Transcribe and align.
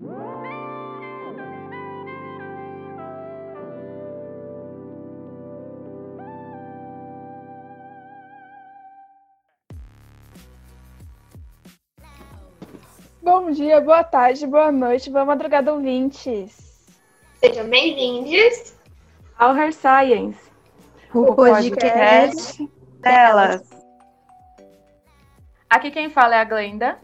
Bom 0.00 0.10
dia, 13.50 13.80
boa 13.80 14.04
tarde, 14.04 14.46
boa 14.46 14.70
noite, 14.70 15.10
boa 15.10 15.24
madrugada, 15.24 15.72
ouvintes. 15.72 16.86
Sejam 17.40 17.68
bem-vindos 17.68 18.76
ao 19.36 19.56
Her 19.56 19.72
Science, 19.72 20.38
o, 21.12 21.22
o 21.22 21.34
podcast, 21.34 21.70
podcast 21.70 22.70
delas. 23.00 23.68
Aqui 25.68 25.90
quem 25.90 26.08
fala 26.08 26.36
é 26.36 26.38
a 26.38 26.44
Glenda. 26.44 27.00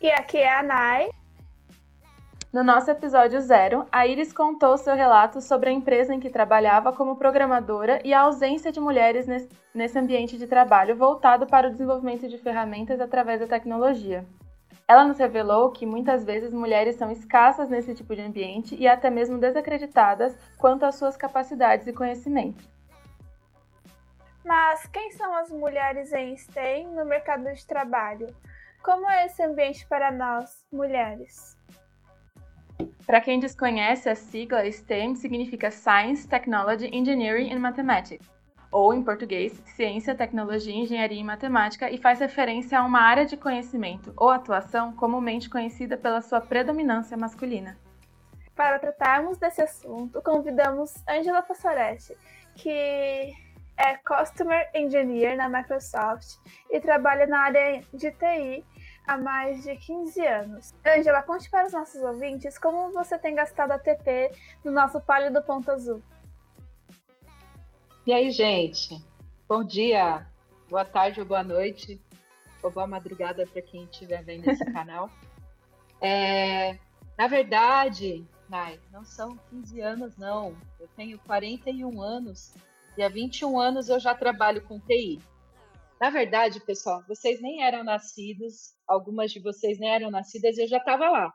E 0.00 0.08
aqui 0.08 0.38
é 0.38 0.56
a 0.56 0.62
Nai. 0.62 1.10
No 2.54 2.62
nosso 2.62 2.88
episódio 2.88 3.40
zero, 3.40 3.84
a 3.90 4.06
Iris 4.06 4.32
contou 4.32 4.78
seu 4.78 4.94
relato 4.94 5.40
sobre 5.40 5.70
a 5.70 5.72
empresa 5.72 6.14
em 6.14 6.20
que 6.20 6.30
trabalhava 6.30 6.92
como 6.92 7.16
programadora 7.16 8.00
e 8.04 8.14
a 8.14 8.20
ausência 8.20 8.70
de 8.70 8.78
mulheres 8.78 9.26
nesse 9.74 9.98
ambiente 9.98 10.38
de 10.38 10.46
trabalho 10.46 10.94
voltado 10.94 11.48
para 11.48 11.66
o 11.66 11.70
desenvolvimento 11.72 12.28
de 12.28 12.38
ferramentas 12.38 13.00
através 13.00 13.40
da 13.40 13.48
tecnologia. 13.48 14.24
Ela 14.86 15.04
nos 15.04 15.18
revelou 15.18 15.72
que 15.72 15.84
muitas 15.84 16.24
vezes 16.24 16.52
mulheres 16.52 16.94
são 16.94 17.10
escassas 17.10 17.68
nesse 17.68 17.92
tipo 17.92 18.14
de 18.14 18.22
ambiente 18.22 18.76
e 18.76 18.86
até 18.86 19.10
mesmo 19.10 19.36
desacreditadas 19.36 20.38
quanto 20.56 20.84
às 20.84 20.94
suas 20.94 21.16
capacidades 21.16 21.88
e 21.88 21.92
conhecimentos. 21.92 22.70
Mas 24.44 24.86
quem 24.86 25.10
são 25.10 25.34
as 25.34 25.50
mulheres 25.50 26.12
em 26.12 26.36
STEM 26.36 26.86
no 26.92 27.04
mercado 27.04 27.52
de 27.52 27.66
trabalho? 27.66 28.32
Como 28.80 29.10
é 29.10 29.26
esse 29.26 29.42
ambiente 29.42 29.84
para 29.88 30.12
nós, 30.12 30.64
mulheres? 30.70 31.56
Para 33.06 33.20
quem 33.20 33.38
desconhece, 33.38 34.08
a 34.08 34.14
sigla 34.14 34.70
STEM 34.70 35.14
significa 35.14 35.70
Science, 35.70 36.26
Technology, 36.26 36.88
Engineering 36.92 37.52
and 37.52 37.60
Mathematics 37.60 38.34
ou 38.74 38.92
em 38.92 39.04
português, 39.04 39.52
ciência, 39.76 40.16
tecnologia, 40.16 40.74
engenharia 40.74 41.20
e 41.20 41.22
matemática, 41.22 41.88
e 41.88 41.96
faz 41.96 42.18
referência 42.18 42.76
a 42.76 42.84
uma 42.84 43.00
área 43.00 43.24
de 43.24 43.36
conhecimento 43.36 44.12
ou 44.16 44.30
atuação 44.30 44.92
comumente 44.96 45.48
conhecida 45.48 45.96
pela 45.96 46.20
sua 46.20 46.40
predominância 46.40 47.16
masculina. 47.16 47.78
Para 48.56 48.80
tratarmos 48.80 49.38
desse 49.38 49.62
assunto, 49.62 50.20
convidamos 50.22 50.92
Angela 51.08 51.40
Passaretti, 51.40 52.16
que 52.56 53.32
é 53.76 53.96
Customer 54.04 54.68
Engineer 54.74 55.36
na 55.36 55.48
Microsoft 55.48 56.38
e 56.68 56.80
trabalha 56.80 57.28
na 57.28 57.42
área 57.42 57.80
de 57.92 58.10
TI 58.10 58.64
há 59.06 59.16
mais 59.16 59.62
de 59.62 59.76
15 59.76 60.26
anos. 60.26 60.74
Angela, 60.84 61.22
conte 61.22 61.48
para 61.50 61.66
os 61.66 61.72
nossos 61.72 62.02
ouvintes 62.02 62.58
como 62.58 62.92
você 62.92 63.18
tem 63.18 63.34
gastado 63.34 63.72
a 63.72 63.78
TP 63.78 64.30
no 64.64 64.70
nosso 64.70 65.00
Pálido 65.00 65.42
Ponto 65.42 65.70
Azul. 65.70 66.02
E 68.06 68.12
aí, 68.12 68.30
gente? 68.30 69.02
Bom 69.48 69.64
dia, 69.64 70.26
boa 70.68 70.84
tarde 70.84 71.20
ou 71.20 71.26
boa 71.26 71.42
noite, 71.42 72.00
ou 72.62 72.70
boa 72.70 72.86
madrugada 72.86 73.46
para 73.46 73.62
quem 73.62 73.84
estiver 73.84 74.22
vendo 74.22 74.48
esse 74.48 74.64
canal. 74.72 75.10
É, 76.00 76.78
na 77.16 77.26
verdade, 77.26 78.26
Nai, 78.48 78.78
não 78.92 79.04
são 79.04 79.36
15 79.50 79.80
anos, 79.80 80.16
não. 80.16 80.56
Eu 80.78 80.88
tenho 80.96 81.18
41 81.20 82.00
anos 82.00 82.54
e 82.96 83.02
há 83.02 83.08
21 83.08 83.58
anos 83.58 83.88
eu 83.88 83.98
já 83.98 84.14
trabalho 84.14 84.62
com 84.62 84.78
TI. 84.78 85.20
Na 86.00 86.10
verdade, 86.10 86.60
pessoal, 86.60 87.04
vocês 87.06 87.40
nem 87.40 87.62
eram 87.62 87.84
nascidos, 87.84 88.74
algumas 88.86 89.30
de 89.30 89.40
vocês 89.40 89.78
nem 89.78 89.90
eram 89.90 90.10
nascidas 90.10 90.58
eu 90.58 90.66
já 90.66 90.78
estava 90.78 91.08
lá, 91.08 91.32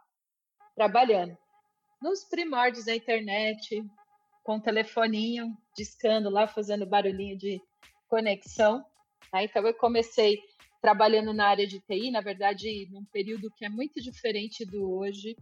trabalhando. 0.75 1.37
Nos 2.01 2.23
primórdios 2.25 2.85
da 2.85 2.95
internet, 2.95 3.83
com 4.43 4.55
um 4.55 4.59
telefoninho, 4.59 5.55
discando 5.75 6.29
lá, 6.29 6.47
fazendo 6.47 6.85
barulhinho 6.85 7.37
de 7.37 7.61
conexão. 8.07 8.83
Né? 9.33 9.45
Então, 9.45 9.65
eu 9.65 9.73
comecei 9.73 10.41
trabalhando 10.81 11.33
na 11.33 11.47
área 11.47 11.67
de 11.67 11.79
TI, 11.81 12.11
na 12.11 12.21
verdade, 12.21 12.87
num 12.91 13.05
período 13.05 13.51
que 13.51 13.65
é 13.65 13.69
muito 13.69 14.01
diferente 14.01 14.65
do 14.65 14.97
hoje. 14.97 15.35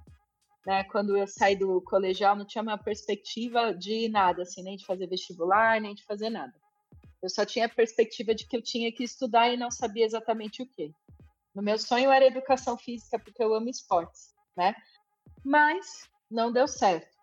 Né? 0.65 0.83
Quando 0.85 1.15
eu 1.15 1.27
saí 1.27 1.55
do 1.55 1.81
colegial, 1.81 2.35
não 2.35 2.45
tinha 2.45 2.61
uma 2.61 2.77
perspectiva 2.77 3.73
de 3.73 4.09
nada, 4.09 4.41
assim, 4.41 4.63
nem 4.63 4.77
de 4.77 4.85
fazer 4.85 5.07
vestibular, 5.07 5.79
nem 5.79 5.95
de 5.95 6.03
fazer 6.03 6.29
nada. 6.29 6.53
Eu 7.21 7.29
só 7.29 7.45
tinha 7.45 7.65
a 7.65 7.69
perspectiva 7.69 8.33
de 8.33 8.47
que 8.47 8.55
eu 8.55 8.61
tinha 8.61 8.91
que 8.91 9.03
estudar 9.03 9.51
e 9.51 9.57
não 9.57 9.71
sabia 9.71 10.05
exatamente 10.05 10.61
o 10.61 10.67
quê. 10.67 10.91
No 11.53 11.63
meu 11.63 11.79
sonho 11.79 12.11
era 12.11 12.25
educação 12.25 12.77
física, 12.77 13.17
porque 13.17 13.43
eu 13.43 13.53
amo 13.53 13.69
esportes, 13.69 14.33
né? 14.55 14.75
Mas 15.43 16.07
não 16.29 16.51
deu 16.51 16.67
certo. 16.67 17.15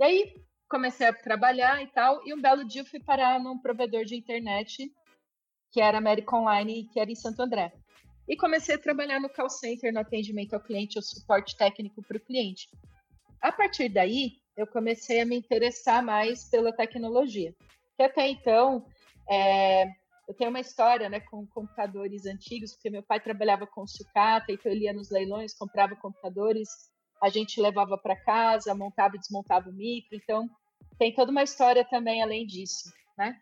E 0.00 0.04
aí, 0.04 0.34
comecei 0.68 1.06
a 1.06 1.12
trabalhar 1.12 1.82
e 1.82 1.86
tal, 1.88 2.26
e 2.26 2.34
um 2.34 2.40
belo 2.40 2.64
dia 2.64 2.82
eu 2.82 2.86
fui 2.86 3.00
parar 3.00 3.40
num 3.40 3.58
provedor 3.58 4.04
de 4.04 4.16
internet 4.16 4.92
que 5.70 5.80
era 5.80 5.98
American 5.98 6.42
Online, 6.42 6.88
que 6.92 6.98
era 6.98 7.10
em 7.10 7.14
Santo 7.14 7.42
André. 7.42 7.72
E 8.26 8.36
comecei 8.36 8.74
a 8.74 8.78
trabalhar 8.78 9.20
no 9.20 9.28
call 9.28 9.48
center, 9.48 9.92
no 9.92 10.00
atendimento 10.00 10.54
ao 10.54 10.60
cliente, 10.60 10.98
o 10.98 11.02
suporte 11.02 11.56
técnico 11.56 12.02
para 12.02 12.16
o 12.16 12.20
cliente. 12.20 12.68
A 13.40 13.52
partir 13.52 13.88
daí, 13.88 14.32
eu 14.56 14.66
comecei 14.66 15.20
a 15.20 15.26
me 15.26 15.36
interessar 15.36 16.02
mais 16.02 16.48
pela 16.50 16.72
tecnologia. 16.72 17.54
Que 17.96 18.02
até 18.02 18.28
então, 18.28 18.84
é, 19.30 19.84
eu 20.28 20.34
tenho 20.36 20.50
uma 20.50 20.60
história 20.60 21.08
né, 21.08 21.20
com 21.20 21.46
computadores 21.46 22.26
antigos, 22.26 22.74
porque 22.74 22.90
meu 22.90 23.02
pai 23.02 23.20
trabalhava 23.20 23.66
com 23.66 23.86
sucata, 23.86 24.52
então 24.52 24.70
ele 24.70 24.84
ia 24.84 24.92
nos 24.92 25.10
leilões, 25.10 25.54
comprava 25.54 25.96
computadores 25.96 26.68
a 27.20 27.28
gente 27.28 27.60
levava 27.60 27.98
para 27.98 28.16
casa, 28.16 28.74
montava 28.74 29.16
e 29.16 29.18
desmontava 29.18 29.68
o 29.68 29.72
micro, 29.72 30.16
então 30.16 30.48
tem 30.98 31.14
toda 31.14 31.30
uma 31.30 31.42
história 31.42 31.84
também 31.84 32.22
além 32.22 32.46
disso, 32.46 32.92
né? 33.16 33.36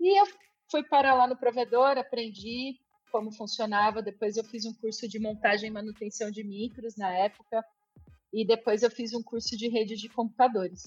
E 0.00 0.20
eu 0.20 0.26
fui 0.70 0.82
para 0.82 1.14
lá 1.14 1.26
no 1.26 1.36
provedor, 1.36 1.98
aprendi 1.98 2.78
como 3.10 3.30
funcionava, 3.30 4.02
depois 4.02 4.36
eu 4.36 4.44
fiz 4.44 4.64
um 4.64 4.74
curso 4.74 5.06
de 5.06 5.18
montagem 5.18 5.68
e 5.68 5.72
manutenção 5.72 6.30
de 6.30 6.42
micros 6.42 6.96
na 6.96 7.12
época, 7.12 7.62
e 8.32 8.44
depois 8.46 8.82
eu 8.82 8.90
fiz 8.90 9.12
um 9.12 9.22
curso 9.22 9.56
de 9.56 9.68
rede 9.68 9.96
de 9.96 10.08
computadores. 10.08 10.82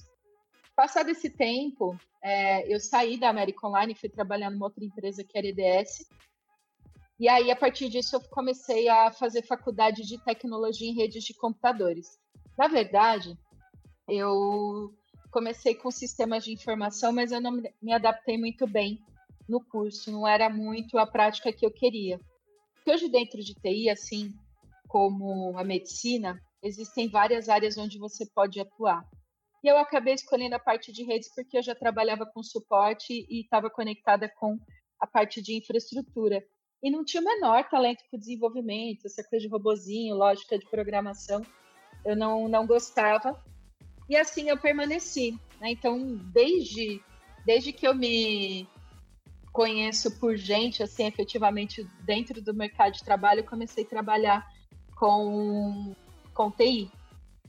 Passado 0.75 1.09
esse 1.09 1.29
tempo, 1.29 1.97
é, 2.21 2.73
eu 2.73 2.79
saí 2.79 3.17
da 3.17 3.29
American 3.29 3.69
Online 3.69 3.93
e 3.93 3.97
fui 3.97 4.09
trabalhar 4.09 4.49
numa 4.49 4.65
outra 4.65 4.83
empresa 4.83 5.23
que 5.23 5.37
era 5.37 5.47
EDS, 5.47 6.05
e 7.17 7.29
aí, 7.29 7.49
a 7.49 7.55
partir 7.55 7.87
disso, 7.87 8.17
eu 8.17 8.21
comecei 8.29 8.89
a 8.89 9.09
fazer 9.09 9.41
faculdade 9.41 10.03
de 10.03 10.21
tecnologia 10.23 10.89
em 10.89 10.95
redes 10.95 11.23
de 11.23 11.33
computadores. 11.33 12.19
Na 12.57 12.67
verdade, 12.67 13.37
eu 14.07 14.93
comecei 15.31 15.75
com 15.75 15.89
sistemas 15.89 16.43
de 16.43 16.51
informação, 16.51 17.13
mas 17.13 17.31
eu 17.31 17.39
não 17.39 17.53
me 17.81 17.93
adaptei 17.93 18.37
muito 18.37 18.67
bem 18.67 18.99
no 19.47 19.63
curso, 19.63 20.11
não 20.11 20.27
era 20.27 20.49
muito 20.49 20.97
a 20.97 21.07
prática 21.07 21.53
que 21.53 21.65
eu 21.65 21.71
queria. 21.71 22.19
Porque 22.75 22.91
hoje, 22.91 23.07
dentro 23.07 23.41
de 23.41 23.53
TI, 23.53 23.89
assim 23.89 24.33
como 24.89 25.57
a 25.57 25.63
medicina, 25.63 26.41
existem 26.61 27.07
várias 27.07 27.47
áreas 27.47 27.77
onde 27.77 27.97
você 27.97 28.25
pode 28.25 28.59
atuar. 28.59 29.07
E 29.65 29.67
eu 29.67 29.79
acabei 29.79 30.13
escolhendo 30.13 30.53
a 30.53 30.59
parte 30.59 30.93
de 30.93 31.03
redes 31.03 31.33
porque 31.33 31.57
eu 31.57 31.63
já 31.63 31.73
trabalhava 31.73 32.23
com 32.23 32.43
suporte 32.43 33.25
e 33.27 33.41
estava 33.41 33.67
conectada 33.67 34.31
com 34.37 34.59
a 34.99 35.07
parte 35.07 35.41
de 35.41 35.57
infraestrutura. 35.57 36.45
E 36.83 36.91
não 36.91 37.03
tinha 37.03 37.19
o 37.19 37.25
menor 37.25 37.67
talento 37.67 38.03
para 38.07 38.19
desenvolvimento, 38.19 39.07
essa 39.07 39.23
coisa 39.23 39.43
de 39.43 39.51
robozinho, 39.51 40.15
lógica 40.15 40.59
de 40.59 40.69
programação 40.69 41.41
eu 42.05 42.15
não, 42.15 42.47
não 42.47 42.67
gostava. 42.67 43.43
E 44.07 44.15
assim 44.15 44.49
eu 44.49 44.57
permaneci. 44.57 45.31
Né? 45.59 45.71
Então, 45.71 46.15
desde, 46.31 47.01
desde 47.43 47.73
que 47.73 47.87
eu 47.87 47.95
me 47.95 48.69
conheço 49.51 50.19
por 50.19 50.37
gente, 50.37 50.83
assim, 50.83 51.07
efetivamente 51.07 51.83
dentro 52.01 52.39
do 52.39 52.53
mercado 52.53 52.93
de 52.93 53.03
trabalho, 53.03 53.39
eu 53.39 53.45
comecei 53.45 53.83
a 53.83 53.89
trabalhar 53.89 54.47
com, 54.95 55.95
com 56.35 56.51
TI. 56.51 56.91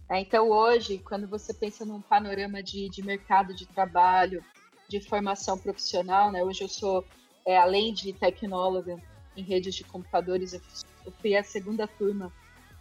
Né? 0.09 0.21
Então, 0.21 0.51
hoje, 0.51 0.99
quando 0.99 1.27
você 1.27 1.53
pensa 1.53 1.85
num 1.85 2.01
panorama 2.01 2.63
de, 2.63 2.89
de 2.89 3.03
mercado 3.03 3.55
de 3.55 3.67
trabalho, 3.67 4.45
de 4.89 5.01
formação 5.01 5.59
profissional, 5.59 6.31
né? 6.31 6.43
hoje 6.43 6.63
eu 6.63 6.69
sou, 6.69 7.05
é, 7.45 7.59
além 7.59 7.93
de 7.93 8.13
tecnóloga 8.13 8.97
em 9.37 9.43
redes 9.43 9.75
de 9.75 9.85
computadores, 9.85 10.53
eu 10.53 11.13
fui 11.21 11.37
a 11.37 11.43
segunda 11.43 11.87
turma 11.87 12.33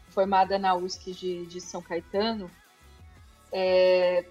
formada 0.10 0.58
na 0.58 0.76
USC 0.76 1.12
de, 1.12 1.46
de 1.46 1.60
São 1.60 1.82
Caetano, 1.82 2.50
é, 3.52 4.26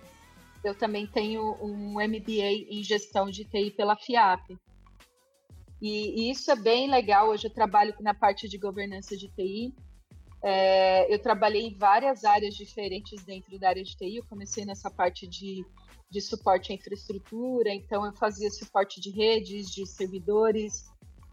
eu 0.63 0.75
também 0.75 1.07
tenho 1.07 1.57
um 1.61 1.95
MBA 1.95 2.71
em 2.71 2.83
gestão 2.83 3.31
de 3.31 3.45
TI 3.45 3.71
pela 3.71 3.97
FIAP. 3.97 4.59
E, 5.81 6.29
e, 6.29 6.31
isso 6.31 6.51
é 6.51 6.57
bem 6.57 6.91
legal. 6.91 7.29
Hoje 7.29 7.47
eu 7.47 7.53
trabalho 7.53 7.95
na 8.01 8.15
parte 8.15 8.49
de 8.49 8.57
governança 8.57 9.17
de 9.17 9.29
TI. 9.29 9.75
É, 10.47 11.13
eu 11.13 11.19
trabalhei 11.19 11.63
em 11.63 11.75
várias 11.75 12.23
áreas 12.23 12.55
diferentes 12.55 13.25
dentro 13.25 13.59
da 13.59 13.71
área 13.71 13.83
de 13.83 13.97
TI. 13.97 14.17
Eu 14.17 14.25
comecei 14.29 14.65
nessa 14.67 14.91
parte 14.91 15.27
de, 15.27 15.65
de 16.11 16.21
suporte 16.21 16.71
à 16.71 16.75
infraestrutura, 16.75 17.73
então 17.73 18.05
eu 18.05 18.13
fazia 18.13 18.51
suporte 18.51 19.01
de 19.01 19.11
redes, 19.11 19.71
de 19.71 19.87
servidores, 19.87 20.85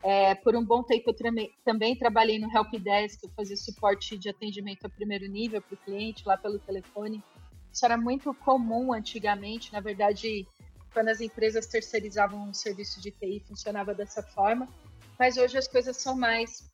É, 0.04 0.34
por 0.34 0.56
um 0.56 0.66
bom 0.66 0.82
tempo 0.82 1.12
eu 1.12 1.14
também, 1.14 1.52
também 1.64 1.96
trabalhei 1.96 2.40
no 2.40 2.50
Helpdesk, 2.52 3.24
eu 3.24 3.30
fazia 3.36 3.56
suporte 3.56 4.18
de 4.18 4.30
atendimento 4.30 4.86
a 4.86 4.90
primeiro 4.90 5.28
nível 5.28 5.62
para 5.62 5.76
o 5.76 5.78
cliente 5.78 6.24
lá 6.26 6.36
pelo 6.36 6.58
telefone. 6.58 7.24
Isso 7.72 7.86
era 7.86 7.98
muito 7.98 8.34
comum 8.34 8.92
antigamente, 8.92 9.72
na 9.72 9.80
verdade, 9.80 10.48
quando 10.92 11.10
as 11.10 11.22
empresas 11.22 11.68
terceirizavam 11.68 12.50
um 12.50 12.54
serviço 12.54 13.00
de 13.00 13.12
TI 13.12 13.44
funcionava 13.48 13.94
dessa 13.94 14.24
forma, 14.24 14.68
mas 15.20 15.38
hoje 15.38 15.58
as 15.58 15.68
coisas 15.68 15.98
são 15.98 16.18
mais 16.18 16.71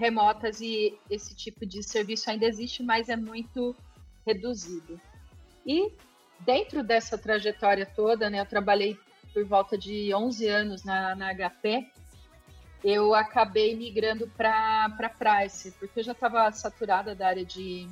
remotas 0.00 0.62
e 0.62 0.98
esse 1.10 1.34
tipo 1.34 1.66
de 1.66 1.82
serviço 1.82 2.30
ainda 2.30 2.46
existe, 2.46 2.82
mas 2.82 3.10
é 3.10 3.16
muito 3.16 3.76
reduzido. 4.26 4.98
E 5.66 5.92
dentro 6.40 6.82
dessa 6.82 7.18
trajetória 7.18 7.84
toda, 7.84 8.30
né, 8.30 8.40
eu 8.40 8.46
trabalhei 8.46 8.98
por 9.34 9.44
volta 9.44 9.76
de 9.76 10.12
11 10.14 10.48
anos 10.48 10.84
na, 10.84 11.14
na 11.14 11.34
HP, 11.34 11.86
eu 12.82 13.14
acabei 13.14 13.76
migrando 13.76 14.26
para 14.26 15.10
Price, 15.18 15.70
porque 15.72 16.00
eu 16.00 16.04
já 16.04 16.12
estava 16.12 16.50
saturada 16.50 17.14
da 17.14 17.28
área 17.28 17.44
de, 17.44 17.86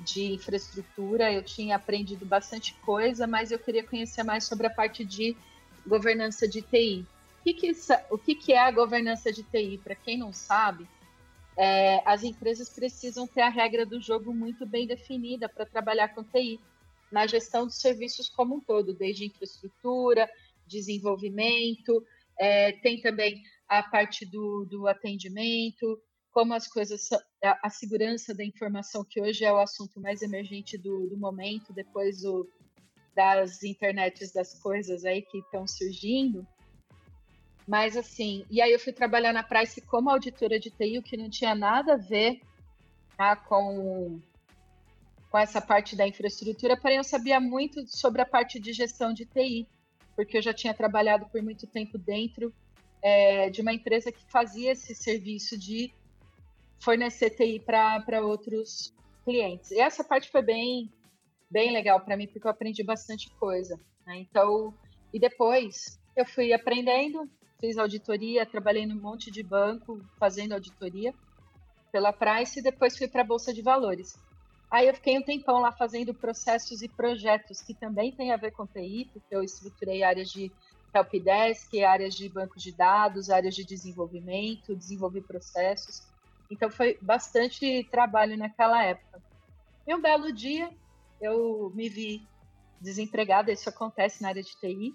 de 0.00 0.34
infraestrutura, 0.34 1.32
eu 1.32 1.42
tinha 1.42 1.76
aprendido 1.76 2.26
bastante 2.26 2.74
coisa, 2.74 3.26
mas 3.26 3.50
eu 3.50 3.58
queria 3.58 3.82
conhecer 3.82 4.22
mais 4.22 4.44
sobre 4.44 4.66
a 4.66 4.70
parte 4.70 5.02
de 5.02 5.34
governança 5.86 6.46
de 6.46 6.60
TI. 6.60 7.06
O 7.40 7.42
que, 7.42 7.54
que, 7.54 7.72
o 8.10 8.18
que, 8.18 8.34
que 8.34 8.52
é 8.52 8.58
a 8.58 8.70
governança 8.70 9.32
de 9.32 9.42
TI? 9.42 9.80
Para 9.82 9.94
quem 9.94 10.18
não 10.18 10.30
sabe, 10.30 10.86
é, 11.56 12.02
as 12.04 12.22
empresas 12.22 12.68
precisam 12.68 13.26
ter 13.26 13.40
a 13.40 13.48
regra 13.48 13.86
do 13.86 14.00
jogo 14.00 14.34
muito 14.34 14.66
bem 14.66 14.86
definida 14.86 15.48
para 15.48 15.64
trabalhar 15.64 16.08
com 16.14 16.22
TI, 16.22 16.60
na 17.10 17.26
gestão 17.26 17.66
dos 17.66 17.80
serviços 17.80 18.28
como 18.28 18.56
um 18.56 18.60
todo, 18.60 18.92
desde 18.92 19.26
infraestrutura, 19.26 20.28
desenvolvimento, 20.66 22.04
é, 22.38 22.72
tem 22.72 23.00
também 23.00 23.42
a 23.68 23.82
parte 23.82 24.26
do, 24.26 24.66
do 24.66 24.86
atendimento, 24.86 26.00
como 26.32 26.52
as 26.52 26.68
coisas, 26.68 27.08
a, 27.42 27.58
a, 27.62 27.70
segurança 27.70 28.34
da 28.34 28.44
informação, 28.44 29.04
que 29.04 29.20
hoje 29.20 29.44
é 29.44 29.52
o 29.52 29.58
assunto 29.58 29.98
mais 30.00 30.20
emergente 30.20 30.76
do, 30.76 31.08
do 31.08 31.16
momento, 31.16 31.72
depois 31.72 32.20
do, 32.20 32.46
das 33.14 33.62
internets 33.62 34.32
das 34.32 34.60
coisas 34.60 35.04
aí 35.04 35.22
que 35.22 35.38
estão 35.38 35.66
surgindo. 35.66 36.46
Mas 37.66 37.96
assim, 37.96 38.44
e 38.48 38.62
aí 38.62 38.72
eu 38.72 38.78
fui 38.78 38.92
trabalhar 38.92 39.32
na 39.32 39.42
Price 39.42 39.80
como 39.80 40.08
auditora 40.08 40.58
de 40.58 40.70
TI, 40.70 40.98
o 40.98 41.02
que 41.02 41.16
não 41.16 41.28
tinha 41.28 41.54
nada 41.54 41.94
a 41.94 41.96
ver 41.96 42.40
tá, 43.16 43.34
com, 43.34 44.20
com 45.30 45.38
essa 45.38 45.60
parte 45.60 45.96
da 45.96 46.06
infraestrutura, 46.06 46.76
porém 46.76 46.98
eu 46.98 47.04
sabia 47.04 47.40
muito 47.40 47.84
sobre 47.88 48.22
a 48.22 48.26
parte 48.26 48.60
de 48.60 48.72
gestão 48.72 49.12
de 49.12 49.26
TI, 49.26 49.66
porque 50.14 50.38
eu 50.38 50.42
já 50.42 50.54
tinha 50.54 50.72
trabalhado 50.72 51.26
por 51.26 51.42
muito 51.42 51.66
tempo 51.66 51.98
dentro 51.98 52.54
é, 53.02 53.50
de 53.50 53.60
uma 53.60 53.72
empresa 53.72 54.12
que 54.12 54.24
fazia 54.30 54.72
esse 54.72 54.94
serviço 54.94 55.58
de 55.58 55.92
fornecer 56.78 57.30
TI 57.30 57.60
para 57.60 58.20
outros 58.24 58.94
clientes. 59.24 59.72
E 59.72 59.80
essa 59.80 60.04
parte 60.04 60.30
foi 60.30 60.42
bem, 60.42 60.92
bem 61.50 61.72
legal 61.72 62.00
para 62.00 62.16
mim, 62.16 62.28
porque 62.28 62.46
eu 62.46 62.50
aprendi 62.50 62.84
bastante 62.84 63.28
coisa. 63.40 63.78
Né? 64.06 64.18
Então, 64.18 64.72
e 65.12 65.18
depois 65.18 66.00
eu 66.14 66.24
fui 66.24 66.52
aprendendo, 66.52 67.28
fiz 67.60 67.78
auditoria, 67.78 68.46
trabalhei 68.46 68.86
num 68.86 69.00
monte 69.00 69.30
de 69.30 69.42
banco 69.42 70.00
fazendo 70.18 70.52
auditoria 70.52 71.14
pela 71.90 72.12
Price 72.12 72.58
e 72.58 72.62
depois 72.62 72.96
fui 72.96 73.08
para 73.08 73.22
a 73.22 73.26
Bolsa 73.26 73.52
de 73.52 73.62
Valores. 73.62 74.18
Aí 74.70 74.88
eu 74.88 74.94
fiquei 74.94 75.16
um 75.16 75.22
tempão 75.22 75.60
lá 75.60 75.72
fazendo 75.72 76.12
processos 76.12 76.82
e 76.82 76.88
projetos 76.88 77.62
que 77.62 77.72
também 77.72 78.12
tem 78.12 78.32
a 78.32 78.36
ver 78.36 78.50
com 78.50 78.66
TI, 78.66 79.08
porque 79.12 79.34
eu 79.34 79.42
estruturei 79.42 80.02
áreas 80.02 80.28
de 80.28 80.50
helpdesk, 80.94 81.72
áreas 81.82 82.14
de 82.14 82.28
banco 82.28 82.58
de 82.58 82.72
dados, 82.72 83.30
áreas 83.30 83.54
de 83.54 83.64
desenvolvimento, 83.64 84.74
desenvolvi 84.74 85.20
processos. 85.20 86.02
Então 86.50 86.68
foi 86.70 86.98
bastante 87.00 87.84
trabalho 87.90 88.36
naquela 88.36 88.84
época. 88.84 89.22
E 89.86 89.94
um 89.94 90.00
belo 90.00 90.32
dia 90.32 90.70
eu 91.20 91.70
me 91.74 91.88
vi 91.88 92.26
desempregada, 92.80 93.52
isso 93.52 93.68
acontece 93.68 94.20
na 94.22 94.28
área 94.28 94.42
de 94.42 94.54
TI, 94.56 94.94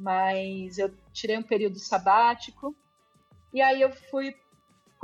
mas 0.00 0.78
eu 0.78 0.90
tirei 1.12 1.36
um 1.36 1.42
período 1.42 1.78
sabático 1.78 2.74
e 3.52 3.60
aí 3.60 3.82
eu 3.82 3.92
fui, 3.92 4.34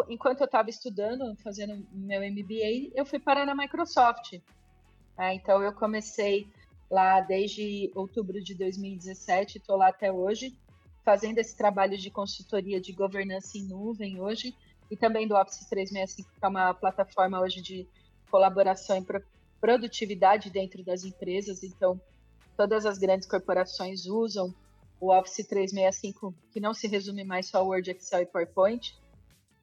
enquanto 0.09 0.41
eu 0.41 0.47
estava 0.47 0.71
estudando, 0.71 1.37
fazendo 1.43 1.87
meu 1.93 2.23
MBA, 2.23 2.93
eu 2.95 3.05
fui 3.05 3.19
parar 3.19 3.45
na 3.45 3.55
Microsoft. 3.55 4.41
É, 5.19 5.35
então 5.35 5.63
eu 5.63 5.73
comecei 5.75 6.49
lá 6.91 7.21
desde 7.21 7.93
outubro 7.95 8.43
de 8.43 8.55
2017, 8.55 9.59
estou 9.59 9.77
lá 9.77 9.89
até 9.89 10.11
hoje, 10.11 10.57
fazendo 11.05 11.39
esse 11.39 11.55
trabalho 11.55 11.99
de 11.99 12.11
consultoria 12.11 12.81
de 12.81 12.93
governança 12.93 13.59
em 13.59 13.65
nuvem 13.65 14.19
hoje, 14.19 14.55
e 14.91 14.97
também 14.97 15.29
do 15.29 15.37
Office 15.37 15.67
365, 15.67 16.31
que 16.39 16.45
é 16.45 16.49
uma 16.49 16.73
plataforma 16.73 17.41
hoje 17.41 17.61
de 17.61 17.87
colaboração 18.31 18.97
e 18.97 19.05
produtividade 19.61 20.49
dentro 20.49 20.83
das 20.83 21.05
empresas. 21.05 21.63
Então, 21.63 22.01
todas 22.57 22.87
as 22.87 22.97
grandes 22.97 23.27
corporações 23.27 24.07
usam 24.07 24.55
o 25.01 25.13
Office 25.13 25.47
365, 25.47 26.35
que 26.51 26.61
não 26.61 26.73
se 26.73 26.87
resume 26.87 27.25
mais 27.25 27.47
só 27.47 27.59
ao 27.59 27.69
Word, 27.69 27.91
Excel 27.91 28.23
e 28.23 28.27
PowerPoint, 28.27 28.95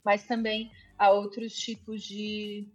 mas 0.04 0.24
também 0.26 0.72
a 0.98 1.10
outros 1.12 1.54
tipos 1.54 2.04
de, 2.04 2.68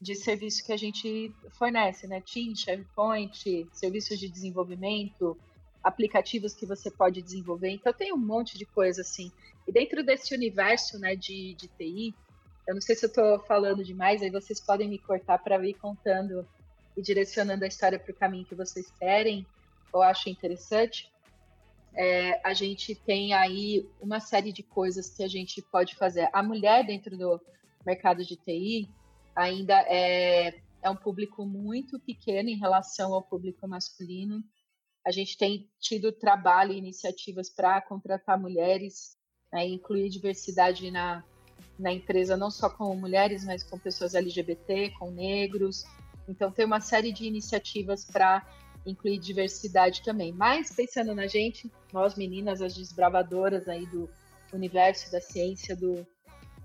de 0.00 0.14
serviço 0.14 0.64
que 0.64 0.72
a 0.72 0.76
gente 0.76 1.32
fornece, 1.50 2.06
né? 2.06 2.20
Teams, 2.20 2.60
SharePoint, 2.60 3.68
serviços 3.72 4.18
de 4.18 4.28
desenvolvimento, 4.28 5.36
aplicativos 5.82 6.54
que 6.54 6.66
você 6.66 6.90
pode 6.90 7.20
desenvolver. 7.20 7.70
Então 7.70 7.92
tem 7.92 8.12
um 8.12 8.18
monte 8.18 8.56
de 8.56 8.64
coisa 8.64 9.02
assim. 9.02 9.30
E 9.66 9.72
dentro 9.72 10.02
desse 10.02 10.34
universo, 10.34 10.98
né, 10.98 11.14
de, 11.14 11.54
de 11.54 11.68
TI, 11.68 12.14
eu 12.66 12.74
não 12.74 12.80
sei 12.80 12.96
se 12.96 13.04
eu 13.04 13.08
estou 13.08 13.38
falando 13.40 13.84
demais, 13.84 14.22
aí 14.22 14.30
vocês 14.30 14.60
podem 14.60 14.88
me 14.88 14.98
cortar 14.98 15.38
para 15.38 15.64
ir 15.66 15.74
contando 15.74 16.46
e 16.96 17.02
direcionando 17.02 17.64
a 17.64 17.68
história 17.68 17.98
para 17.98 18.12
o 18.12 18.14
caminho 18.14 18.46
que 18.46 18.54
vocês 18.54 18.90
querem 18.98 19.46
ou 19.92 20.02
acham 20.02 20.32
interessante 20.32 21.10
é, 21.94 22.40
a 22.46 22.54
gente 22.54 22.94
tem 22.94 23.34
aí 23.34 23.88
uma 24.00 24.20
série 24.20 24.52
de 24.52 24.62
coisas 24.62 25.10
que 25.10 25.22
a 25.22 25.28
gente 25.28 25.60
pode 25.62 25.96
fazer. 25.96 26.28
A 26.32 26.42
mulher 26.42 26.86
dentro 26.86 27.16
do 27.16 27.40
mercado 27.84 28.24
de 28.24 28.36
TI 28.36 28.88
ainda 29.34 29.74
é, 29.88 30.60
é 30.82 30.90
um 30.90 30.96
público 30.96 31.44
muito 31.44 31.98
pequeno 32.00 32.48
em 32.48 32.58
relação 32.58 33.14
ao 33.14 33.22
público 33.22 33.66
masculino. 33.66 34.42
A 35.06 35.10
gente 35.10 35.38
tem 35.38 35.68
tido 35.80 36.12
trabalho 36.12 36.72
e 36.72 36.78
iniciativas 36.78 37.48
para 37.48 37.80
contratar 37.80 38.38
mulheres, 38.38 39.16
né, 39.52 39.66
incluir 39.66 40.10
diversidade 40.10 40.90
na, 40.90 41.24
na 41.78 41.92
empresa, 41.92 42.36
não 42.36 42.50
só 42.50 42.68
com 42.68 42.94
mulheres, 42.94 43.44
mas 43.44 43.62
com 43.62 43.78
pessoas 43.78 44.14
LGBT, 44.14 44.90
com 44.98 45.10
negros. 45.10 45.84
Então, 46.28 46.52
tem 46.52 46.66
uma 46.66 46.80
série 46.80 47.12
de 47.12 47.24
iniciativas 47.24 48.04
para 48.04 48.46
incluir 48.90 49.18
diversidade 49.18 50.02
também. 50.02 50.32
Mas 50.32 50.74
pensando 50.74 51.14
na 51.14 51.26
gente, 51.26 51.70
nós 51.92 52.14
meninas, 52.14 52.62
as 52.62 52.74
desbravadoras 52.74 53.68
aí 53.68 53.86
do 53.86 54.08
universo 54.52 55.10
da 55.12 55.20
ciência 55.20 55.76
do, 55.76 56.06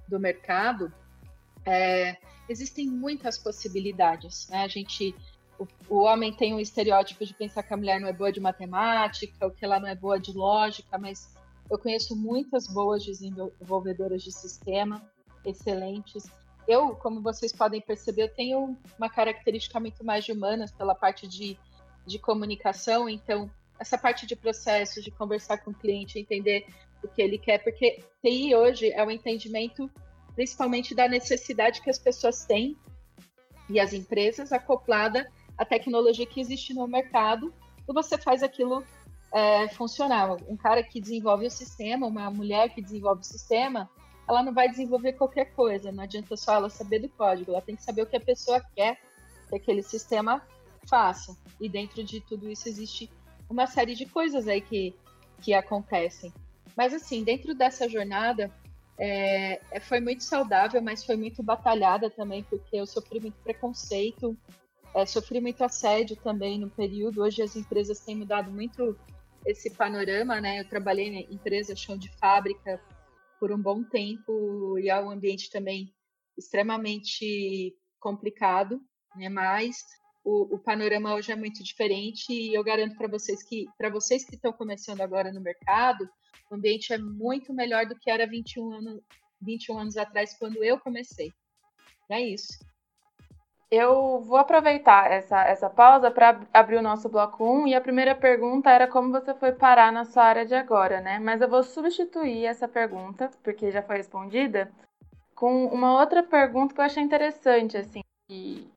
do 0.07 0.19
mercado, 0.19 0.91
é, 1.65 2.17
existem 2.47 2.87
muitas 2.87 3.37
possibilidades. 3.37 4.47
Né? 4.49 4.63
A 4.63 4.67
gente, 4.67 5.15
o, 5.59 5.67
o, 5.89 5.99
homem 6.01 6.33
tem 6.33 6.53
um 6.53 6.59
estereótipo 6.59 7.25
de 7.25 7.33
pensar 7.33 7.63
que 7.63 7.73
a 7.73 7.77
mulher 7.77 7.99
não 7.99 8.07
é 8.07 8.13
boa 8.13 8.31
de 8.31 8.39
matemática, 8.39 9.45
ou 9.45 9.51
que 9.51 9.63
ela 9.63 9.79
não 9.79 9.87
é 9.87 9.95
boa 9.95 10.19
de 10.19 10.31
lógica, 10.31 10.97
mas 10.97 11.33
eu 11.69 11.77
conheço 11.77 12.15
muitas 12.15 12.67
boas 12.67 13.03
desenvolvedoras 13.03 14.21
de 14.21 14.31
sistema, 14.31 15.01
excelentes. 15.45 16.25
Eu, 16.67 16.95
como 16.95 17.21
vocês 17.21 17.51
podem 17.51 17.81
perceber, 17.81 18.23
eu 18.23 18.33
tenho 18.33 18.77
uma 18.97 19.09
característica 19.09 19.79
muito 19.79 20.03
mais 20.03 20.23
de 20.23 20.31
humanas 20.31 20.71
pela 20.71 20.95
parte 20.95 21.27
de 21.27 21.57
de 22.05 22.19
comunicação, 22.19 23.07
então 23.07 23.49
essa 23.79 23.97
parte 23.97 24.25
de 24.25 24.35
processo, 24.35 25.01
de 25.01 25.11
conversar 25.11 25.57
com 25.57 25.71
o 25.71 25.73
cliente, 25.73 26.19
entender 26.19 26.65
o 27.03 27.07
que 27.07 27.21
ele 27.21 27.37
quer, 27.37 27.59
porque 27.59 28.03
TI 28.21 28.55
hoje 28.55 28.91
é 28.91 29.03
o 29.05 29.11
entendimento 29.11 29.89
principalmente 30.35 30.95
da 30.95 31.07
necessidade 31.07 31.81
que 31.81 31.89
as 31.89 31.99
pessoas 31.99 32.45
têm 32.45 32.77
e 33.69 33.79
as 33.79 33.93
empresas 33.93 34.51
acoplada 34.51 35.29
à 35.57 35.63
tecnologia 35.63 36.25
que 36.25 36.41
existe 36.41 36.73
no 36.73 36.87
mercado, 36.87 37.53
e 37.87 37.93
você 37.93 38.17
faz 38.17 38.41
aquilo 38.41 38.83
é, 39.31 39.67
funcionar. 39.69 40.31
Um 40.47 40.57
cara 40.57 40.83
que 40.83 40.99
desenvolve 40.99 41.45
o 41.45 41.51
sistema, 41.51 42.07
uma 42.07 42.29
mulher 42.29 42.69
que 42.69 42.81
desenvolve 42.81 43.21
o 43.21 43.25
sistema, 43.25 43.89
ela 44.27 44.41
não 44.41 44.53
vai 44.53 44.69
desenvolver 44.69 45.13
qualquer 45.13 45.53
coisa, 45.53 45.91
não 45.91 46.03
adianta 46.03 46.35
só 46.35 46.55
ela 46.55 46.69
saber 46.69 46.99
do 46.99 47.09
código, 47.09 47.51
ela 47.51 47.61
tem 47.61 47.75
que 47.75 47.83
saber 47.83 48.03
o 48.03 48.05
que 48.05 48.15
a 48.15 48.21
pessoa 48.21 48.61
quer 48.75 48.97
que 49.49 49.55
aquele 49.55 49.83
sistema 49.83 50.41
faça. 50.87 51.35
E 51.59 51.69
dentro 51.69 52.03
de 52.03 52.21
tudo 52.21 52.49
isso 52.49 52.67
existe 52.67 53.09
uma 53.49 53.67
série 53.67 53.95
de 53.95 54.05
coisas 54.05 54.47
aí 54.47 54.61
que, 54.61 54.95
que 55.41 55.53
acontecem. 55.53 56.33
Mas 56.75 56.93
assim, 56.93 57.23
dentro 57.23 57.53
dessa 57.53 57.87
jornada, 57.87 58.51
é, 58.97 59.61
é, 59.71 59.79
foi 59.79 59.99
muito 59.99 60.23
saudável, 60.23 60.81
mas 60.81 61.03
foi 61.03 61.15
muito 61.15 61.41
batalhada 61.41 62.09
também, 62.09 62.43
porque 62.43 62.77
eu 62.77 62.85
sofri 62.85 63.19
muito 63.19 63.37
preconceito, 63.43 64.37
é, 64.93 65.05
sofri 65.05 65.39
muito 65.39 65.63
assédio 65.63 66.15
também 66.17 66.59
no 66.59 66.69
período. 66.69 67.21
Hoje 67.21 67.41
as 67.41 67.55
empresas 67.55 67.99
têm 67.99 68.15
mudado 68.15 68.51
muito 68.51 68.97
esse 69.45 69.69
panorama, 69.71 70.39
né? 70.39 70.59
Eu 70.59 70.69
trabalhei 70.69 71.07
em 71.07 71.33
empresa 71.33 71.75
chão 71.75 71.97
de 71.97 72.09
fábrica 72.17 72.79
por 73.39 73.51
um 73.51 73.61
bom 73.61 73.83
tempo 73.83 74.77
e 74.79 74.89
é 74.89 75.01
um 75.01 75.09
ambiente 75.09 75.49
também 75.49 75.93
extremamente 76.37 77.75
complicado, 77.99 78.79
né? 79.15 79.29
Mas 79.29 79.77
o, 80.23 80.55
o, 80.55 80.59
panorama 80.59 81.13
hoje 81.13 81.31
é 81.31 81.35
muito 81.35 81.63
diferente 81.63 82.31
e 82.31 82.53
eu 82.53 82.63
garanto 82.63 82.95
para 82.95 83.07
vocês 83.07 83.43
que 83.43 83.65
para 83.77 83.89
vocês 83.89 84.23
que 84.23 84.35
estão 84.35 84.53
começando 84.53 85.01
agora 85.01 85.31
no 85.31 85.41
mercado, 85.41 86.09
o 86.49 86.55
ambiente 86.55 86.93
é 86.93 86.97
muito 86.97 87.53
melhor 87.53 87.85
do 87.85 87.95
que 87.95 88.09
era 88.09 88.25
21 88.25 88.73
anos, 88.73 89.01
21 89.41 89.79
anos 89.79 89.97
atrás 89.97 90.37
quando 90.37 90.63
eu 90.63 90.79
comecei. 90.79 91.31
É 92.09 92.21
isso. 92.21 92.59
Eu 93.69 94.21
vou 94.21 94.37
aproveitar 94.37 95.11
essa, 95.11 95.43
essa 95.45 95.67
pausa 95.67 96.11
para 96.11 96.39
abrir 96.53 96.77
o 96.77 96.81
nosso 96.81 97.09
bloco 97.09 97.43
1 97.43 97.69
e 97.69 97.73
a 97.73 97.81
primeira 97.81 98.13
pergunta 98.13 98.69
era 98.69 98.87
como 98.87 99.11
você 99.11 99.33
foi 99.33 99.51
parar 99.51 99.91
na 99.91 100.05
sua 100.05 100.25
área 100.25 100.45
de 100.45 100.53
agora, 100.53 101.01
né? 101.01 101.17
Mas 101.17 101.41
eu 101.41 101.49
vou 101.49 101.63
substituir 101.63 102.45
essa 102.45 102.67
pergunta, 102.67 103.31
porque 103.41 103.71
já 103.71 103.81
foi 103.81 103.97
respondida, 103.97 104.71
com 105.33 105.65
uma 105.65 105.99
outra 105.99 106.21
pergunta 106.21 106.73
que 106.73 106.79
eu 106.79 106.85
achei 106.85 107.01
interessante, 107.01 107.75
assim, 107.75 108.01
que, 108.27 108.71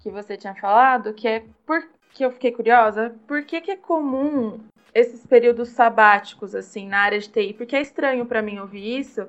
que 0.00 0.10
você 0.10 0.36
tinha 0.36 0.54
falado, 0.54 1.14
que 1.14 1.28
é 1.28 1.44
por 1.66 1.86
que 2.12 2.24
eu 2.24 2.32
fiquei 2.32 2.50
curiosa, 2.52 3.14
por 3.26 3.44
que, 3.44 3.60
que 3.60 3.70
é 3.70 3.76
comum 3.76 4.58
esses 4.92 5.24
períodos 5.26 5.68
sabáticos, 5.68 6.54
assim, 6.54 6.88
na 6.88 6.98
área 6.98 7.18
de 7.18 7.28
TI? 7.28 7.54
Porque 7.54 7.76
é 7.76 7.80
estranho 7.80 8.26
para 8.26 8.42
mim 8.42 8.58
ouvir 8.58 8.98
isso, 8.98 9.28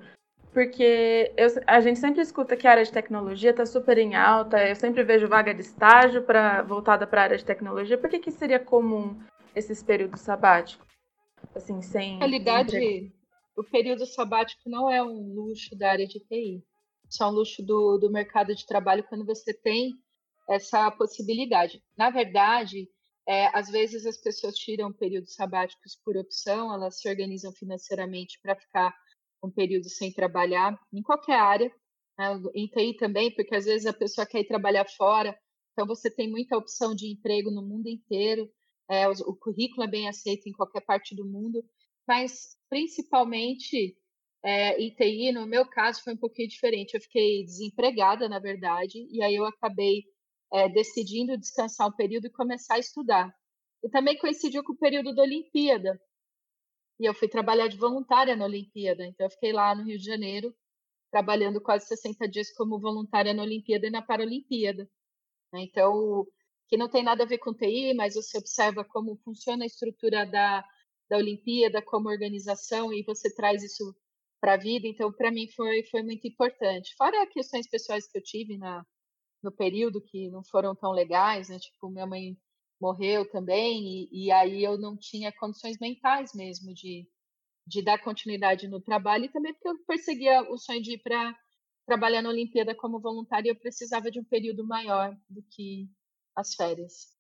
porque 0.51 1.31
eu, 1.37 1.47
a 1.67 1.79
gente 1.79 1.99
sempre 1.99 2.21
escuta 2.21 2.57
que 2.57 2.67
a 2.67 2.71
área 2.71 2.83
de 2.83 2.91
tecnologia 2.91 3.51
está 3.51 3.65
super 3.65 3.97
em 3.97 4.15
alta, 4.15 4.67
eu 4.67 4.75
sempre 4.75 5.03
vejo 5.03 5.27
vaga 5.27 5.53
de 5.53 5.61
estágio 5.61 6.23
pra, 6.23 6.63
voltada 6.63 7.05
para 7.05 7.21
a 7.21 7.23
área 7.25 7.37
de 7.37 7.45
tecnologia. 7.45 7.97
Por 7.97 8.09
que, 8.09 8.19
que 8.19 8.31
seria 8.31 8.59
comum 8.59 9.17
esses 9.55 9.83
períodos 9.83 10.21
sabáticos? 10.21 10.87
Assim, 11.55 11.81
sem. 11.81 12.13
Na 12.13 12.25
realidade, 12.25 13.13
o 13.55 13.63
período 13.63 14.05
sabático 14.05 14.69
não 14.69 14.89
é 14.89 15.01
um 15.03 15.33
luxo 15.33 15.77
da 15.77 15.91
área 15.91 16.07
de 16.07 16.19
TI. 16.19 16.63
Isso 17.09 17.23
é 17.23 17.27
um 17.27 17.31
luxo 17.31 17.63
do, 17.63 17.97
do 17.97 18.11
mercado 18.11 18.55
de 18.55 18.65
trabalho 18.65 19.03
quando 19.03 19.25
você 19.25 19.53
tem 19.53 19.99
essa 20.50 20.89
possibilidade. 20.91 21.81
Na 21.98 22.10
verdade, 22.10 22.89
é, 23.27 23.48
às 23.57 23.69
vezes 23.69 24.05
as 24.05 24.17
pessoas 24.17 24.55
tiram 24.55 24.91
períodos 24.91 25.33
sabáticos 25.33 25.98
por 26.03 26.17
opção, 26.17 26.74
elas 26.74 27.00
se 27.00 27.10
organizam 27.10 27.51
financeiramente 27.53 28.39
para 28.41 28.55
ficar 28.55 28.93
um 29.43 29.50
período 29.50 29.89
sem 29.89 30.12
trabalhar, 30.12 30.77
em 30.93 31.01
qualquer 31.01 31.39
área, 31.39 31.71
né? 32.17 32.39
em 32.55 32.67
TI 32.67 32.95
também, 32.98 33.33
porque 33.33 33.55
às 33.55 33.65
vezes 33.65 33.86
a 33.86 33.93
pessoa 33.93 34.27
quer 34.27 34.41
ir 34.41 34.48
trabalhar 34.48 34.86
fora, 34.98 35.38
então 35.71 35.88
você 35.88 36.10
tem 36.10 36.29
muita 36.29 36.57
opção 36.57 36.93
de 36.93 37.12
emprego 37.12 37.50
no 37.50 37.62
mundo 37.62 37.88
inteiro, 37.88 38.50
é, 38.89 39.07
o, 39.07 39.12
o, 39.12 39.36
currículo 39.36 39.83
é 39.83 39.88
bem 39.88 40.10
aceito 40.10 40.48
em 40.48 40.51
qualquer 40.51 40.81
parte 40.81 41.15
do 41.15 41.25
mundo, 41.25 41.63
mas 42.07 42.57
principalmente 42.69 43.95
é, 44.43 44.77
em 44.81 44.93
TI, 44.93 45.31
no 45.31 45.45
meu 45.45 45.65
caso, 45.65 46.03
foi 46.03 46.13
um 46.13 46.17
pouquinho 46.17 46.50
diferente. 46.50 46.93
Eu 46.93 47.01
fiquei 47.01 47.43
desempregada, 47.45 48.27
na 48.27 48.39
verdade, 48.39 49.07
e 49.10 49.21
aí 49.24 49.36
eu 49.36 49.45
acabei 49.45 50.03
é, 50.53 50.70
decidindo 50.70 51.38
descansar 51.38 51.88
um 51.88 51.96
período 51.96 52.27
e 52.27 52.31
começar 52.31 52.75
a 52.75 52.79
estudar. 52.79 53.34
E 53.84 53.89
também 53.89 54.17
coincidiu 54.17 54.63
com 54.63 54.74
o 54.74 54.77
período 54.77 55.13
da 55.15 55.24
Olimpíada, 55.24 56.00
e 57.01 57.05
eu 57.05 57.15
fui 57.15 57.27
trabalhar 57.27 57.67
de 57.67 57.77
voluntária 57.77 58.36
na 58.36 58.46
Olimpíada. 58.46 59.03
Então, 59.03 59.25
eu 59.25 59.31
fiquei 59.31 59.51
lá 59.51 59.74
no 59.74 59.84
Rio 59.84 59.98
de 59.98 60.05
Janeiro, 60.05 60.55
trabalhando 61.12 61.60
quase 61.60 61.88
60 61.88 62.27
dias 62.29 62.53
como 62.53 62.79
voluntária 62.79 63.34
na 63.34 63.41
Olimpíada 63.41 63.88
e 63.88 63.89
na 63.89 64.03
Paralimpíada. 64.03 64.88
Né. 65.51 65.63
Então, 65.63 66.27
que 66.67 66.77
não 66.77 66.88
tem 66.88 67.03
nada 67.03 67.24
a 67.24 67.27
ver 67.27 67.39
com 67.39 67.55
TI, 67.55 67.96
mas 67.96 68.13
você 68.13 68.38
observa 68.38 68.86
como 68.86 69.17
funciona 69.24 69.63
a 69.63 69.67
estrutura 69.67 70.25
da, 70.27 70.63
da 71.10 71.17
Olimpíada 71.17 71.81
como 71.81 72.08
organização 72.08 72.93
e 72.93 73.03
você 73.03 73.34
traz 73.34 73.63
isso 73.63 73.96
para 74.39 74.53
a 74.53 74.58
vida. 74.58 74.88
Então, 74.88 75.12
para 75.12 75.31
mim, 75.31 75.48
foi, 75.55 75.84
foi 75.86 76.03
muito 76.03 76.27
importante. 76.27 76.93
Fora 76.96 77.25
questões 77.25 77.67
pessoais 77.67 78.08
que 78.08 78.20
eu 78.20 78.24
tive 78.24 78.60
na, 78.60 78.86
no 79.43 79.51
período 79.51 80.01
que 80.01 80.29
não 80.29 80.43
foram 80.43 80.75
tão 80.75 80.91
legais, 80.91 81.50
né? 81.50 81.57
Tipo, 81.60 81.89
minha 81.89 82.05
mãe 82.05 82.38
morreu 82.79 83.29
também, 83.29 84.07
e, 84.12 84.25
e 84.25 84.31
aí 84.31 84.63
eu 84.63 84.77
não 84.77 84.98
tinha 84.98 85.31
condições 85.31 85.77
mentais 85.79 86.33
mesmo 86.33 86.74
de, 86.74 87.07
de 87.67 87.83
dar 87.83 88.01
continuidade 88.03 88.67
no 88.67 88.81
trabalho, 88.81 89.25
e 89.25 89.31
também 89.31 89.53
porque 89.53 89.69
eu 89.69 89.86
perseguia 89.86 90.41
o 90.51 90.57
sonho 90.57 90.81
de 90.81 90.93
ir 90.93 91.01
para 91.03 91.36
trabalhar 91.86 92.21
na 92.21 92.29
Olimpíada 92.29 92.75
como 92.75 93.00
voluntária 93.00 93.50
e 93.50 93.51
eu 93.51 93.60
precisava 93.60 94.10
de 94.10 94.19
um 94.19 94.24
período 94.24 94.65
maior 94.65 95.15
do 95.29 95.43
que 95.51 95.89
as 96.36 96.55
férias. 96.55 97.15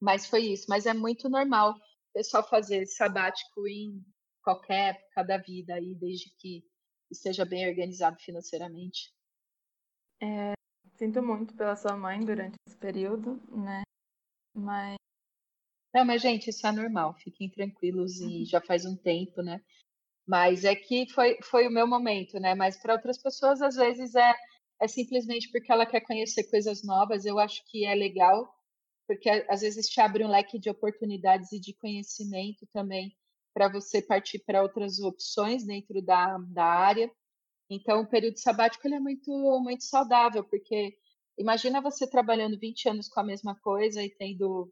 Mas 0.00 0.26
foi 0.26 0.46
isso. 0.46 0.66
Mas 0.68 0.86
é 0.86 0.94
muito 0.94 1.28
normal 1.28 1.72
o 1.72 2.12
pessoal 2.12 2.46
fazer 2.48 2.86
sabático 2.86 3.68
em 3.68 4.04
qualquer 4.42 4.96
época 4.96 5.22
da 5.22 5.38
vida, 5.38 5.74
aí, 5.74 5.94
desde 5.94 6.30
que 6.38 6.64
esteja 7.10 7.44
bem 7.44 7.68
organizado 7.68 8.18
financeiramente. 8.20 9.12
É, 10.22 10.54
sinto 11.00 11.22
muito 11.22 11.54
pela 11.56 11.74
sua 11.76 11.96
mãe 11.96 12.20
durante 12.20 12.56
esse 12.66 12.76
período, 12.76 13.40
né? 13.50 13.82
Mas. 14.54 14.96
Não, 15.94 16.04
mas, 16.04 16.20
gente, 16.20 16.50
isso 16.50 16.66
é 16.66 16.72
normal. 16.72 17.14
Fiquem 17.14 17.50
tranquilos 17.50 18.20
e 18.20 18.40
uhum. 18.40 18.44
já 18.44 18.60
faz 18.60 18.84
um 18.84 18.94
tempo, 18.94 19.42
né? 19.42 19.62
Mas 20.28 20.64
é 20.64 20.76
que 20.76 21.10
foi, 21.10 21.38
foi 21.42 21.66
o 21.66 21.70
meu 21.70 21.86
momento, 21.86 22.38
né? 22.38 22.54
Mas 22.54 22.80
para 22.80 22.92
outras 22.92 23.20
pessoas, 23.20 23.62
às 23.62 23.76
vezes, 23.76 24.14
é, 24.14 24.34
é 24.80 24.86
simplesmente 24.86 25.50
porque 25.50 25.72
ela 25.72 25.86
quer 25.86 26.02
conhecer 26.02 26.44
coisas 26.50 26.84
novas. 26.84 27.24
Eu 27.24 27.38
acho 27.38 27.62
que 27.70 27.86
é 27.86 27.94
legal, 27.94 28.54
porque 29.08 29.30
às 29.48 29.62
vezes 29.62 29.88
te 29.88 30.00
abre 30.02 30.22
um 30.22 30.28
leque 30.30 30.58
de 30.58 30.68
oportunidades 30.68 31.50
e 31.50 31.58
de 31.58 31.74
conhecimento 31.74 32.66
também 32.74 33.16
para 33.54 33.68
você 33.72 34.02
partir 34.02 34.38
para 34.40 34.62
outras 34.62 35.00
opções 35.00 35.64
dentro 35.64 36.02
da, 36.02 36.36
da 36.50 36.64
área. 36.64 37.10
Então, 37.70 38.02
o 38.02 38.06
período 38.06 38.38
sabático 38.38 38.86
ele 38.86 38.96
é 38.96 39.00
muito, 39.00 39.30
muito 39.62 39.84
saudável, 39.84 40.44
porque 40.44 40.98
Imagina 41.40 41.80
você 41.80 42.06
trabalhando 42.06 42.58
20 42.58 42.86
anos 42.86 43.08
com 43.08 43.18
a 43.18 43.24
mesma 43.24 43.58
coisa 43.60 44.02
e 44.02 44.10
tendo 44.10 44.70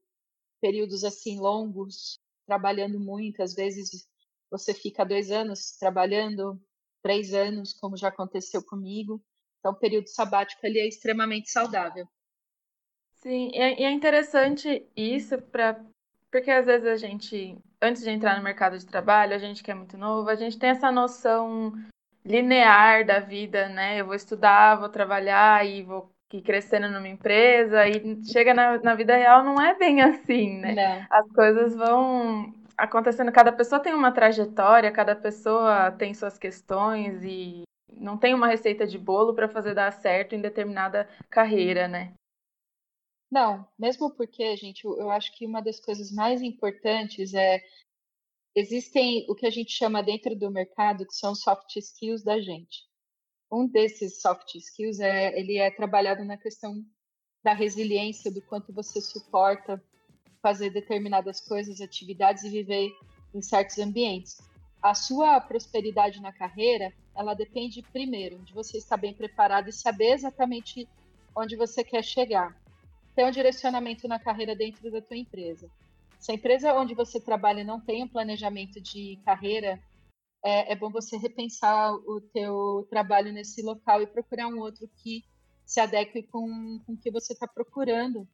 períodos 0.61 1.03
assim 1.03 1.41
longos, 1.41 2.21
trabalhando 2.47 3.01
muito. 3.01 3.43
Às 3.43 3.55
vezes 3.55 4.07
você 4.51 4.75
fica 4.75 5.03
dois 5.03 5.31
anos 5.31 5.79
trabalhando, 5.79 6.61
três 7.03 7.33
anos, 7.33 7.73
como 7.73 7.97
já 7.97 8.09
aconteceu 8.09 8.63
comigo. 8.63 9.19
Então, 9.59 9.73
o 9.73 9.79
período 9.79 10.09
sabático 10.09 10.61
ele 10.63 10.79
é 10.79 10.87
extremamente 10.87 11.51
saudável. 11.51 12.07
Sim, 13.15 13.51
e 13.55 13.83
é 13.83 13.91
interessante 13.91 14.87
isso 14.95 15.41
para 15.41 15.83
porque 16.31 16.51
às 16.51 16.67
vezes 16.67 16.87
a 16.87 16.97
gente, 16.97 17.57
antes 17.81 18.03
de 18.03 18.11
entrar 18.11 18.37
no 18.37 18.45
mercado 18.45 18.77
de 18.77 18.85
trabalho, 18.85 19.35
a 19.35 19.39
gente 19.39 19.63
que 19.63 19.71
é 19.71 19.75
muito 19.75 19.97
novo, 19.97 20.29
a 20.29 20.35
gente 20.35 20.59
tem 20.59 20.69
essa 20.69 20.93
noção 20.93 21.73
linear 22.29 23.05
da 23.07 23.19
vida, 23.21 23.69
né? 23.69 24.01
Eu 24.01 24.07
vou 24.07 24.15
estudar, 24.15 24.77
vou 24.77 24.89
trabalhar 24.89 25.67
e 25.67 25.83
vou 25.83 26.13
que 26.29 26.43
crescendo 26.43 26.91
numa 26.91 27.09
empresa 27.09 27.89
e 27.89 28.23
chega 28.27 28.53
na, 28.53 28.79
na 28.83 28.95
vida 28.95 29.17
real 29.17 29.43
não 29.43 29.59
é 29.61 29.75
bem 29.75 30.03
assim, 30.03 30.59
né? 30.59 30.75
Não. 30.75 31.07
As 31.11 31.33
coisas 31.33 31.75
vão 31.75 32.53
acontecendo, 32.77 33.33
cada 33.33 33.51
pessoa 33.51 33.81
tem 33.81 33.95
uma 33.95 34.13
trajetória, 34.13 34.93
cada 34.93 35.17
pessoa 35.17 35.91
tem 35.93 36.13
suas 36.13 36.37
questões 36.37 37.25
e 37.25 37.63
não 37.91 38.19
tem 38.19 38.35
uma 38.35 38.47
receita 38.47 38.87
de 38.87 38.99
bolo 38.99 39.35
para 39.35 39.49
fazer 39.49 39.75
dar 39.75 39.91
certo 39.91 40.35
em 40.35 40.41
determinada 40.41 41.09
carreira, 41.31 41.89
né? 41.89 42.13
Não, 43.31 43.67
mesmo 43.79 44.11
porque, 44.11 44.57
gente, 44.57 44.85
eu 44.85 45.11
acho 45.11 45.37
que 45.37 45.47
uma 45.47 45.61
das 45.61 45.81
coisas 45.81 46.13
mais 46.13 46.41
importantes 46.41 47.35
é 47.35 47.63
existem 48.59 49.25
o 49.29 49.35
que 49.35 49.47
a 49.47 49.51
gente 49.51 49.71
chama 49.71 50.03
dentro 50.03 50.35
do 50.35 50.51
mercado 50.51 51.07
que 51.07 51.15
são 51.15 51.35
soft 51.35 51.77
skills 51.77 52.25
da 52.25 52.41
gente. 52.41 52.89
Um 53.51 53.67
desses 53.67 54.21
soft 54.21 54.55
skills 54.57 54.99
é 55.01 55.39
ele 55.39 55.59
é 55.59 55.71
trabalhado 55.71 56.25
na 56.25 56.37
questão 56.37 56.85
da 57.43 57.53
resiliência, 57.53 58.33
do 58.33 58.43
quanto 58.43 58.73
você 58.73 59.01
suporta 59.01 59.83
fazer 60.43 60.71
determinadas 60.71 61.41
coisas, 61.41 61.81
atividades 61.81 62.43
e 62.45 62.51
viver 62.51 62.91
em 63.33 63.41
certos 63.41 63.79
ambientes. 63.79 64.39
A 64.83 64.95
sua 64.95 65.41
prosperidade 65.41 66.21
na 66.21 66.33
carreira, 66.33 66.93
ela 67.15 67.35
depende 67.35 67.83
primeiro 67.83 68.39
de 68.41 68.53
você 68.53 68.79
estar 68.79 68.97
bem 68.97 69.15
preparado 69.15 69.69
e 69.69 69.73
saber 69.73 70.13
exatamente 70.13 70.89
onde 71.35 71.57
você 71.57 71.85
quer 71.85 72.03
chegar. 72.03 72.57
Ter 73.15 73.25
um 73.25 73.31
direcionamento 73.31 74.07
na 74.07 74.19
carreira 74.19 74.55
dentro 74.55 74.91
da 74.91 75.01
tua 75.01 75.17
empresa. 75.17 75.71
Se 76.19 76.33
a 76.33 76.35
empresa 76.35 76.75
onde 76.75 76.95
você 76.95 77.21
trabalha 77.21 77.63
não 77.65 77.81
tem 77.81 78.03
um 78.03 78.09
planejamento 78.09 78.81
de 78.81 79.19
carreira 79.25 79.81
é, 80.45 80.73
é 80.73 80.77
bom 80.77 80.91
você 80.91 81.17
repensar 81.17 81.93
o 81.93 82.21
teu 82.21 82.87
trabalho 82.91 83.33
nesse 83.33 83.63
local 83.63 84.03
e 84.03 84.07
procurar 84.07 84.49
um 84.49 84.59
outro 84.59 84.89
que 85.03 85.25
se 85.65 85.81
adeque 85.81 86.23
com, 86.23 86.81
com 86.87 86.93
o 86.93 86.97
que 86.97 87.11
você 87.11 87.33
está 87.33 87.47
procurando 87.47 88.27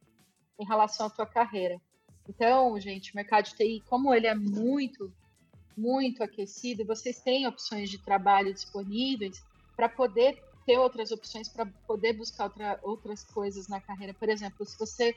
em 0.58 0.64
relação 0.64 1.06
à 1.06 1.10
tua 1.10 1.26
carreira. 1.26 1.80
Então, 2.28 2.78
gente, 2.78 3.12
o 3.12 3.16
mercado 3.16 3.46
de 3.46 3.56
TI, 3.56 3.82
como 3.88 4.14
ele 4.14 4.26
é 4.26 4.34
muito, 4.34 5.12
muito 5.76 6.22
aquecido, 6.22 6.84
vocês 6.84 7.20
têm 7.20 7.46
opções 7.46 7.90
de 7.90 7.98
trabalho 7.98 8.54
disponíveis 8.54 9.42
para 9.76 9.88
poder 9.88 10.42
ter 10.64 10.78
outras 10.78 11.10
opções, 11.10 11.48
para 11.48 11.66
poder 11.86 12.14
buscar 12.14 12.44
outra, 12.44 12.78
outras 12.82 13.24
coisas 13.24 13.68
na 13.68 13.80
carreira. 13.80 14.14
Por 14.14 14.28
exemplo, 14.28 14.64
se 14.64 14.78
você 14.78 15.14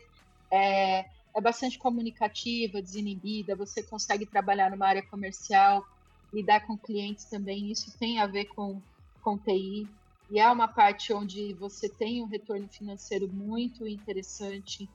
é, 0.52 1.06
é 1.38 1.42
bastante 1.42 1.78
comunicativa, 1.78 2.82
desinibida, 2.82 3.56
você 3.56 3.84
consegue 3.84 4.26
trabalhar 4.26 4.72
numa 4.72 4.88
área 4.88 5.04
comercial, 5.04 5.86
lidar 6.34 6.66
com 6.66 6.76
clientes 6.76 7.26
também, 7.26 7.72
isso 7.72 7.96
tem 8.00 8.20
a 8.20 8.26
ver 8.26 8.46
com, 8.46 8.82
com 9.22 9.38
TI, 9.38 9.88
e 10.32 10.40
é 10.40 10.52
uma 10.52 10.68
parte 10.68 11.14
onde 11.14 11.54
você 11.54 11.88
tem 11.88 12.24
um 12.24 12.26
retorno 12.26 12.68
financeiro 12.68 13.32
muito 13.32 13.88
interessante. 13.88 14.90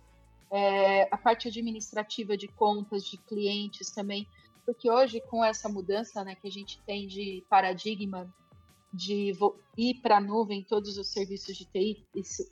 É, 0.50 1.08
a 1.12 1.16
parte 1.16 1.46
administrativa 1.46 2.36
de 2.36 2.48
contas, 2.48 3.04
de 3.04 3.16
clientes 3.18 3.90
também, 3.90 4.26
porque 4.66 4.90
hoje, 4.90 5.20
com 5.20 5.44
essa 5.44 5.68
mudança 5.68 6.24
né, 6.24 6.34
que 6.34 6.48
a 6.48 6.50
gente 6.50 6.80
tem 6.84 7.06
de 7.06 7.44
paradigma 7.48 8.28
de 8.92 9.32
ir 9.76 9.94
para 10.02 10.16
a 10.16 10.20
nuvem 10.20 10.62
todos 10.62 10.98
os 10.98 11.08
serviços 11.08 11.56
de 11.56 11.64
TI 11.64 12.04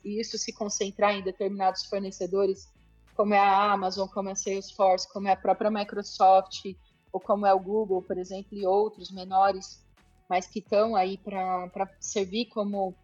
e 0.03 0.19
isso 0.19 0.37
se 0.37 0.53
concentrar 0.53 1.13
em 1.13 1.21
determinados 1.21 1.85
fornecedores, 1.85 2.70
como 3.15 3.33
é 3.33 3.39
a 3.39 3.71
Amazon, 3.71 4.07
como 4.07 4.29
é 4.29 4.31
a 4.31 4.35
Salesforce, 4.35 5.11
como 5.11 5.27
é 5.27 5.33
a 5.33 5.37
própria 5.37 5.69
Microsoft, 5.69 6.65
ou 7.11 7.19
como 7.19 7.45
é 7.45 7.53
o 7.53 7.59
Google, 7.59 8.01
por 8.01 8.17
exemplo, 8.17 8.57
e 8.57 8.65
outros 8.65 9.11
menores, 9.11 9.83
mas 10.29 10.47
que 10.47 10.59
estão 10.59 10.95
aí 10.95 11.17
para 11.17 11.89
servir 11.99 12.45
como, 12.45 12.95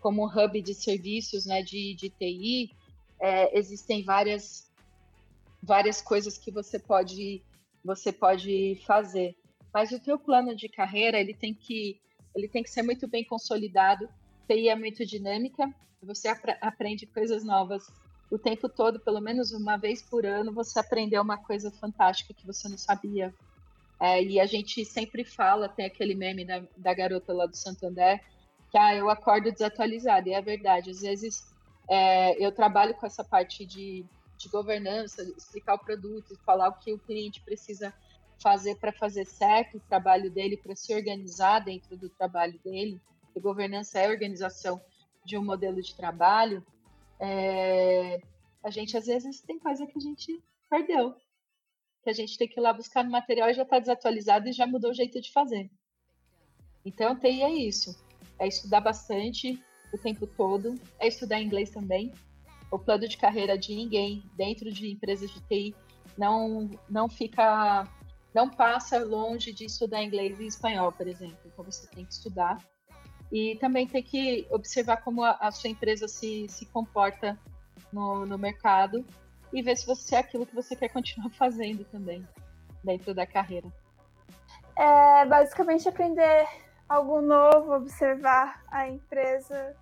como 0.00 0.26
hub 0.26 0.60
de 0.60 0.74
serviços 0.74 1.46
né, 1.46 1.62
de, 1.62 1.94
de 1.94 2.10
TI, 2.10 2.70
é, 3.20 3.58
existem 3.58 4.04
várias, 4.04 4.70
várias 5.62 6.02
coisas 6.02 6.36
que 6.36 6.50
você 6.50 6.78
pode, 6.78 7.42
você 7.82 8.12
pode 8.12 8.82
fazer. 8.86 9.34
Mas 9.72 9.92
o 9.92 10.00
teu 10.00 10.18
plano 10.18 10.54
de 10.54 10.68
carreira, 10.68 11.18
ele 11.18 11.34
tem 11.34 11.54
que 11.54 12.00
ele 12.34 12.48
tem 12.48 12.64
que 12.64 12.70
ser 12.70 12.82
muito 12.82 13.06
bem 13.06 13.24
consolidado. 13.24 14.08
TI 14.48 14.68
é 14.68 14.74
muito 14.74 15.06
dinâmica, 15.06 15.72
você 16.02 16.28
ap 16.28 16.44
aprende 16.60 17.06
coisas 17.06 17.44
novas 17.44 17.86
o 18.30 18.38
tempo 18.38 18.68
todo, 18.68 18.98
pelo 18.98 19.20
menos 19.20 19.52
uma 19.52 19.76
vez 19.76 20.02
por 20.02 20.24
ano, 20.24 20.52
você 20.52 20.78
aprendeu 20.78 21.22
uma 21.22 21.36
coisa 21.36 21.70
fantástica 21.70 22.34
que 22.34 22.46
você 22.46 22.68
não 22.68 22.78
sabia. 22.78 23.34
É, 24.00 24.22
e 24.22 24.40
a 24.40 24.46
gente 24.46 24.84
sempre 24.84 25.24
fala, 25.24 25.68
tem 25.68 25.86
aquele 25.86 26.14
meme 26.14 26.44
da, 26.44 26.62
da 26.76 26.92
garota 26.92 27.32
lá 27.32 27.46
do 27.46 27.56
Santander, 27.56 28.22
que 28.70 28.78
ah, 28.78 28.94
eu 28.94 29.08
acordo 29.08 29.52
desatualizada, 29.52 30.28
e 30.28 30.32
é 30.32 30.42
verdade. 30.42 30.90
Às 30.90 31.00
vezes 31.00 31.46
é, 31.88 32.44
eu 32.44 32.50
trabalho 32.50 32.94
com 32.94 33.06
essa 33.06 33.22
parte 33.22 33.64
de, 33.64 34.04
de 34.36 34.48
governança, 34.48 35.22
explicar 35.36 35.74
o 35.74 35.78
produto, 35.78 36.38
falar 36.44 36.68
o 36.68 36.78
que 36.78 36.92
o 36.92 36.98
cliente 36.98 37.40
precisa 37.40 37.94
fazer 38.42 38.76
para 38.76 38.92
fazer 38.92 39.26
certo 39.26 39.76
o 39.76 39.80
trabalho 39.80 40.30
dele, 40.30 40.56
para 40.56 40.74
se 40.74 40.94
organizar 40.94 41.60
dentro 41.60 41.96
do 41.96 42.08
trabalho 42.08 42.58
dele, 42.64 43.00
que 43.32 43.40
governança 43.40 43.98
é 44.00 44.08
organização 44.08 44.80
de 45.24 45.38
um 45.38 45.44
modelo 45.44 45.80
de 45.80 45.94
trabalho, 45.94 46.64
é, 47.20 48.20
a 48.62 48.70
gente 48.70 48.96
às 48.96 49.06
vezes 49.06 49.40
tem 49.40 49.58
coisa 49.58 49.86
que 49.86 49.98
a 49.98 50.00
gente 50.00 50.42
perdeu, 50.68 51.14
que 52.02 52.10
a 52.10 52.12
gente 52.12 52.36
tem 52.36 52.48
que 52.48 52.58
ir 52.58 52.62
lá 52.62 52.72
buscar 52.72 53.04
no 53.04 53.10
material 53.10 53.48
e 53.48 53.54
já 53.54 53.62
está 53.62 53.78
desatualizado 53.78 54.48
e 54.48 54.52
já 54.52 54.66
mudou 54.66 54.90
o 54.90 54.94
jeito 54.94 55.20
de 55.20 55.32
fazer. 55.32 55.70
Então, 56.84 57.18
TI 57.18 57.42
é 57.42 57.50
isso, 57.50 57.96
é 58.38 58.46
estudar 58.46 58.80
bastante 58.80 59.62
o 59.92 59.98
tempo 59.98 60.26
todo, 60.26 60.74
é 60.98 61.08
estudar 61.08 61.40
inglês 61.40 61.70
também. 61.70 62.12
O 62.70 62.78
plano 62.78 63.08
de 63.08 63.16
carreira 63.16 63.56
de 63.56 63.74
ninguém 63.74 64.22
dentro 64.36 64.70
de 64.70 64.90
empresas 64.90 65.30
de 65.30 65.40
TI 65.42 65.74
não, 66.18 66.68
não 66.90 67.08
fica 67.08 67.88
não 68.34 68.50
passa 68.50 68.98
longe 68.98 69.52
de 69.52 69.64
estudar 69.64 70.02
inglês 70.02 70.40
e 70.40 70.46
espanhol, 70.46 70.90
por 70.90 71.06
exemplo. 71.06 71.38
Então 71.46 71.64
você 71.64 71.86
tem 71.86 72.04
que 72.04 72.12
estudar. 72.12 72.58
E 73.34 73.56
também 73.56 73.84
tem 73.84 74.00
que 74.00 74.46
observar 74.48 74.98
como 74.98 75.24
a, 75.24 75.32
a 75.40 75.50
sua 75.50 75.68
empresa 75.68 76.06
se, 76.06 76.46
se 76.48 76.66
comporta 76.66 77.36
no, 77.92 78.24
no 78.24 78.38
mercado 78.38 79.04
e 79.52 79.60
ver 79.60 79.76
se 79.76 79.84
você 79.84 80.14
é 80.14 80.18
aquilo 80.18 80.46
que 80.46 80.54
você 80.54 80.76
quer 80.76 80.90
continuar 80.90 81.30
fazendo 81.36 81.84
também 81.86 82.24
dentro 82.84 83.12
da 83.12 83.26
carreira. 83.26 83.66
É 84.76 85.26
basicamente 85.26 85.88
aprender 85.88 86.46
algo 86.88 87.20
novo, 87.20 87.74
observar 87.74 88.62
a 88.68 88.88
empresa 88.88 89.74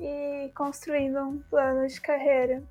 e 0.00 0.50
construindo 0.54 1.18
um 1.20 1.38
plano 1.50 1.86
de 1.86 2.00
carreira. 2.00 2.64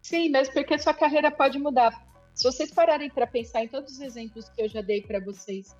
Sim, 0.00 0.28
mesmo 0.28 0.54
porque 0.54 0.78
sua 0.78 0.94
carreira 0.94 1.32
pode 1.32 1.58
mudar. 1.58 2.06
Se 2.34 2.44
vocês 2.44 2.70
pararem 2.70 3.10
para 3.10 3.26
pensar 3.26 3.64
em 3.64 3.68
todos 3.68 3.94
os 3.94 4.00
exemplos 4.00 4.48
que 4.48 4.62
eu 4.62 4.68
já 4.68 4.80
dei 4.80 5.02
para 5.02 5.18
vocês 5.18 5.74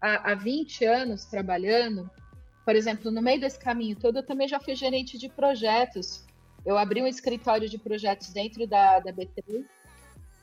há, 0.00 0.32
há 0.32 0.34
20 0.34 0.84
anos 0.84 1.24
trabalhando, 1.24 2.10
por 2.64 2.74
exemplo, 2.74 3.10
no 3.10 3.22
meio 3.22 3.40
desse 3.40 3.58
caminho 3.58 3.96
todo, 3.96 4.18
eu 4.18 4.26
também 4.26 4.48
já 4.48 4.60
fui 4.60 4.74
gerente 4.74 5.18
de 5.18 5.28
projetos. 5.28 6.24
Eu 6.64 6.76
abri 6.76 7.00
um 7.00 7.06
escritório 7.06 7.68
de 7.68 7.78
projetos 7.78 8.32
dentro 8.32 8.66
da, 8.66 8.98
da 8.98 9.12
BT 9.12 9.64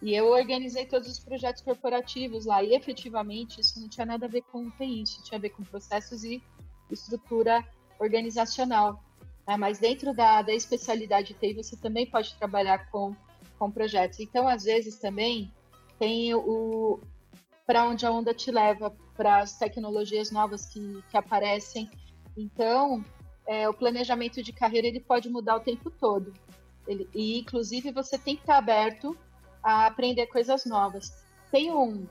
e 0.01 0.13
eu 0.13 0.27
organizei 0.27 0.85
todos 0.85 1.09
os 1.09 1.19
projetos 1.19 1.61
corporativos 1.61 2.45
lá. 2.45 2.63
E 2.63 2.73
efetivamente 2.73 3.59
isso 3.59 3.79
não 3.79 3.89
tinha 3.89 4.05
nada 4.05 4.25
a 4.25 4.29
ver 4.29 4.41
com 4.43 4.69
TI, 4.71 5.03
isso 5.03 5.23
tinha 5.23 5.37
a 5.37 5.41
ver 5.41 5.49
com 5.49 5.63
processos 5.63 6.23
e 6.23 6.41
estrutura 6.89 7.65
organizacional. 7.99 9.03
Né? 9.47 9.57
Mas 9.57 9.79
dentro 9.79 10.13
da, 10.13 10.41
da 10.41 10.53
especialidade 10.53 11.33
TI, 11.33 11.53
você 11.53 11.75
também 11.75 12.05
pode 12.05 12.35
trabalhar 12.35 12.89
com 12.89 13.15
com 13.63 13.71
projetos. 13.71 14.19
Então, 14.19 14.47
às 14.47 14.63
vezes 14.63 14.97
também 14.99 15.51
tem 15.97 16.33
o 16.33 16.99
para 17.65 17.85
onde 17.87 18.05
a 18.05 18.11
onda 18.11 18.33
te 18.33 18.51
leva, 18.51 18.93
para 19.15 19.39
as 19.39 19.57
tecnologias 19.57 20.31
novas 20.31 20.65
que, 20.65 21.03
que 21.09 21.17
aparecem. 21.17 21.89
Então, 22.35 23.03
é, 23.47 23.67
o 23.67 23.73
planejamento 23.73 24.41
de 24.41 24.51
carreira 24.51 24.87
ele 24.87 24.99
pode 24.99 25.29
mudar 25.29 25.57
o 25.57 25.61
tempo 25.61 25.91
todo. 25.91 26.33
Ele, 26.87 27.07
e, 27.13 27.39
inclusive, 27.39 27.91
você 27.91 28.17
tem 28.17 28.35
que 28.35 28.41
estar 28.41 28.57
aberto 28.57 29.17
a 29.61 29.87
aprender 29.87 30.27
coisas 30.27 30.65
novas. 30.65 31.11
Tem 31.51 31.71
um, 31.71 32.07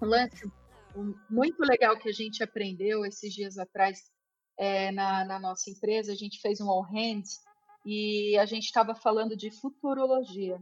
lance 0.00 0.50
um, 0.96 1.14
muito 1.28 1.60
legal 1.62 1.98
que 1.98 2.08
a 2.08 2.12
gente 2.12 2.42
aprendeu 2.42 3.04
esses 3.04 3.32
dias 3.32 3.58
atrás 3.58 4.10
é, 4.58 4.90
na, 4.92 5.24
na, 5.24 5.38
nossa 5.38 5.70
empresa. 5.70 6.12
A 6.12 6.16
gente 6.16 6.40
fez 6.40 6.60
um 6.60 6.70
all 6.70 6.82
hands 6.82 7.40
e 7.84 8.36
a 8.38 8.46
gente 8.46 8.64
estava 8.64 8.94
falando 8.94 9.36
de 9.36 9.50
futurologia. 9.50 10.58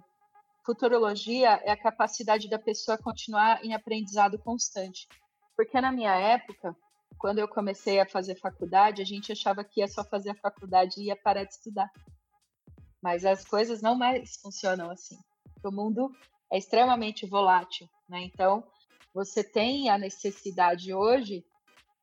Futurologia 0.64 1.60
é 1.64 1.70
a 1.70 1.76
capacidade 1.76 2.48
da 2.48 2.58
pessoa 2.58 2.98
continuar 2.98 3.64
em 3.64 3.74
aprendizado 3.74 4.38
constante. 4.38 5.06
Porque 5.56 5.80
na 5.80 5.92
minha 5.92 6.14
época, 6.14 6.76
quando 7.18 7.38
eu 7.38 7.48
comecei 7.48 8.00
a 8.00 8.06
fazer 8.06 8.36
faculdade, 8.36 9.00
a 9.00 9.04
gente 9.04 9.32
achava 9.32 9.64
que 9.64 9.80
ia 9.80 9.88
só 9.88 10.04
fazer 10.04 10.30
a 10.30 10.34
faculdade 10.34 11.00
e 11.00 11.06
ia 11.06 11.16
parar 11.16 11.44
de 11.44 11.54
estudar. 11.54 11.90
Mas 13.02 13.24
as 13.24 13.44
coisas 13.44 13.82
não 13.82 13.94
mais 13.94 14.36
funcionam 14.36 14.90
assim. 14.90 15.18
O 15.62 15.70
mundo 15.70 16.14
é 16.52 16.58
extremamente 16.58 17.26
volátil, 17.26 17.88
né? 18.08 18.22
Então, 18.22 18.64
você 19.12 19.44
tem 19.44 19.88
a 19.88 19.96
necessidade 19.96 20.92
hoje 20.92 21.44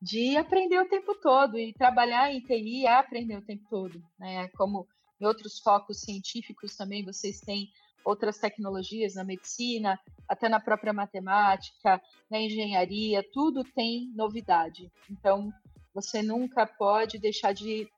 de 0.01 0.35
aprender 0.35 0.79
o 0.79 0.89
tempo 0.89 1.13
todo 1.15 1.59
e 1.59 1.73
trabalhar 1.73 2.33
em 2.33 2.41
TI 2.41 2.85
é 2.85 2.93
aprender 2.93 3.37
o 3.37 3.45
tempo 3.45 3.63
todo, 3.69 4.03
né? 4.17 4.47
Como 4.57 4.87
em 5.19 5.25
outros 5.25 5.59
focos 5.59 6.01
científicos 6.01 6.75
também 6.75 7.05
vocês 7.05 7.39
têm 7.41 7.69
outras 8.03 8.37
tecnologias 8.37 9.15
na 9.15 9.23
medicina, 9.23 9.99
até 10.27 10.47
na 10.47 10.59
própria 10.59 10.93
matemática, 10.93 12.01
na 12.29 12.39
engenharia, 12.39 13.23
tudo 13.33 13.63
tem 13.63 14.11
novidade. 14.15 14.91
Então, 15.09 15.51
você 15.93 16.21
nunca 16.21 16.65
pode 16.65 17.17
deixar 17.19 17.53
de 17.53 17.89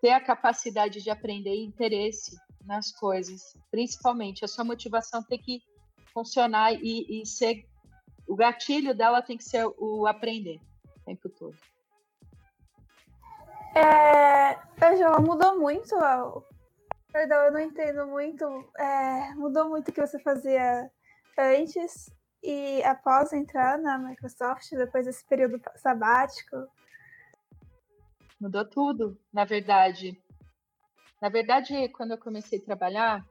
ter 0.00 0.10
a 0.10 0.20
capacidade 0.20 1.00
de 1.00 1.10
aprender 1.10 1.54
e 1.54 1.64
interesse 1.64 2.36
nas 2.64 2.90
coisas. 2.90 3.56
Principalmente, 3.70 4.44
a 4.44 4.48
sua 4.48 4.64
motivação 4.64 5.22
tem 5.22 5.38
que 5.38 5.62
funcionar 6.12 6.72
e, 6.74 7.22
e 7.22 7.26
ser. 7.26 7.66
O 8.26 8.36
gatilho 8.36 8.94
dela 8.94 9.22
tem 9.22 9.36
que 9.36 9.44
ser 9.44 9.66
o 9.78 10.06
aprender 10.06 10.60
o 10.96 11.00
tempo 11.04 11.28
todo. 11.28 11.56
É, 13.74 14.96
já 14.96 15.18
mudou 15.18 15.58
muito 15.58 15.94
Perdão, 17.12 17.44
eu 17.44 17.52
não 17.52 17.60
entendo 17.60 18.06
muito. 18.06 18.44
É, 18.78 19.34
mudou 19.34 19.68
muito 19.68 19.88
o 19.88 19.92
que 19.92 20.00
você 20.00 20.18
fazia 20.18 20.90
antes 21.38 22.10
e 22.42 22.82
após 22.84 23.32
entrar 23.32 23.78
na 23.78 23.98
Microsoft, 23.98 24.70
depois 24.70 25.04
desse 25.04 25.24
período 25.26 25.60
sabático? 25.76 26.56
Mudou 28.40 28.64
tudo, 28.64 29.20
na 29.32 29.44
verdade. 29.44 30.20
Na 31.20 31.28
verdade, 31.28 31.88
quando 31.90 32.12
eu 32.12 32.18
comecei 32.18 32.58
a 32.58 32.64
trabalhar, 32.64 33.24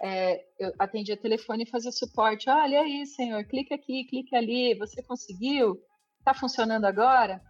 é, 0.00 0.44
eu 0.58 0.72
atendia 0.78 1.16
telefone 1.16 1.64
e 1.64 1.70
fazia 1.70 1.90
suporte. 1.90 2.48
Olha 2.48 2.82
aí, 2.82 3.04
senhor, 3.06 3.42
clique 3.44 3.74
aqui, 3.74 4.04
clique 4.04 4.36
ali, 4.36 4.78
você 4.78 5.02
conseguiu? 5.02 5.82
Está 6.18 6.34
funcionando 6.34 6.84
agora? 6.84 7.40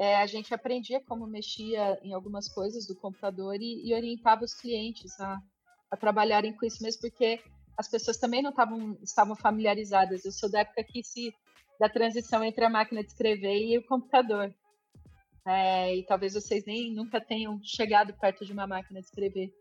É, 0.00 0.16
a 0.16 0.24
gente 0.24 0.54
aprendia 0.54 0.98
como 0.98 1.26
mexia 1.26 2.00
em 2.02 2.14
algumas 2.14 2.48
coisas 2.48 2.86
do 2.86 2.96
computador 2.96 3.56
e, 3.60 3.86
e 3.86 3.92
orientava 3.92 4.42
os 4.42 4.54
clientes 4.54 5.20
a, 5.20 5.38
a, 5.90 5.96
trabalharem 5.96 6.56
com 6.56 6.64
isso 6.64 6.82
mesmo, 6.82 7.02
porque 7.02 7.38
as 7.76 7.86
pessoas 7.86 8.16
também 8.16 8.40
não 8.40 8.50
tavam, 8.50 8.96
estavam 9.02 9.36
familiarizadas. 9.36 10.24
Eu 10.24 10.32
sou 10.32 10.50
da 10.50 10.60
época 10.60 10.82
que 10.84 11.04
se 11.04 11.34
da 11.78 11.86
transição 11.86 12.42
entre 12.42 12.64
a 12.64 12.70
máquina 12.70 13.02
de 13.02 13.10
escrever 13.10 13.58
e 13.58 13.76
o 13.76 13.86
computador. 13.86 14.54
É, 15.46 15.94
e 15.94 16.06
talvez 16.06 16.32
vocês 16.32 16.64
nem 16.64 16.94
nunca 16.94 17.20
tenham 17.20 17.60
chegado 17.62 18.14
perto 18.14 18.46
de 18.46 18.54
uma 18.54 18.66
máquina 18.66 19.00
de 19.00 19.06
escrever 19.06 19.52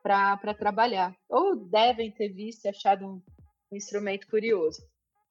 para 0.00 0.54
trabalhar. 0.54 1.12
Ou 1.28 1.56
devem 1.56 2.12
ter 2.12 2.28
visto 2.28 2.66
e 2.66 2.68
achado 2.68 3.04
um, 3.04 3.22
um 3.72 3.76
instrumento 3.76 4.28
curioso. 4.28 4.80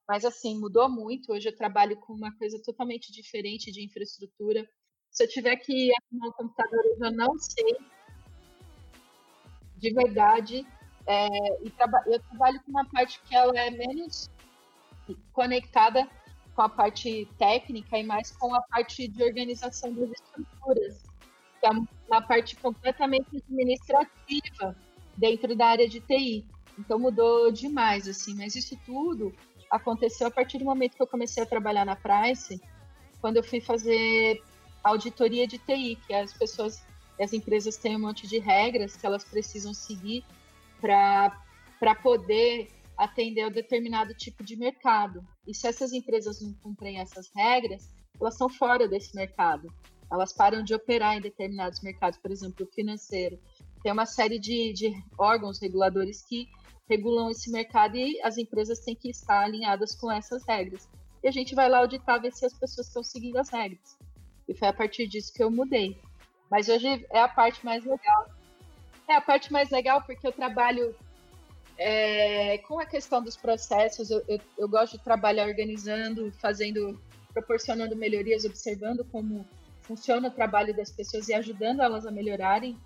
Mas 0.07 0.23
assim, 0.23 0.57
mudou 0.57 0.89
muito. 0.89 1.33
Hoje 1.33 1.49
eu 1.49 1.55
trabalho 1.55 1.97
com 1.97 2.13
uma 2.13 2.35
coisa 2.37 2.61
totalmente 2.63 3.11
diferente 3.11 3.71
de 3.71 3.83
infraestrutura. 3.83 4.67
Se 5.11 5.23
eu 5.23 5.27
tiver 5.27 5.55
que 5.57 5.91
arrumar 5.91 6.29
um 6.29 6.31
computador, 6.31 6.81
eu 6.85 7.11
não 7.11 7.37
sei 7.37 7.77
de 9.75 9.93
verdade. 9.93 10.65
É, 11.05 11.27
e 11.63 11.69
traba 11.71 12.03
eu 12.05 12.19
trabalho 12.21 12.61
com 12.63 12.71
uma 12.71 12.85
parte 12.89 13.21
que 13.21 13.35
ela 13.35 13.57
é 13.57 13.69
menos 13.69 14.29
conectada 15.31 16.07
com 16.53 16.61
a 16.63 16.69
parte 16.69 17.25
técnica 17.37 17.97
e 17.97 18.03
mais 18.03 18.31
com 18.31 18.53
a 18.53 18.61
parte 18.61 19.07
de 19.07 19.23
organização 19.23 19.93
das 19.93 20.09
estruturas, 20.09 21.03
que 21.59 21.67
é 21.67 21.69
uma 22.07 22.21
parte 22.21 22.55
completamente 22.57 23.37
administrativa 23.37 24.75
dentro 25.15 25.55
da 25.55 25.67
área 25.67 25.87
de 25.87 26.01
TI. 26.01 26.45
Então 26.77 26.99
mudou 26.99 27.51
demais, 27.51 28.07
assim, 28.07 28.35
mas 28.35 28.55
isso 28.55 28.77
tudo 28.85 29.33
aconteceu 29.69 30.27
a 30.27 30.31
partir 30.31 30.57
do 30.57 30.65
momento 30.65 30.95
que 30.95 31.01
eu 31.01 31.07
comecei 31.07 31.43
a 31.43 31.45
trabalhar 31.45 31.85
na 31.85 31.95
Price, 31.95 32.59
quando 33.19 33.37
eu 33.37 33.43
fui 33.43 33.59
fazer 33.59 34.41
auditoria 34.83 35.47
de 35.47 35.57
TI, 35.57 35.97
que 36.07 36.13
as 36.13 36.33
pessoas, 36.33 36.83
as 37.19 37.33
empresas 37.33 37.77
têm 37.77 37.95
um 37.95 37.99
monte 37.99 38.27
de 38.27 38.39
regras 38.39 38.95
que 38.95 39.05
elas 39.05 39.23
precisam 39.23 39.73
seguir 39.73 40.23
para 40.79 41.95
poder 42.01 42.69
atender 42.97 43.43
a 43.43 43.49
determinado 43.49 44.13
tipo 44.13 44.43
de 44.43 44.55
mercado. 44.55 45.25
E 45.45 45.53
se 45.53 45.67
essas 45.67 45.93
empresas 45.93 46.41
não 46.41 46.53
cumprem 46.53 46.99
essas 46.99 47.29
regras, 47.35 47.89
elas 48.19 48.33
estão 48.33 48.49
fora 48.49 48.87
desse 48.87 49.15
mercado. 49.15 49.71
Elas 50.11 50.33
param 50.33 50.63
de 50.63 50.73
operar 50.73 51.17
em 51.17 51.21
determinados 51.21 51.81
mercados, 51.81 52.17
por 52.17 52.31
exemplo, 52.31 52.65
o 52.65 52.73
financeiro. 52.73 53.37
Tem 53.83 53.91
uma 53.91 54.05
série 54.05 54.39
de, 54.39 54.73
de 54.73 55.03
órgãos 55.17 55.59
reguladores 55.59 56.23
que 56.25 56.47
regulam 56.89 57.29
esse 57.29 57.51
mercado 57.51 57.97
e 57.97 58.21
as 58.21 58.37
empresas 58.37 58.79
têm 58.79 58.95
que 58.95 59.09
estar 59.09 59.43
alinhadas 59.43 59.95
com 59.95 60.11
essas 60.11 60.43
regras. 60.45 60.87
E 61.23 61.27
a 61.27 61.31
gente 61.31 61.55
vai 61.55 61.69
lá 61.69 61.79
auditar, 61.79 62.21
ver 62.21 62.31
se 62.31 62.45
as 62.45 62.53
pessoas 62.53 62.87
estão 62.87 63.03
seguindo 63.03 63.37
as 63.37 63.49
regras. 63.49 63.97
E 64.47 64.53
foi 64.53 64.67
a 64.67 64.73
partir 64.73 65.07
disso 65.07 65.33
que 65.33 65.43
eu 65.43 65.51
mudei. 65.51 65.99
Mas 66.49 66.69
hoje 66.69 67.05
é 67.11 67.19
a 67.19 67.27
parte 67.27 67.65
mais 67.65 67.83
legal. 67.83 68.29
É 69.07 69.15
a 69.15 69.21
parte 69.21 69.51
mais 69.51 69.69
legal 69.69 70.01
porque 70.03 70.25
eu 70.25 70.31
trabalho 70.31 70.95
é, 71.77 72.57
com 72.59 72.79
a 72.79 72.85
questão 72.85 73.21
dos 73.21 73.37
processos, 73.37 74.09
eu, 74.09 74.23
eu, 74.27 74.39
eu, 74.57 74.67
gosto 74.67 74.97
de 74.97 75.03
trabalhar 75.03 75.47
organizando, 75.47 76.31
fazendo, 76.41 76.99
proporcionando 77.33 77.95
melhorias, 77.95 78.45
observando 78.45 79.05
como 79.05 79.45
funciona 79.81 80.27
o 80.27 80.31
trabalho 80.31 80.75
das 80.75 80.91
pessoas 80.91 81.29
e 81.29 81.33
ajudando 81.33 81.81
elas 81.81 82.05
a 82.05 82.11
melhorarem 82.11 82.77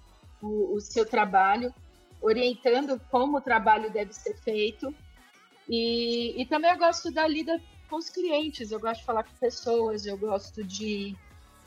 o, 0.42 0.76
o 0.76 0.82
seu 0.82 1.06
trabalho, 1.06 1.74
orientando 2.22 3.00
como 3.10 3.38
o 3.38 3.42
trabalho 3.42 3.92
deve 3.92 4.14
ser 4.14 4.36
feito. 4.38 4.94
E, 5.68 6.42
e 6.42 6.46
também 6.46 6.72
eu 6.72 6.78
gosto 6.78 7.12
da 7.12 7.28
lida 7.28 7.60
com 7.90 7.98
os 7.98 8.10
clientes, 8.10 8.72
eu 8.72 8.80
gosto 8.80 9.00
de 9.02 9.06
falar 9.06 9.24
com 9.24 9.34
pessoas, 9.36 10.06
eu 10.06 10.18
gosto 10.18 10.64
de 10.64 11.16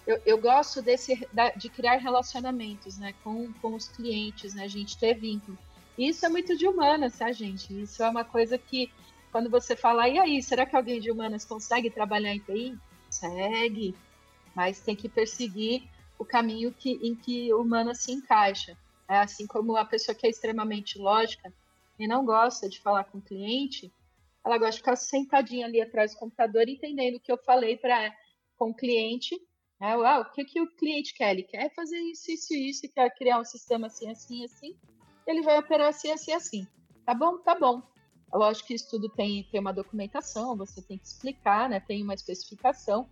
eu, 0.07 0.21
eu, 0.27 0.39
gosto 0.39 0.83
desse 0.83 1.27
de 1.57 1.69
criar 1.71 1.97
relacionamentos 1.97 2.99
né, 2.99 3.15
com, 3.25 3.51
com 3.55 3.75
os 3.75 3.89
clientes, 3.89 4.55
né, 4.55 4.65
a 4.65 4.69
gente 4.69 4.99
ter 4.99 5.15
vínculo. 5.15 5.57
Isso 5.97 6.27
é 6.27 6.29
muito 6.29 6.57
de 6.57 6.67
humanas, 6.67 7.19
tá, 7.19 7.33
gente? 7.33 7.83
Isso 7.83 8.03
é 8.03 8.09
uma 8.09 8.25
coisa 8.25 8.59
que, 8.59 8.93
quando 9.33 9.49
você 9.49 9.75
fala, 9.75 10.09
e 10.09 10.19
aí, 10.19 10.43
será 10.43 10.67
que 10.67 10.77
alguém 10.77 11.01
de 11.01 11.11
humanas 11.11 11.45
consegue 11.45 11.89
trabalhar 11.89 12.35
em 12.35 12.41
TI? 12.41 12.79
Consegue, 13.07 13.95
mas 14.55 14.81
tem 14.81 14.97
que 14.97 15.09
perseguir 15.09 15.85
o 16.19 16.25
caminho 16.25 16.73
que, 16.73 16.99
em 17.03 17.15
que 17.15 17.53
humana 17.55 17.95
se 17.95 18.13
encaixa. 18.13 18.77
É 19.09 19.19
assim 19.19 19.47
como 19.47 19.77
a 19.77 19.85
pessoa 19.85 20.15
que 20.15 20.27
é 20.27 20.31
extremamente 20.31 20.99
lógica 20.99 21.53
e 21.99 22.07
não 22.07 22.25
gosta 22.25 22.69
de 22.69 22.81
falar 22.81 23.05
com 23.05 23.19
o 23.19 23.23
cliente, 23.23 23.93
ela 24.45 24.59
gosta 24.59 24.73
de 24.73 24.79
ficar 24.79 24.97
sentadinha 24.97 25.67
ali 25.67 25.81
atrás 25.81 26.13
do 26.13 26.19
computador 26.19 26.69
entendendo 26.69 27.17
o 27.17 27.21
que 27.21 27.33
eu 27.33 27.39
falei 27.39 27.77
para 27.77 28.15
com 28.57 28.71
o 28.71 28.75
cliente. 28.75 29.35
Né? 29.81 29.93
Ah, 29.93 30.21
o 30.21 30.31
que, 30.33 30.45
que 30.45 30.61
o 30.61 30.71
cliente 30.77 31.15
quer? 31.15 31.33
Ele 31.33 31.43
quer 31.43 31.73
fazer 31.75 31.99
isso, 31.99 32.31
isso, 32.31 32.55
isso, 32.55 32.93
quer 32.93 33.15
criar 33.15 33.41
um 33.41 33.45
sistema 33.45 33.87
assim, 33.87 34.11
assim, 34.11 34.45
assim 34.45 34.77
ele 35.27 35.43
vai 35.43 35.59
operar 35.59 35.89
assim, 35.89 36.11
assim, 36.11 36.33
assim. 36.33 36.67
Tá 37.05 37.15
bom? 37.15 37.39
Tá 37.39 37.59
bom. 37.59 37.83
Lógico 38.33 38.69
que 38.69 38.75
isso 38.75 38.91
tudo 38.91 39.09
tem, 39.09 39.45
tem 39.45 39.61
uma 39.61 39.73
documentação, 39.73 40.57
você 40.57 40.83
tem 40.83 40.99
que 40.99 41.07
explicar, 41.07 41.69
né? 41.69 41.81
Tem 41.81 42.03
uma 42.03 42.15
especificação, 42.15 43.09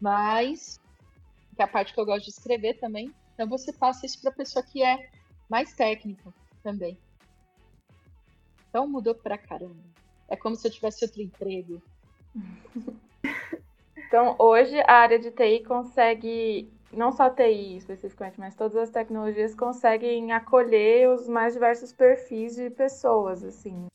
mas 0.00 0.78
que 1.56 1.62
é 1.62 1.64
a 1.64 1.68
parte 1.68 1.94
que 1.94 2.00
eu 2.00 2.04
gosto 2.04 2.24
de 2.24 2.30
escrever 2.30 2.74
também. 2.78 3.12
Então 3.34 3.48
você 3.48 3.72
passa 3.72 4.04
isso 4.04 4.20
para 4.20 4.30
a 4.30 4.34
pessoa 4.34 4.62
que 4.62 4.82
é 4.82 5.10
mais 5.48 5.72
técnica 5.74 6.32
também. 6.62 6.98
Então 8.68 8.86
mudou 8.86 9.14
pra 9.14 9.38
caramba. 9.38 9.82
É 10.28 10.36
como 10.36 10.56
se 10.56 10.66
eu 10.66 10.72
tivesse 10.72 11.04
outro 11.04 11.22
emprego. 11.22 11.82
Então, 14.08 14.36
hoje 14.38 14.74
a 14.86 14.94
área 14.94 15.18
de 15.18 15.30
TI 15.30 15.62
consegue 15.64 16.72
não 16.90 17.12
só 17.12 17.28
TI 17.28 17.76
especificamente, 17.76 18.40
mas 18.40 18.54
todas 18.54 18.76
as 18.76 18.90
tecnologias 18.90 19.54
conseguem 19.54 20.32
acolher 20.32 21.10
os 21.10 21.28
mais 21.28 21.52
diversos 21.52 21.92
perfis 21.92 22.56
de 22.56 22.70
pessoas, 22.70 23.44
assim. 23.44 23.86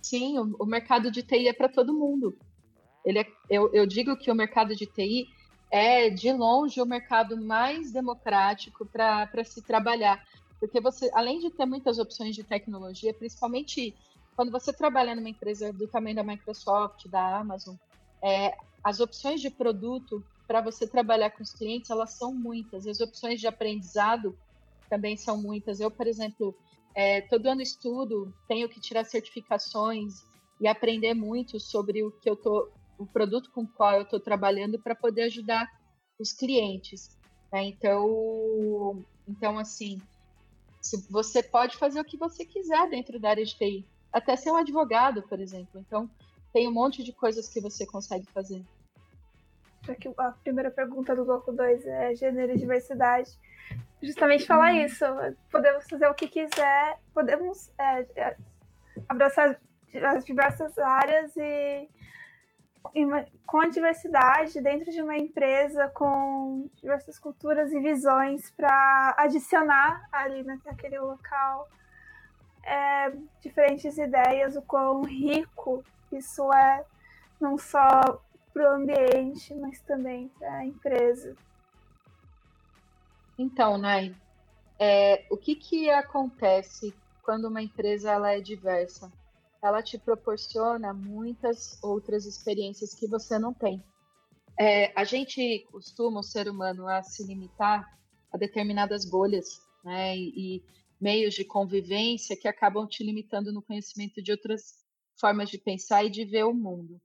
Sim, 0.00 0.38
o, 0.38 0.56
o 0.60 0.64
mercado 0.64 1.10
de 1.10 1.24
TI 1.24 1.48
é 1.48 1.52
para 1.52 1.68
todo 1.68 1.92
mundo. 1.92 2.38
Ele 3.04 3.18
é, 3.18 3.26
eu, 3.50 3.68
eu 3.74 3.84
digo 3.84 4.16
que 4.16 4.30
o 4.30 4.34
mercado 4.34 4.76
de 4.76 4.86
TI 4.86 5.26
é, 5.70 6.10
de 6.10 6.32
longe, 6.32 6.80
o 6.80 6.86
mercado 6.86 7.40
mais 7.40 7.92
democrático 7.92 8.86
para 8.86 9.44
se 9.44 9.62
trabalhar. 9.62 10.24
Porque 10.60 10.80
você, 10.80 11.10
além 11.12 11.40
de 11.40 11.50
ter 11.50 11.66
muitas 11.66 11.98
opções 11.98 12.34
de 12.34 12.44
tecnologia, 12.44 13.12
principalmente 13.12 13.94
quando 14.36 14.50
você 14.50 14.72
trabalha 14.72 15.14
numa 15.14 15.28
empresa 15.28 15.72
do 15.72 15.86
tamanho 15.86 16.16
da 16.16 16.24
Microsoft, 16.24 17.06
da 17.08 17.38
Amazon, 17.38 17.76
é, 18.22 18.56
as 18.82 19.00
opções 19.00 19.40
de 19.40 19.50
produto 19.50 20.24
para 20.46 20.60
você 20.60 20.86
trabalhar 20.86 21.30
com 21.30 21.42
os 21.42 21.52
clientes, 21.52 21.90
elas 21.90 22.12
são 22.12 22.34
muitas. 22.34 22.86
As 22.86 23.00
opções 23.00 23.40
de 23.40 23.46
aprendizado 23.46 24.36
também 24.88 25.16
são 25.16 25.40
muitas. 25.40 25.80
Eu, 25.80 25.90
por 25.90 26.06
exemplo, 26.06 26.54
é, 26.94 27.22
todo 27.22 27.46
ano 27.46 27.62
estudo, 27.62 28.32
tenho 28.46 28.68
que 28.68 28.80
tirar 28.80 29.04
certificações 29.04 30.24
e 30.60 30.68
aprender 30.68 31.14
muito 31.14 31.58
sobre 31.58 32.02
o 32.02 32.10
que 32.10 32.28
eu 32.28 32.36
tô, 32.36 32.68
o 32.98 33.06
produto 33.06 33.50
com 33.50 33.62
o 33.62 33.68
qual 33.68 33.96
eu 33.96 34.02
estou 34.02 34.20
trabalhando 34.20 34.78
para 34.78 34.94
poder 34.94 35.22
ajudar 35.22 35.70
os 36.18 36.32
clientes. 36.32 37.16
Né? 37.52 37.64
Então, 37.64 39.04
então 39.28 39.58
assim, 39.58 40.00
você 41.10 41.42
pode 41.42 41.76
fazer 41.76 42.00
o 42.00 42.04
que 42.04 42.16
você 42.16 42.44
quiser 42.44 42.88
dentro 42.88 43.18
da 43.18 43.30
área 43.30 43.44
de 43.44 43.56
TI, 43.56 43.86
até 44.12 44.36
ser 44.36 44.50
um 44.50 44.56
advogado, 44.56 45.22
por 45.22 45.40
exemplo. 45.40 45.80
Então, 45.80 46.08
tem 46.52 46.68
um 46.68 46.72
monte 46.72 47.02
de 47.02 47.12
coisas 47.12 47.48
que 47.48 47.60
você 47.60 47.84
consegue 47.84 48.26
fazer 48.26 48.64
a 50.16 50.30
primeira 50.30 50.70
pergunta 50.70 51.14
do 51.14 51.24
bloco 51.24 51.52
2 51.52 51.86
é 51.86 52.14
gênero 52.14 52.52
e 52.52 52.58
diversidade, 52.58 53.30
justamente 54.02 54.46
falar 54.46 54.72
uhum. 54.72 54.84
isso. 54.84 55.04
Podemos 55.50 55.88
fazer 55.88 56.06
o 56.06 56.14
que 56.14 56.28
quiser, 56.28 56.98
podemos 57.12 57.70
é, 57.78 58.06
é, 58.16 58.36
abraçar 59.08 59.60
as 59.94 60.24
diversas 60.24 60.78
áreas 60.78 61.36
e 61.36 61.88
com 63.46 63.60
a 63.60 63.68
diversidade 63.68 64.60
dentro 64.60 64.90
de 64.90 65.00
uma 65.00 65.16
empresa 65.16 65.88
com 65.88 66.68
diversas 66.76 67.18
culturas 67.18 67.72
e 67.72 67.80
visões 67.80 68.50
para 68.50 69.14
adicionar 69.18 70.06
ali 70.12 70.42
naquele 70.42 70.98
local 70.98 71.68
é, 72.62 73.12
diferentes 73.40 73.98
ideias, 73.98 74.56
o 74.56 74.62
quão 74.62 75.02
rico 75.02 75.84
isso 76.12 76.52
é, 76.52 76.84
não 77.40 77.58
só 77.58 78.22
para 78.52 78.70
o 78.70 78.74
ambiente, 78.74 79.54
mas 79.54 79.80
também 79.80 80.28
para 80.38 80.54
a 80.54 80.64
empresa. 80.64 81.36
Então, 83.36 83.76
Nai, 83.76 84.14
é, 84.78 85.24
o 85.30 85.36
que, 85.36 85.56
que 85.56 85.90
acontece 85.90 86.94
quando 87.22 87.48
uma 87.48 87.60
empresa 87.62 88.12
ela 88.12 88.32
é 88.32 88.40
diversa? 88.40 89.10
Ela 89.64 89.82
te 89.82 89.98
proporciona 89.98 90.92
muitas 90.92 91.82
outras 91.82 92.26
experiências 92.26 92.94
que 92.94 93.08
você 93.08 93.38
não 93.38 93.54
tem. 93.54 93.82
É, 94.60 94.92
a 94.94 95.04
gente 95.04 95.66
costuma, 95.72 96.20
o 96.20 96.22
ser 96.22 96.48
humano, 96.48 96.86
a 96.86 97.02
se 97.02 97.26
limitar 97.26 97.98
a 98.30 98.36
determinadas 98.36 99.08
bolhas 99.08 99.62
né, 99.82 100.16
e, 100.16 100.58
e 100.58 100.64
meios 101.00 101.34
de 101.34 101.44
convivência 101.44 102.36
que 102.36 102.46
acabam 102.46 102.86
te 102.86 103.02
limitando 103.02 103.52
no 103.52 103.62
conhecimento 103.62 104.22
de 104.22 104.32
outras 104.32 104.84
formas 105.18 105.48
de 105.48 105.58
pensar 105.58 106.04
e 106.04 106.10
de 106.10 106.24
ver 106.26 106.44
o 106.44 106.52
mundo. 106.52 107.00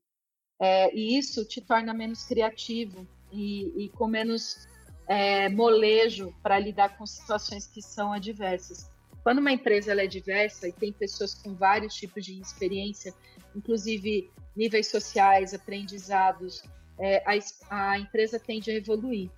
É, 0.62 0.94
e 0.94 1.18
isso 1.18 1.48
te 1.48 1.62
torna 1.62 1.94
menos 1.94 2.26
criativo 2.26 3.08
e, 3.32 3.86
e 3.86 3.90
com 3.90 4.06
menos 4.06 4.68
é, 5.08 5.48
molejo 5.48 6.34
para 6.44 6.60
lidar 6.60 6.98
com 6.98 7.06
situações 7.06 7.66
que 7.68 7.82
são 7.82 8.12
adversas. 8.12 8.92
Quando 9.24 9.40
uma 9.40 9.52
empresa 9.52 9.94
é 9.94 10.08
diversa 10.08 10.68
e 10.68 10.74
tem 10.74 10.92
pessoas 10.92 11.34
com 11.34 11.54
vários 11.54 11.94
tipos 11.94 12.26
de 12.26 12.40
experiência, 12.40 13.14
inclusive 13.56 14.32
níveis 14.56 14.88
sociais, 14.88 15.54
aprendizados, 15.54 16.64
é, 16.98 17.24
a, 17.26 17.92
a 17.92 18.00
empresa 18.00 18.40
tende 18.40 18.72
a 18.72 18.76
evoluir. 18.76 19.30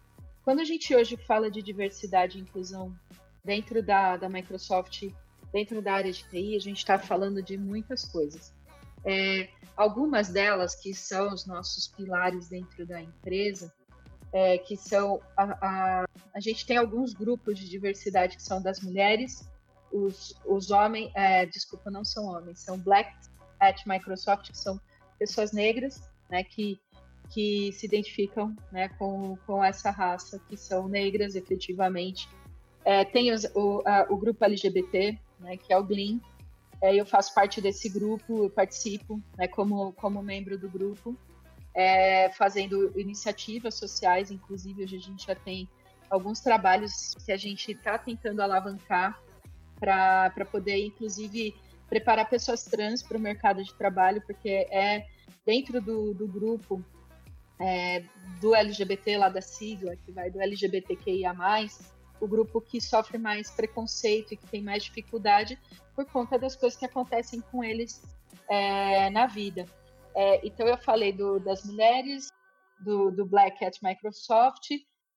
Quando 0.44 0.60
a 0.60 0.63
gente 0.63 0.96
hoje 0.96 1.17
fala 1.17 1.50
de 1.52 1.62
diversidade 1.62 2.38
e 2.38 2.41
inclusão 2.41 2.96
dentro 3.44 3.84
da, 3.84 4.17
da 4.17 4.28
Microsoft, 4.28 5.04
dentro 5.54 5.82
da 5.82 5.94
área 5.94 6.12
de 6.12 6.24
TI, 6.24 6.56
a 6.56 6.60
gente 6.60 6.78
está 6.78 6.98
falando 6.98 7.41
de 7.41 7.58
muitas 7.58 8.06
coisas. 8.06 8.54
É, 9.04 9.50
algumas 9.76 10.30
delas, 10.30 10.76
que 10.76 10.94
são 10.94 11.34
os 11.34 11.46
nossos 11.46 11.88
pilares 11.88 12.50
dentro 12.50 12.86
da 12.86 13.02
empresa, 13.02 13.72
é, 14.34 14.58
que 14.58 14.78
são. 14.78 15.22
A, 15.36 15.44
a, 15.44 16.06
a, 16.34 16.39
gente 16.39 16.65
tem 16.65 16.78
alguns 16.78 17.13
grupos 17.13 17.60
de 17.60 17.67
diversidade 17.70 18.38
que 18.38 18.44
são 18.44 18.62
das 18.62 18.80
mulheres, 18.80 19.50
os, 19.92 20.36
os 20.46 20.72
homens. 20.72 21.12
É, 21.16 21.46
desculpa, 21.46 21.90
não 21.90 22.04
são 22.04 22.26
homens, 22.26 22.60
são 22.60 22.78
Black 22.78 23.12
at 23.60 23.86
Microsoft, 23.86 24.52
que 24.52 24.58
são 24.58 24.80
pessoas 25.20 25.52
negras, 25.52 26.02
né, 26.30 26.44
que, 26.44 26.80
que 27.30 27.72
se 27.74 27.86
identificam 27.86 28.56
né, 28.72 28.90
com, 28.98 29.38
com 29.46 29.64
essa 29.64 29.92
raça, 29.92 30.40
que 30.50 30.58
são 30.58 30.88
negras 30.88 31.36
efetivamente. 31.36 32.28
É, 32.84 33.06
tem 33.06 33.32
os, 33.32 33.46
o, 33.54 33.84
a, 33.86 34.08
o 34.10 34.18
grupo 34.18 34.44
LGBT, 34.44 35.20
né, 35.40 35.58
que 35.58 35.72
é 35.72 35.78
o 35.78 35.84
GLIM, 35.84 36.20
é, 36.82 36.96
eu 36.96 37.06
faço 37.06 37.34
parte 37.34 37.62
desse 37.62 37.88
grupo, 37.88 38.46
eu 38.46 38.50
participo 38.50 39.22
né, 39.38 39.48
como, 39.48 39.94
como 39.94 40.24
membro 40.24 40.58
do 40.58 40.68
grupo, 40.68 41.16
é, 41.74 42.30
fazendo 42.32 42.92
iniciativas 43.00 43.76
sociais, 43.76 44.32
inclusive 44.32 44.84
hoje 44.84 44.98
a 44.98 45.00
gente 45.00 45.28
já 45.28 45.36
tem 45.36 45.70
alguns 46.10 46.42
trabalhos 46.42 47.16
que 47.24 47.32
a 47.32 47.38
gente 47.38 47.72
está 47.72 47.98
tentando 47.98 48.42
alavancar 48.42 49.22
para 49.82 50.46
poder, 50.52 50.78
inclusive, 50.86 51.56
preparar 51.89 52.30
pessoas 52.30 52.63
trans 52.63 53.02
para 53.02 53.17
o 53.17 53.20
mercado 53.20 53.63
de 53.63 53.74
trabalho, 53.74 54.22
porque 54.22 54.67
é 54.72 55.08
dentro 55.44 55.82
do, 55.82 56.13
do 56.13 56.28
grupo 56.28 56.86
é, 57.60 58.04
do 58.39 58.54
LGBT, 58.54 59.17
lá 59.17 59.28
da 59.28 59.41
sigla, 59.41 59.96
que 59.96 60.12
vai 60.12 60.30
do 60.30 60.39
LGBTQIA, 60.39 61.34
o 62.20 62.28
grupo 62.28 62.62
que 62.62 62.80
sofre 62.80 63.17
mais 63.17 63.50
preconceito 63.50 64.34
e 64.34 64.38
que 64.38 64.48
tem 64.48 64.62
mais 64.62 64.84
dificuldade 64.84 65.60
por 65.96 66.06
conta 66.06 66.38
das 66.38 66.56
coisas 66.56 66.78
que 66.78 66.86
acontecem 66.86 67.41
com 67.41 67.63
eles 67.63 68.04
é, 68.48 69.10
na 69.10 69.26
vida. 69.26 69.65
É, 70.15 70.46
então, 70.46 70.67
eu 70.67 70.78
falei 70.78 71.12
do, 71.12 71.39
das 71.39 71.65
mulheres, 71.65 72.32
do, 72.80 73.10
do, 73.12 73.26
Black 73.26 73.63
at 73.65 73.76
Microsoft 73.82 74.70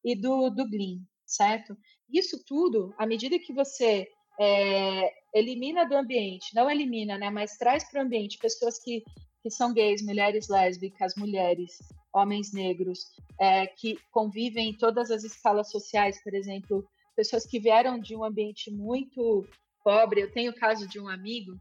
e 0.04 0.14
do, 0.14 0.48
do 0.48 0.68
Glean, 0.68 1.00
certo? 1.26 1.76
Isso 2.10 2.42
tudo, 2.46 2.94
à 2.98 3.06
medida 3.06 3.38
que 3.38 3.52
você 3.52 4.08
é, 4.38 5.12
elimina 5.34 5.84
do 5.84 5.96
ambiente, 5.96 6.54
não 6.54 6.70
elimina, 6.70 7.18
né, 7.18 7.30
mas 7.30 7.56
traz 7.56 7.84
para 7.90 8.02
o 8.02 8.04
ambiente 8.04 8.38
pessoas 8.38 8.78
que, 8.78 9.02
que 9.42 9.50
são 9.50 9.72
gays, 9.72 10.02
mulheres 10.02 10.48
lésbicas, 10.48 11.14
mulheres, 11.16 11.78
homens 12.12 12.52
negros, 12.52 13.10
é, 13.38 13.66
que 13.66 13.98
convivem 14.10 14.70
em 14.70 14.76
todas 14.76 15.10
as 15.10 15.24
escalas 15.24 15.70
sociais, 15.70 16.22
por 16.22 16.34
exemplo, 16.34 16.86
pessoas 17.16 17.46
que 17.46 17.58
vieram 17.58 17.98
de 17.98 18.14
um 18.16 18.24
ambiente 18.24 18.70
muito 18.70 19.46
pobre. 19.82 20.22
Eu 20.22 20.32
tenho 20.32 20.52
o 20.52 20.56
caso 20.56 20.88
de 20.88 21.00
um 21.00 21.08
amigo, 21.08 21.58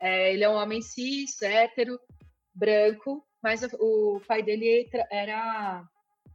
é, 0.00 0.32
ele 0.32 0.44
é 0.44 0.48
um 0.48 0.56
homem 0.56 0.82
cis, 0.82 1.40
hétero, 1.42 1.98
branco, 2.54 3.24
mas 3.42 3.62
o 3.78 4.20
pai 4.26 4.42
dele 4.42 4.88
era 5.10 5.84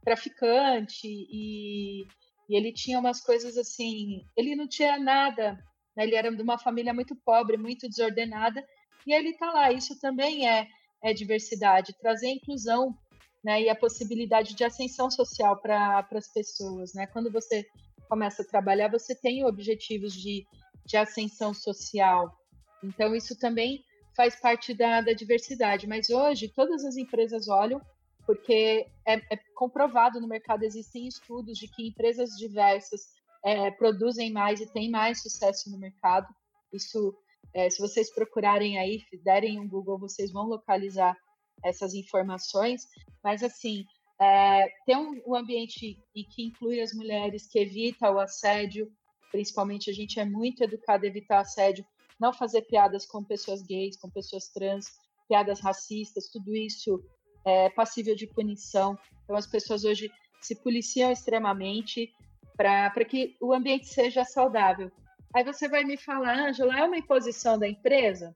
traficante 0.02 1.06
e, 1.06 2.02
e 2.48 2.56
ele 2.56 2.72
tinha 2.72 2.98
umas 2.98 3.20
coisas 3.20 3.56
assim. 3.56 4.24
Ele 4.36 4.56
não 4.56 4.68
tinha 4.68 4.98
nada, 4.98 5.58
né? 5.96 6.04
ele 6.04 6.14
era 6.14 6.34
de 6.34 6.42
uma 6.42 6.58
família 6.58 6.94
muito 6.94 7.14
pobre, 7.16 7.56
muito 7.56 7.88
desordenada, 7.88 8.64
e 9.06 9.12
ele 9.12 9.30
está 9.30 9.50
lá. 9.50 9.72
Isso 9.72 9.98
também 9.98 10.48
é, 10.48 10.68
é 11.02 11.12
diversidade, 11.12 11.96
trazer 12.00 12.28
inclusão 12.28 12.96
né, 13.42 13.62
e 13.62 13.68
a 13.68 13.74
possibilidade 13.74 14.54
de 14.54 14.64
ascensão 14.64 15.10
social 15.10 15.60
para 15.60 16.06
as 16.12 16.32
pessoas. 16.32 16.92
Né? 16.94 17.06
Quando 17.06 17.30
você 17.30 17.66
começa 18.08 18.42
a 18.42 18.46
trabalhar, 18.46 18.90
você 18.90 19.14
tem 19.14 19.44
objetivos 19.44 20.12
de, 20.12 20.46
de 20.84 20.96
ascensão 20.96 21.54
social. 21.54 22.36
Então, 22.82 23.14
isso 23.14 23.38
também 23.38 23.84
faz 24.16 24.38
parte 24.38 24.74
da, 24.74 25.00
da 25.00 25.12
diversidade. 25.12 25.86
Mas 25.86 26.10
hoje, 26.10 26.48
todas 26.48 26.84
as 26.84 26.96
empresas 26.96 27.48
olham, 27.48 27.80
porque 28.26 28.86
é, 29.06 29.14
é 29.14 29.38
comprovado 29.54 30.20
no 30.20 30.28
mercado, 30.28 30.62
existem 30.62 31.06
estudos 31.06 31.58
de 31.58 31.68
que 31.68 31.88
empresas 31.88 32.30
diversas 32.36 33.19
é, 33.44 33.70
produzem 33.70 34.32
mais 34.32 34.60
e 34.60 34.72
têm 34.72 34.90
mais 34.90 35.22
sucesso 35.22 35.70
no 35.70 35.78
mercado. 35.78 36.26
Isso, 36.72 37.14
é, 37.54 37.68
se 37.68 37.80
vocês 37.80 38.12
procurarem 38.12 38.78
aí, 38.78 39.02
derem 39.24 39.58
um 39.58 39.68
Google, 39.68 39.98
vocês 39.98 40.32
vão 40.32 40.46
localizar 40.46 41.16
essas 41.64 41.94
informações. 41.94 42.82
Mas, 43.22 43.42
assim, 43.42 43.84
é, 44.20 44.68
ter 44.86 44.96
um, 44.96 45.20
um 45.26 45.34
ambiente 45.34 45.98
e 46.14 46.24
que 46.24 46.44
inclui 46.44 46.80
as 46.80 46.92
mulheres, 46.92 47.48
que 47.48 47.58
evita 47.58 48.10
o 48.10 48.18
assédio, 48.18 48.90
principalmente 49.30 49.90
a 49.90 49.94
gente 49.94 50.20
é 50.20 50.24
muito 50.24 50.62
educado 50.62 51.04
a 51.04 51.08
evitar 51.08 51.40
assédio, 51.40 51.84
não 52.20 52.32
fazer 52.32 52.62
piadas 52.62 53.06
com 53.06 53.24
pessoas 53.24 53.62
gays, 53.62 53.96
com 53.96 54.10
pessoas 54.10 54.48
trans, 54.48 54.86
piadas 55.26 55.60
racistas, 55.60 56.28
tudo 56.28 56.54
isso 56.54 57.02
é 57.46 57.70
passível 57.70 58.14
de 58.14 58.26
punição. 58.26 58.98
Então 59.24 59.36
as 59.36 59.46
pessoas 59.46 59.84
hoje 59.84 60.10
se 60.40 60.54
policiam 60.56 61.10
extremamente 61.10 62.12
para 62.56 63.04
que 63.04 63.36
o 63.40 63.52
ambiente 63.52 63.86
seja 63.86 64.24
saudável. 64.24 64.90
Aí 65.34 65.44
você 65.44 65.68
vai 65.68 65.84
me 65.84 65.96
falar, 65.96 66.48
Ângela, 66.48 66.78
é 66.78 66.84
uma 66.84 66.96
imposição 66.96 67.58
da 67.58 67.68
empresa? 67.68 68.34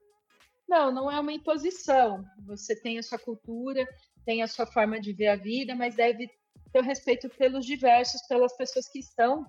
Não, 0.68 0.92
não 0.92 1.10
é 1.10 1.18
uma 1.18 1.32
imposição. 1.32 2.24
Você 2.46 2.74
tem 2.74 2.98
a 2.98 3.02
sua 3.02 3.18
cultura, 3.18 3.86
tem 4.24 4.42
a 4.42 4.48
sua 4.48 4.66
forma 4.66 5.00
de 5.00 5.12
ver 5.12 5.28
a 5.28 5.36
vida, 5.36 5.74
mas 5.74 5.96
deve 5.96 6.28
ter 6.72 6.78
o 6.80 6.82
respeito 6.82 7.28
pelos 7.28 7.66
diversos, 7.66 8.22
pelas 8.26 8.56
pessoas 8.56 8.88
que 8.88 8.98
estão 8.98 9.44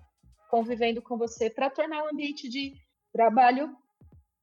convivendo 0.49 1.01
com 1.01 1.17
você, 1.17 1.49
para 1.49 1.69
tornar 1.69 2.03
o 2.03 2.09
ambiente 2.09 2.49
de 2.49 2.73
trabalho 3.11 3.75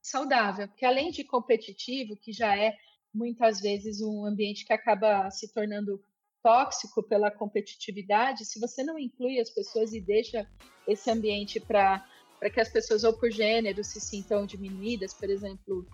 saudável. 0.01 0.69
Porque 0.69 0.85
além 0.85 1.11
de 1.11 1.25
competitivo, 1.25 2.17
que 2.17 2.33
já 2.33 2.57
é 2.57 2.75
muitas 3.15 3.61
vezes 3.61 4.01
um 4.01 4.25
ambiente 4.25 4.65
que 4.65 4.73
acaba 4.73 5.31
se 5.31 5.53
tornando 5.53 6.03
tóxico 6.43 7.03
pela 7.03 7.31
competitividade, 7.31 8.45
se 8.45 8.59
você 8.59 8.83
não 8.83 8.99
inclui 8.99 9.39
as 9.39 9.51
pessoas 9.51 9.93
e 9.93 10.01
deixa 10.01 10.47
esse 10.87 11.11
ambiente 11.11 11.61
para 11.61 12.05
que 12.53 12.61
as 12.61 12.69
pessoas, 12.69 13.05
ou 13.05 13.13
por 13.13 13.31
gênero, 13.31 13.85
se 13.85 14.01
sintam 14.01 14.45
diminuídas, 14.45 15.15
por 15.15 15.31
exemplo, 15.31 15.87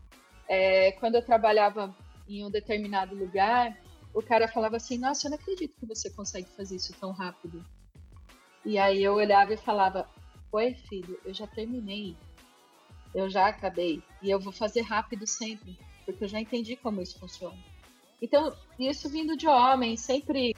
é, 0.49 0.93
quando 0.93 1.17
eu 1.17 1.23
trabalhava 1.23 1.95
em 2.27 2.45
um 2.45 2.51
determinado 2.51 3.15
lugar, 3.15 3.79
o 4.15 4.23
cara 4.23 4.49
falava 4.49 4.77
assim: 4.77 4.99
Nossa, 4.99 5.27
eu 5.27 5.31
não 5.31 5.39
acredito 5.39 5.77
que 5.79 5.87
você 5.87 6.11
consegue 6.11 6.49
fazer 6.57 6.77
isso 6.77 6.95
tão 6.99 7.13
rápido. 7.13 7.65
E 8.65 8.79
aí 8.79 9.03
eu 9.03 9.15
olhava 9.15 9.53
e 9.53 9.57
falava: 9.57 10.09
Oi, 10.51 10.75
filho, 10.75 11.21
eu 11.25 11.35
já 11.35 11.47
terminei. 11.47 12.17
Eu 13.15 13.29
já 13.29 13.49
acabei. 13.49 14.03
E 14.23 14.31
eu 14.31 14.41
vou 14.41 14.53
fazer 14.53 14.83
rápido 14.83 15.27
sempre, 15.27 15.79
porque 16.05 16.25
eu 16.25 16.29
já 16.29 16.41
entendi 16.41 16.77
como 16.77 17.01
isso 17.01 17.19
funciona. 17.19 17.59
Então, 18.21 18.55
isso 18.79 19.09
vindo 19.09 19.37
de 19.37 19.47
homem, 19.47 19.97
sempre. 19.97 20.55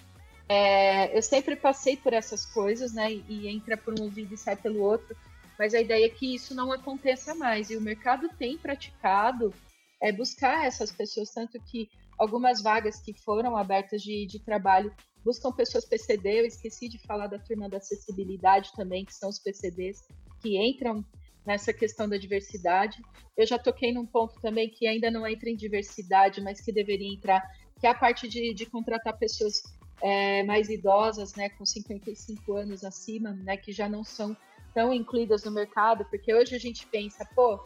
É, 0.48 1.16
eu 1.16 1.22
sempre 1.22 1.54
passei 1.54 1.96
por 1.96 2.12
essas 2.12 2.44
coisas, 2.44 2.92
né? 2.92 3.12
E, 3.12 3.48
entra 3.48 3.76
por 3.76 3.98
um 3.98 4.04
ouvido 4.04 4.34
e 4.34 4.36
sai 4.36 4.56
pelo 4.56 4.80
outro. 4.80 5.16
Mas 5.58 5.74
a 5.74 5.80
ideia 5.80 6.06
é 6.06 6.08
que 6.08 6.34
isso 6.34 6.54
não 6.54 6.72
aconteça 6.72 7.34
mais. 7.34 7.70
E 7.70 7.76
o 7.76 7.80
mercado 7.80 8.28
tem 8.38 8.56
praticado 8.56 9.54
é, 10.02 10.10
buscar 10.10 10.66
essas 10.66 10.90
pessoas, 10.90 11.30
tanto 11.30 11.60
que 11.60 11.88
algumas 12.18 12.62
vagas 12.62 13.00
que 13.00 13.12
foram 13.12 13.56
abertas 13.56 14.02
de, 14.02 14.26
de 14.26 14.40
trabalho 14.40 14.92
buscam 15.24 15.52
pessoas 15.52 15.84
PCD. 15.84 16.40
Eu 16.40 16.46
esqueci 16.46 16.88
de 16.88 16.98
falar 17.06 17.26
da 17.26 17.38
turma 17.38 17.68
da 17.68 17.76
acessibilidade 17.76 18.72
também, 18.74 19.04
que 19.04 19.14
são 19.14 19.28
os 19.28 19.38
PCDs 19.38 20.00
que 20.42 20.56
entram 20.56 21.04
nessa 21.46 21.72
questão 21.72 22.08
da 22.08 22.16
diversidade. 22.16 23.02
Eu 23.36 23.46
já 23.46 23.58
toquei 23.58 23.92
num 23.92 24.06
ponto 24.06 24.40
também 24.40 24.68
que 24.68 24.86
ainda 24.86 25.10
não 25.10 25.26
entra 25.26 25.48
em 25.48 25.56
diversidade, 25.56 26.40
mas 26.40 26.60
que 26.60 26.72
deveria 26.72 27.12
entrar, 27.12 27.42
que 27.78 27.86
é 27.86 27.90
a 27.90 27.94
parte 27.94 28.28
de, 28.28 28.52
de 28.54 28.66
contratar 28.66 29.16
pessoas 29.18 29.62
é, 30.02 30.42
mais 30.44 30.68
idosas, 30.68 31.34
né, 31.34 31.48
com 31.50 31.64
55 31.64 32.54
anos 32.54 32.84
acima, 32.84 33.32
né, 33.32 33.56
que 33.56 33.72
já 33.72 33.88
não 33.88 34.04
são 34.04 34.36
tão 34.74 34.92
incluídas 34.92 35.44
no 35.44 35.50
mercado, 35.50 36.04
porque 36.06 36.32
hoje 36.32 36.54
a 36.54 36.58
gente 36.58 36.86
pensa, 36.86 37.26
pô, 37.34 37.60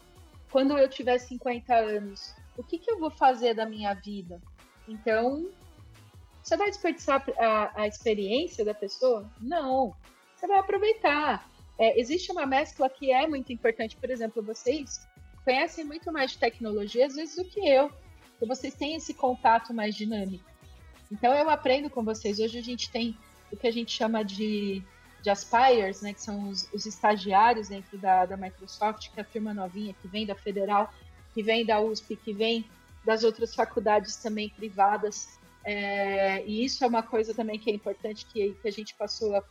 quando 0.50 0.76
eu 0.78 0.88
tiver 0.88 1.18
50 1.18 1.74
anos, 1.74 2.34
o 2.56 2.62
que, 2.62 2.78
que 2.78 2.90
eu 2.90 2.98
vou 2.98 3.10
fazer 3.10 3.54
da 3.54 3.66
minha 3.66 3.92
vida? 3.94 4.40
Então, 4.88 5.50
você 6.42 6.56
vai 6.56 6.68
desperdiçar 6.68 7.24
a, 7.38 7.82
a 7.82 7.88
experiência 7.88 8.64
da 8.64 8.74
pessoa? 8.74 9.28
Não. 9.40 9.94
Você 10.36 10.46
vai 10.46 10.58
aproveitar. 10.58 11.50
É, 11.78 11.98
existe 11.98 12.30
uma 12.30 12.46
mescla 12.46 12.88
que 12.88 13.12
é 13.12 13.26
muito 13.26 13.52
importante. 13.52 13.96
Por 13.96 14.10
exemplo, 14.10 14.42
vocês 14.42 15.06
conhecem 15.44 15.84
muito 15.84 16.12
mais 16.12 16.32
de 16.32 16.38
tecnologia 16.38 17.06
às 17.06 17.14
vezes 17.14 17.36
do 17.36 17.44
que 17.44 17.60
eu. 17.60 17.90
Então, 18.36 18.48
vocês 18.48 18.74
têm 18.74 18.96
esse 18.96 19.14
contato 19.14 19.72
mais 19.72 19.94
dinâmico. 19.94 20.44
Então, 21.10 21.32
eu 21.32 21.48
aprendo 21.50 21.90
com 21.90 22.02
vocês. 22.02 22.38
Hoje 22.38 22.58
a 22.58 22.62
gente 22.62 22.90
tem 22.90 23.16
o 23.52 23.56
que 23.56 23.66
a 23.66 23.72
gente 23.72 23.92
chama 23.92 24.24
de, 24.24 24.82
de 25.22 25.30
aspires, 25.30 26.02
né, 26.02 26.12
que 26.12 26.20
são 26.20 26.48
os, 26.48 26.68
os 26.72 26.86
estagiários 26.86 27.68
dentro 27.68 27.96
da, 27.98 28.26
da 28.26 28.36
Microsoft, 28.36 29.10
que 29.10 29.20
é 29.20 29.22
a 29.22 29.26
firma 29.26 29.54
novinha 29.54 29.94
que 30.00 30.08
vem 30.08 30.26
da 30.26 30.34
Federal 30.34 30.92
que 31.34 31.42
vem 31.42 31.66
da 31.66 31.80
USP, 31.80 32.16
que 32.16 32.32
vem 32.32 32.64
das 33.04 33.24
outras 33.24 33.54
faculdades 33.54 34.16
também 34.16 34.48
privadas. 34.48 35.38
É, 35.64 36.46
e 36.46 36.64
isso 36.64 36.84
é 36.84 36.86
uma 36.86 37.02
coisa 37.02 37.34
também 37.34 37.58
que 37.58 37.70
é 37.70 37.74
importante 37.74 38.24
que, 38.26 38.54
que 38.62 38.68
a 38.68 38.70
gente 38.70 38.94
passou 38.94 39.34
a, 39.34 39.42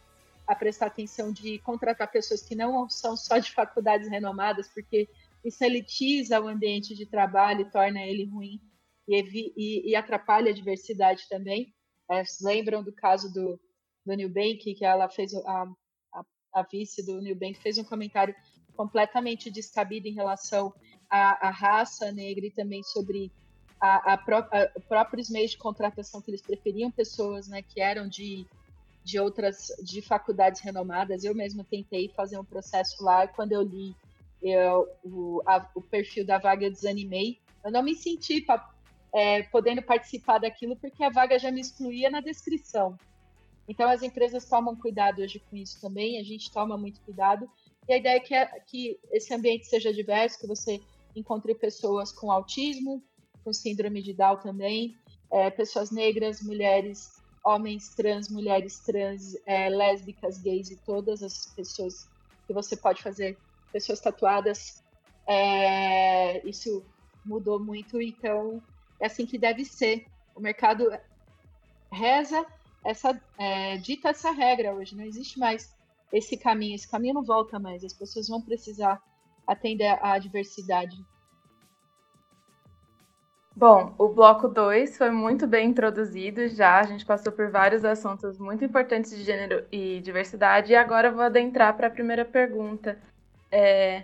a, 0.48 0.56
prestar 0.56 0.88
atenção 0.88 1.32
de 1.32 1.60
contratar 1.60 2.12
pessoas 2.12 2.42
que 2.42 2.56
não 2.56 2.90
são 2.90 3.16
só 3.16 3.38
de 3.38 3.52
faculdades 3.52 4.10
renomadas, 4.10 4.68
porque 4.68 5.10
isso 5.44 5.64
elitiza 5.64 6.40
o 6.40 6.48
ambiente 6.48 6.96
de 6.96 7.06
trabalho 7.06 7.62
e 7.62 7.72
torna 7.72 8.02
ele 8.02 8.26
ruim. 8.26 8.62
e, 9.08 9.54
e, 9.56 9.92
e 9.92 9.96
atrapalha 9.96 10.52
a 10.52 10.54
diversidade 10.54 11.28
também. 11.30 11.74
É, 12.10 12.24
lembram 12.42 12.84
do 12.84 12.94
caso 12.94 13.32
do, 13.34 13.60
do 14.06 14.14
New 14.14 14.30
Bank, 14.30 14.74
que 14.76 14.86
ela 14.86 15.10
fez 15.10 15.34
a, 15.34 15.68
a, 16.14 16.26
a 16.54 16.64
vice 16.64 17.06
do 17.06 17.20
New 17.22 17.36
Bank 17.36 17.60
fez 17.60 17.78
um 17.78 17.84
comentário 17.84 18.36
completamente 18.76 19.50
descabido 19.50 20.08
em 20.08 20.14
relação 20.14 20.74
à, 21.10 21.48
à 21.48 21.50
raça 21.52 22.12
negra 22.12 22.46
e 22.46 22.52
também 22.52 22.84
sobre 22.84 23.32
a, 23.80 24.14
a, 24.14 24.18
pró 24.18 24.38
a, 24.52 24.80
próprios 24.88 25.30
meios 25.30 25.52
de 25.52 25.58
contratação 25.58 26.22
que 26.22 26.32
eles 26.32 26.42
preferiam 26.42 26.92
pessoas 26.92 27.48
né, 27.48 27.62
que 27.62 27.82
eram 27.82 28.08
de, 28.08 28.46
de 29.04 29.20
outras 29.20 29.68
de 29.84 30.02
faculdades 30.02 30.62
renomadas. 30.62 31.24
Eu 31.24 31.36
mesma 31.36 31.64
tentei 31.64 32.10
fazer 32.10 32.38
um 32.38 32.46
processo 32.46 33.04
lá 33.04 33.26
e 33.26 33.30
quando 33.30 33.52
eu 33.52 33.62
li 33.62 33.96
eu, 34.42 34.88
o, 35.04 35.42
a, 35.46 35.66
o 35.74 35.82
perfil 35.82 36.26
da 36.26 36.38
vaga 36.38 36.66
eu 36.66 36.72
desanimei. 36.72 37.40
Eu 37.64 37.72
não 37.72 37.82
me 37.82 37.96
senti 37.96 38.42
pra, 38.42 38.70
é, 39.14 39.44
podendo 39.44 39.82
participar 39.82 40.40
daquilo 40.40 40.76
porque 40.76 41.04
a 41.04 41.10
vaga 41.10 41.40
já 41.40 41.50
me 41.52 41.62
excluía 41.62 42.10
na 42.10 42.20
descrição. 42.20 42.98
Então 43.68 43.90
as 43.90 44.04
empresas 44.04 44.48
tomam 44.48 44.76
cuidado 44.76 45.22
hoje 45.22 45.42
com 45.50 45.56
isso 45.56 45.80
também, 45.80 46.20
a 46.20 46.24
gente 46.24 46.52
toma 46.52 46.78
muito 46.78 47.00
cuidado. 47.02 47.50
E 47.88 47.94
a 47.94 47.98
ideia 47.98 48.18
é 48.18 48.20
que, 48.20 48.36
é, 48.36 48.46
que 48.68 49.00
esse 49.12 49.34
ambiente 49.34 49.66
seja 49.66 49.94
diverso, 49.94 50.40
que 50.40 50.48
você 50.48 50.82
encontre 51.16 51.54
pessoas 51.56 52.12
com 52.12 52.32
autismo, 52.32 53.02
com 53.44 53.54
síndrome 53.54 54.02
de 54.02 54.14
Down 54.14 54.38
também, 54.38 54.98
é, 55.32 55.50
pessoas 55.50 55.92
negras, 55.92 56.42
mulheres, 56.42 57.23
homens 57.44 57.90
trans, 57.90 58.30
mulheres 58.30 58.80
trans, 58.80 59.36
é, 59.46 59.70
lésbicas, 59.70 60.38
gays 60.38 60.72
e 60.72 60.78
todas 60.78 61.22
as 61.22 61.48
pessoas 61.48 62.08
que 62.48 62.54
você 62.54 62.76
pode 62.76 63.02
fazer, 63.02 63.38
pessoas 63.72 64.00
tatuadas. 64.00 64.84
É, 65.28 66.46
isso 66.48 66.84
mudou 67.26 67.60
muito, 67.60 68.02
então 68.02 68.62
é 69.00 69.08
assim 69.08 69.26
que 69.26 69.38
deve 69.38 69.66
ser. 69.66 70.06
O 70.36 70.40
mercado 70.40 70.90
reza 71.92 72.46
essa 72.84 73.20
é, 73.38 73.78
dita 73.78 74.10
essa 74.10 74.32
regra 74.32 74.74
hoje, 74.74 74.96
não 74.96 75.06
existe 75.06 75.40
mais 75.40 75.74
esse 76.12 76.38
caminho, 76.38 76.76
esse 76.76 76.88
caminho 76.88 77.16
não 77.16 77.24
volta 77.24 77.58
mais, 77.60 77.84
as 77.84 77.94
pessoas 77.94 78.28
vão 78.28 78.42
precisar 78.42 79.02
atender 79.48 79.98
à 80.04 80.18
diversidade. 80.20 81.04
Bom, 83.56 83.94
o 84.00 84.08
bloco 84.08 84.48
2 84.48 84.98
foi 84.98 85.12
muito 85.12 85.46
bem 85.46 85.70
introduzido 85.70 86.48
já, 86.48 86.80
a 86.80 86.84
gente 86.84 87.06
passou 87.06 87.32
por 87.32 87.52
vários 87.52 87.86
assuntos 87.86 88.40
muito 88.40 88.66
importantes 88.66 89.16
de 89.16 89.24
gênero 89.24 89.64
e 89.72 90.02
diversidade, 90.02 90.72
e 90.72 90.76
agora 90.76 91.12
vou 91.12 91.22
adentrar 91.22 91.78
para 91.78 91.86
a 91.86 91.92
primeira 91.92 92.26
pergunta. 92.26 92.98
É, 93.52 94.04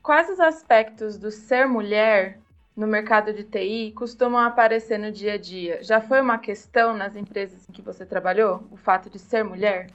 quais 0.00 0.30
os 0.30 0.38
aspectos 0.38 1.18
do 1.18 1.32
ser 1.32 1.66
mulher 1.66 2.38
no 2.76 2.86
mercado 2.86 3.32
de 3.32 3.42
TI 3.42 3.92
costumam 3.96 4.40
aparecer 4.40 4.98
no 4.98 5.10
dia 5.10 5.34
a 5.34 5.36
dia? 5.36 5.82
Já 5.82 6.00
foi 6.00 6.20
uma 6.20 6.38
questão 6.38 6.96
nas 6.96 7.16
empresas 7.16 7.68
em 7.68 7.72
que 7.72 7.82
você 7.82 8.06
trabalhou, 8.06 8.62
o 8.70 8.76
fato 8.76 9.10
de 9.10 9.18
ser 9.18 9.42
mulher? 9.42 9.90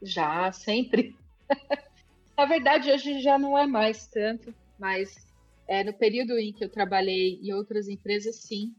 Já, 0.00 0.52
sempre. 0.52 1.16
Na 2.38 2.46
verdade, 2.46 2.88
hoje 2.90 3.20
já 3.20 3.36
não 3.36 3.58
é 3.58 3.66
mais 3.66 4.06
tanto, 4.06 4.54
mas 4.78 5.21
é, 5.66 5.84
no 5.84 5.92
período 5.92 6.38
em 6.38 6.52
que 6.52 6.64
eu 6.64 6.68
trabalhei 6.68 7.38
em 7.42 7.52
outras 7.52 7.88
empresas, 7.88 8.36
sim. 8.36 8.74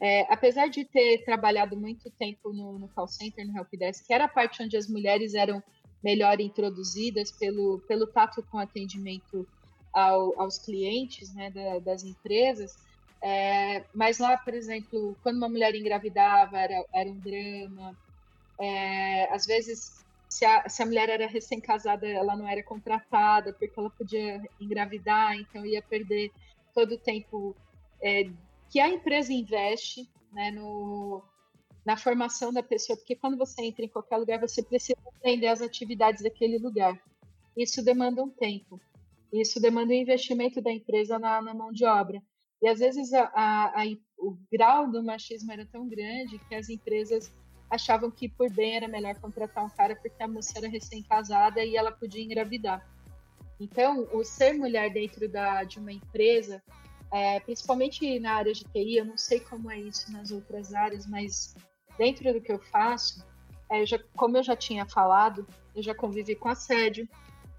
É, 0.00 0.22
apesar 0.32 0.68
de 0.68 0.84
ter 0.84 1.24
trabalhado 1.24 1.76
muito 1.76 2.10
tempo 2.10 2.52
no, 2.52 2.78
no 2.78 2.88
call 2.88 3.06
center, 3.06 3.46
no 3.46 3.56
helpdesk, 3.56 4.06
que 4.06 4.14
era 4.14 4.24
a 4.24 4.28
parte 4.28 4.62
onde 4.62 4.76
as 4.76 4.88
mulheres 4.88 5.34
eram 5.34 5.62
melhor 6.02 6.40
introduzidas 6.40 7.30
pelo, 7.30 7.80
pelo 7.86 8.06
tato 8.06 8.42
com 8.50 8.58
atendimento 8.58 9.46
ao, 9.92 10.40
aos 10.40 10.58
clientes 10.58 11.34
né, 11.34 11.50
da, 11.50 11.78
das 11.80 12.02
empresas, 12.02 12.74
é, 13.22 13.84
mas 13.94 14.18
lá, 14.18 14.36
por 14.38 14.54
exemplo, 14.54 15.16
quando 15.22 15.36
uma 15.36 15.48
mulher 15.48 15.74
engravidava, 15.74 16.58
era, 16.58 16.84
era 16.92 17.10
um 17.10 17.18
drama. 17.18 17.96
É, 18.58 19.32
às 19.32 19.46
vezes, 19.46 20.04
se 20.30 20.44
a, 20.44 20.68
se 20.68 20.80
a 20.82 20.86
mulher 20.86 21.08
era 21.08 21.26
recém-casada, 21.26 22.06
ela 22.06 22.36
não 22.36 22.48
era 22.48 22.62
contratada 22.62 23.52
porque 23.52 23.78
ela 23.78 23.90
podia 23.90 24.40
engravidar, 24.60 25.34
então 25.34 25.66
ia 25.66 25.82
perder 25.82 26.30
todo 26.72 26.92
o 26.94 26.98
tempo 26.98 27.56
é, 28.00 28.30
que 28.70 28.78
a 28.78 28.88
empresa 28.88 29.32
investe 29.32 30.08
né, 30.32 30.52
no, 30.52 31.20
na 31.84 31.96
formação 31.96 32.52
da 32.52 32.62
pessoa, 32.62 32.96
porque 32.96 33.16
quando 33.16 33.36
você 33.36 33.62
entra 33.62 33.84
em 33.84 33.88
qualquer 33.88 34.18
lugar, 34.18 34.40
você 34.40 34.62
precisa 34.62 34.96
aprender 35.18 35.48
as 35.48 35.60
atividades 35.60 36.22
daquele 36.22 36.58
lugar. 36.58 36.96
Isso 37.56 37.84
demanda 37.84 38.22
um 38.22 38.30
tempo. 38.30 38.80
Isso 39.32 39.60
demanda 39.60 39.92
um 39.92 39.96
investimento 39.96 40.62
da 40.62 40.72
empresa 40.72 41.18
na, 41.18 41.42
na 41.42 41.52
mão 41.52 41.72
de 41.72 41.84
obra. 41.84 42.22
E 42.62 42.68
às 42.68 42.78
vezes 42.78 43.12
a, 43.12 43.24
a, 43.34 43.82
a, 43.82 43.84
o 44.16 44.36
grau 44.52 44.88
do 44.88 45.02
machismo 45.02 45.50
era 45.50 45.66
tão 45.66 45.88
grande 45.88 46.38
que 46.48 46.54
as 46.54 46.68
empresas 46.68 47.32
achavam 47.70 48.10
que 48.10 48.28
por 48.28 48.50
bem 48.50 48.76
era 48.76 48.88
melhor 48.88 49.14
contratar 49.20 49.64
um 49.64 49.70
cara 49.70 49.94
porque 49.94 50.22
a 50.22 50.28
moça 50.28 50.58
era 50.58 50.68
recém-casada 50.68 51.64
e 51.64 51.76
ela 51.76 51.92
podia 51.92 52.22
engravidar. 52.22 52.84
Então, 53.60 54.08
o 54.12 54.24
ser 54.24 54.54
mulher 54.54 54.90
dentro 54.90 55.28
da, 55.28 55.62
de 55.64 55.78
uma 55.78 55.92
empresa, 55.92 56.62
é, 57.12 57.38
principalmente 57.40 58.18
na 58.18 58.34
área 58.34 58.52
de 58.52 58.64
TI, 58.64 58.96
eu 58.96 59.04
não 59.04 59.16
sei 59.16 59.38
como 59.40 59.70
é 59.70 59.78
isso 59.78 60.10
nas 60.10 60.30
outras 60.30 60.72
áreas, 60.72 61.06
mas 61.06 61.54
dentro 61.96 62.32
do 62.32 62.40
que 62.40 62.50
eu 62.50 62.58
faço, 62.58 63.24
é, 63.70 63.82
eu 63.82 63.86
já, 63.86 63.98
como 64.16 64.36
eu 64.36 64.42
já 64.42 64.56
tinha 64.56 64.86
falado, 64.86 65.46
eu 65.76 65.82
já 65.82 65.94
convivi 65.94 66.34
com 66.34 66.48
assédio, 66.48 67.08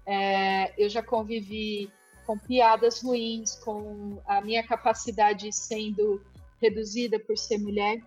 é, 0.04 0.74
eu 0.76 0.88
já 0.88 1.02
convivi 1.02 1.90
com 2.26 2.36
piadas 2.36 3.02
ruins, 3.02 3.56
com 3.56 4.20
a 4.26 4.40
minha 4.40 4.62
capacidade 4.66 5.52
sendo 5.52 6.20
reduzida 6.60 7.18
por 7.18 7.38
ser 7.38 7.58
mulher. 7.58 8.00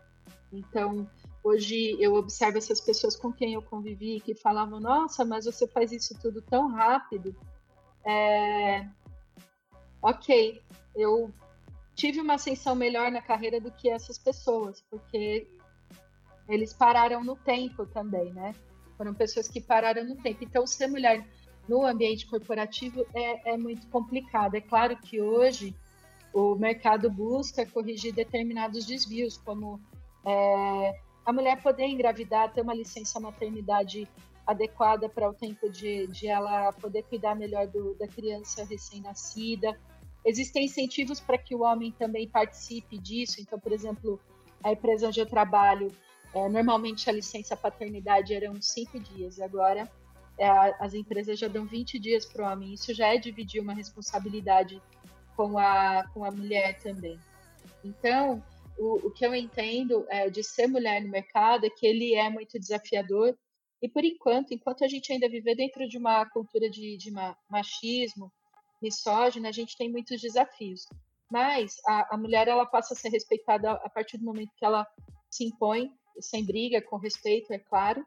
Então, 0.52 1.10
hoje 1.46 1.96
eu 2.00 2.16
observo 2.16 2.58
essas 2.58 2.82
pessoas 2.82 3.16
com 3.16 3.32
quem 3.32 3.54
eu 3.54 3.62
convivi 3.62 4.20
que 4.20 4.34
falavam: 4.34 4.80
Nossa, 4.80 5.24
mas 5.24 5.46
você 5.46 5.68
faz 5.68 5.92
isso 5.92 6.18
tudo 6.20 6.42
tão 6.42 6.70
rápido. 6.72 7.36
É... 8.04 8.88
Ok, 10.02 10.62
eu 10.96 11.32
tive 11.96 12.20
uma 12.20 12.34
ascensão 12.34 12.76
melhor 12.76 13.12
na 13.12 13.22
carreira 13.22 13.62
do 13.62 13.72
que 13.72 13.90
essas 13.90 14.18
pessoas, 14.18 14.82
porque 14.90 15.48
eles 16.50 16.74
pararam 16.74 17.24
no 17.24 17.36
tempo 17.36 17.86
também, 17.86 18.34
né? 18.34 18.54
Foram 18.98 19.14
pessoas 19.14 19.48
que 19.48 19.62
pararam 19.62 20.04
no 20.04 20.16
tempo. 20.16 20.44
Então, 20.44 20.66
ser 20.66 20.88
mulher 20.88 21.28
no 21.68 21.86
ambiente 21.86 22.28
corporativo 22.28 23.06
é, 23.14 23.54
é 23.54 23.58
muito 23.58 23.88
complicado. 23.88 24.56
É 24.56 24.62
claro 24.62 24.96
que 24.98 25.20
hoje 25.22 25.76
o 26.34 26.56
mercado 26.56 27.10
busca 27.10 27.66
corrigir 27.66 28.14
determinados 28.14 28.86
desvios, 28.86 29.38
como 29.38 29.80
é, 30.24 31.00
a 31.26 31.34
mulher 31.34 31.62
poder 31.62 31.88
engravidar, 31.88 32.54
ter 32.54 32.62
uma 32.62 32.74
licença 32.74 33.20
maternidade 33.20 34.08
adequada 34.46 35.10
para 35.10 35.28
o 35.28 35.34
tempo 35.34 35.70
de, 35.70 36.06
de 36.08 36.28
ela 36.28 36.72
poder 36.74 37.04
cuidar 37.04 37.36
melhor 37.36 37.68
do, 37.68 37.96
da 37.96 38.08
criança 38.08 38.64
recém-nascida. 38.64 39.78
Existem 40.24 40.66
incentivos 40.66 41.20
para 41.20 41.38
que 41.38 41.56
o 41.56 41.62
homem 41.62 41.92
também 41.92 42.30
participe 42.30 42.98
disso. 42.98 43.42
Então, 43.42 43.60
por 43.60 43.72
exemplo, 43.72 44.20
a 44.64 44.72
empresa 44.72 45.08
onde 45.08 45.20
eu 45.20 45.26
trabalho, 45.26 45.92
é, 46.34 46.48
normalmente 46.48 47.10
a 47.10 47.14
licença 47.14 47.58
paternidade 47.58 48.34
eram 48.34 48.62
cinco 48.62 49.00
dias, 49.00 49.40
agora 49.40 49.90
é, 50.38 50.48
as 50.80 50.94
empresas 50.94 51.40
já 51.40 51.48
dão 51.48 51.66
20 51.66 51.98
dias 51.98 52.26
para 52.26 52.48
o 52.48 52.52
homem. 52.52 52.74
Isso 52.74 52.94
já 52.94 53.14
é 53.14 53.18
dividir 53.18 53.62
uma 53.62 53.74
responsabilidade 53.74 54.82
com 55.36 55.58
a, 55.58 56.06
com 56.14 56.24
a 56.24 56.32
mulher 56.32 56.78
também. 56.80 57.20
Então, 57.84 58.44
o, 58.78 59.08
o 59.08 59.12
que 59.12 59.26
eu 59.26 59.34
entendo 59.34 60.06
é, 60.10 60.30
de 60.30 60.44
ser 60.44 60.68
mulher 60.68 61.02
no 61.02 61.10
mercado 61.10 61.66
é 61.66 61.70
que 61.70 61.86
ele 61.86 62.14
é 62.16 62.30
muito 62.30 62.60
desafiador. 62.60 63.38
E 63.82 63.90
por 63.90 64.04
enquanto, 64.04 64.54
enquanto 64.54 64.84
a 64.84 64.88
gente 64.88 65.12
ainda 65.12 65.30
viver 65.30 65.56
dentro 65.56 65.88
de 65.88 65.98
uma 65.98 66.26
cultura 66.30 66.70
de, 66.70 66.98
de 66.98 67.12
machismo, 67.50 68.32
misógino, 68.82 69.48
a 69.48 69.52
gente 69.52 69.78
tem 69.78 69.92
muitos 69.92 70.22
desafios. 70.22 70.86
Mas 71.32 71.76
a, 71.86 72.16
a 72.16 72.18
mulher 72.18 72.48
ela 72.48 72.66
passa 72.66 72.94
a 72.94 72.98
ser 72.98 73.10
respeitada 73.10 73.72
a 73.72 73.90
partir 73.90 74.18
do 74.18 74.26
momento 74.26 74.56
que 74.56 74.66
ela 74.66 74.88
se 75.30 75.44
impõe, 75.46 75.92
sem 76.20 76.46
briga, 76.46 76.82
com 76.82 76.98
respeito, 76.98 77.52
é 77.52 77.60
claro, 77.60 78.06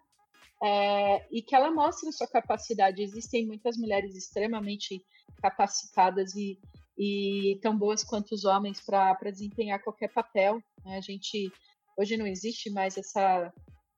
é, 0.63 1.27
e 1.31 1.43
que 1.43 1.55
ela 1.55 1.71
mostre 1.71 2.11
sua 2.13 2.27
capacidade. 2.27 3.03
Existem 3.03 3.47
muitas 3.47 3.77
mulheres 3.77 4.15
extremamente 4.15 5.05
capacitadas 5.43 6.35
e, 6.35 6.59
e 6.99 7.59
tão 7.63 7.79
boas 7.79 8.03
quanto 8.03 8.33
os 8.33 8.45
homens 8.45 8.81
para 8.81 9.31
desempenhar 9.31 9.83
qualquer 9.83 10.13
papel. 10.13 10.61
Né? 10.85 10.97
A 10.97 11.01
gente 11.01 11.53
hoje 11.97 12.17
não 12.17 12.27
existe 12.27 12.71
mais 12.71 12.97
essa 12.97 13.53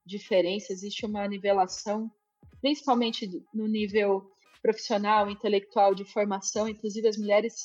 diferença, 0.05 0.71
existe 0.71 1.05
uma 1.05 1.27
nivelação, 1.27 2.11
principalmente 2.61 3.27
no 3.53 3.67
nível 3.67 4.29
profissional, 4.61 5.29
intelectual, 5.29 5.95
de 5.95 6.05
formação. 6.05 6.69
Inclusive 6.69 7.07
as 7.07 7.17
mulheres, 7.17 7.55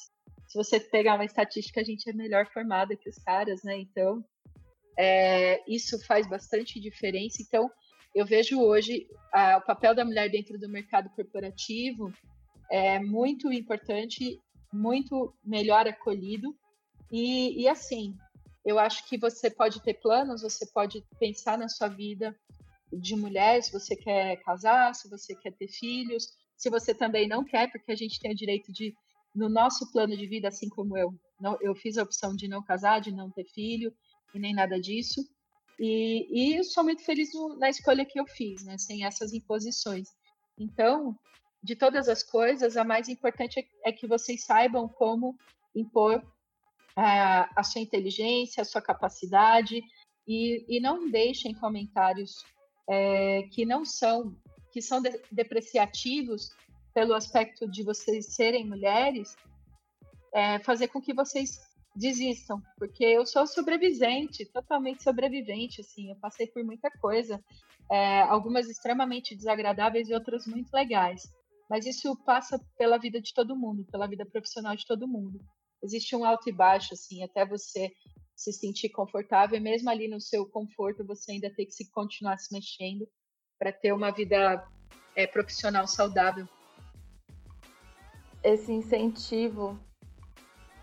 se 0.49 0.57
você 0.57 0.81
pegar 0.81 1.15
uma 1.15 1.25
estatística, 1.25 1.81
a 1.81 1.85
gente 1.85 2.09
é 2.09 2.13
melhor 2.15 2.47
formada 2.53 2.97
que 2.97 3.09
os 3.09 3.19
caras, 3.19 3.63
né? 3.63 3.79
Então 3.79 4.25
é, 4.99 5.63
isso 5.71 6.03
faz 6.07 6.27
bastante 6.27 6.81
diferença. 6.81 7.43
Então 7.43 7.71
eu 8.15 8.25
vejo 8.25 8.59
hoje 8.59 9.07
o 9.59 9.61
papel 9.67 9.95
da 9.95 10.05
mulher 10.05 10.31
dentro 10.31 10.59
do 10.59 10.71
mercado 10.71 11.11
corporativo 11.11 12.11
é 12.71 12.99
muito 12.99 13.53
importante, 13.53 14.41
muito 14.77 15.35
melhor 15.45 15.87
acolhido. 15.89 16.55
E, 17.11 17.63
e 17.63 17.69
assim, 17.69 18.15
eu 18.65 18.79
acho 18.79 19.09
que 19.09 19.17
você 19.17 19.51
pode 19.51 19.81
ter 19.83 19.95
planos, 19.95 20.43
você 20.43 20.67
pode 20.67 21.05
pensar 21.19 21.57
na 21.57 21.69
sua 21.69 21.89
vida 21.89 22.37
de 22.93 23.17
mulher, 23.17 23.63
se 23.63 23.73
você 23.73 23.97
quer 23.97 24.37
casar, 24.43 24.95
se 24.95 25.09
você 25.09 25.35
quer 25.35 25.53
ter 25.53 25.69
filhos, 25.69 26.29
se 26.57 26.71
você 26.71 26.95
também 26.95 27.29
não 27.29 27.45
quer, 27.45 27.71
porque 27.71 27.93
a 27.93 27.97
gente 27.97 28.21
tem 28.21 28.33
o 28.33 28.37
direito 28.37 28.73
de, 28.73 28.95
no 29.35 29.49
nosso 29.49 29.91
plano 29.93 30.17
de 30.17 30.27
vida, 30.27 30.49
assim 30.49 30.69
como 30.69 30.97
eu, 30.97 31.13
não, 31.41 31.57
eu 31.61 31.75
fiz 31.75 31.99
a 31.99 32.03
opção 32.03 32.35
de 32.35 32.49
não 32.49 32.63
casar, 32.63 33.01
de 33.01 33.13
não 33.13 33.31
ter 33.31 33.45
filho, 33.45 33.93
e 34.35 34.39
nem 34.39 34.55
nada 34.55 34.81
disso. 34.81 35.21
E, 35.79 36.27
e 36.31 36.57
eu 36.57 36.65
sou 36.65 36.83
muito 36.83 37.05
feliz 37.05 37.33
no, 37.35 37.57
na 37.59 37.69
escolha 37.69 38.05
que 38.05 38.19
eu 38.19 38.27
fiz, 38.27 38.65
né, 38.65 38.79
sem 38.79 39.05
essas 39.05 39.33
imposições. 39.33 40.09
Então, 40.59 41.15
de 41.67 41.75
todas 41.75 42.09
as 42.09 42.23
coisas, 42.23 42.77
a 42.77 42.85
mais 42.85 43.09
importante 43.09 43.69
é, 43.85 43.91
que 43.91 44.07
vocês 44.07 44.45
saibam 44.45 44.89
como 44.89 45.37
impor 45.75 46.25
a, 46.95 47.51
a 47.61 47.63
sua 47.65 47.81
inteligência, 47.81 48.63
a 48.63 48.65
sua 48.65 48.81
capacidade, 48.81 49.83
e, 50.27 50.65
e 50.69 50.81
não 50.81 51.11
deixem 51.11 51.53
comentários 51.53 52.45
é, 52.89 53.43
que 53.51 53.67
não 53.67 53.85
são, 53.85 54.37
que 54.73 54.81
são 54.81 55.03
de, 55.03 55.21
depreciativos 55.31 56.51
pelo 56.95 57.15
aspecto 57.15 57.69
de 57.69 57.83
vocês 57.83 58.35
serem 58.35 58.65
mulheres, 58.65 59.37
é, 60.33 60.61
fazer 60.61 60.87
com 60.87 61.01
que 61.01 61.13
vocês 61.13 61.61
desistam, 61.97 62.63
porque 62.79 63.05
eu 63.05 63.27
sou 63.27 63.45
sobrevivente, 63.45 64.47
totalmente 64.47 65.03
sobrevivente, 65.03 65.81
assim, 65.81 66.11
eu 66.11 66.17
passei 66.17 66.47
por 66.47 66.63
muita 66.63 66.91
coisa, 67.01 67.43
é, 67.91 68.21
algumas 68.23 68.69
extremamente 68.69 69.35
desagradáveis 69.35 70.09
e 70.09 70.15
outras 70.15 70.47
muito 70.47 70.73
legais, 70.73 71.29
mas 71.69 71.87
isso 71.87 72.17
passa 72.25 72.59
pela 72.79 72.99
vida 72.99 73.21
de 73.21 73.33
todo 73.35 73.57
mundo, 73.57 73.85
pela 73.91 74.07
vida 74.07 74.25
profissional 74.25 74.77
de 74.77 74.87
todo 74.87 75.09
mundo. 75.09 75.41
Existe 75.83 76.15
um 76.17 76.25
alto 76.25 76.49
e 76.49 76.53
baixo, 76.53 76.95
assim, 76.95 77.23
até 77.23 77.45
você 77.45 77.93
se 78.35 78.53
sentir 78.53 78.91
confortável, 78.91 79.57
e 79.57 79.61
mesmo 79.61 79.89
ali 79.89 80.09
no 80.09 80.21
seu 80.21 80.47
conforto, 80.47 81.05
você 81.05 81.33
ainda 81.33 81.51
tem 81.51 81.67
que 81.67 81.73
se 81.73 81.91
continuar 81.91 82.39
se 82.39 82.53
mexendo 82.53 83.09
para 83.59 83.73
ter 83.73 83.93
uma 83.93 84.11
vida 84.11 84.67
é, 85.15 85.27
profissional 85.27 85.87
saudável. 85.87 86.47
Esse 88.43 88.73
incentivo 88.73 89.79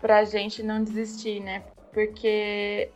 para 0.00 0.18
a 0.18 0.24
gente 0.24 0.62
não 0.62 0.82
desistir, 0.82 1.40
né? 1.40 1.60
Porque 1.92 2.90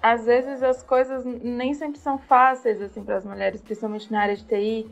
às 0.00 0.26
vezes 0.26 0.62
as 0.62 0.82
coisas 0.82 1.24
nem 1.24 1.74
sempre 1.74 1.98
são 1.98 2.18
fáceis 2.18 2.80
assim 2.80 3.02
para 3.02 3.16
as 3.16 3.24
mulheres, 3.24 3.60
principalmente 3.60 4.12
na 4.12 4.20
área 4.22 4.36
de 4.36 4.44
TI, 4.44 4.90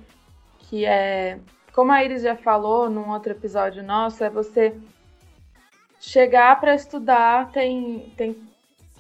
que 0.59 0.85
é, 0.85 1.39
como 1.77 1.93
a 1.93 2.03
Iris 2.03 2.23
já 2.23 2.35
falou 2.35 2.89
num 2.89 3.11
outro 3.11 3.33
episódio 3.33 3.83
nosso, 3.83 4.25
é 4.25 4.31
você 4.31 4.75
chegar 6.01 6.59
para 6.59 6.75
estudar, 6.75 7.53
tem 7.53 8.11
tem 8.17 8.35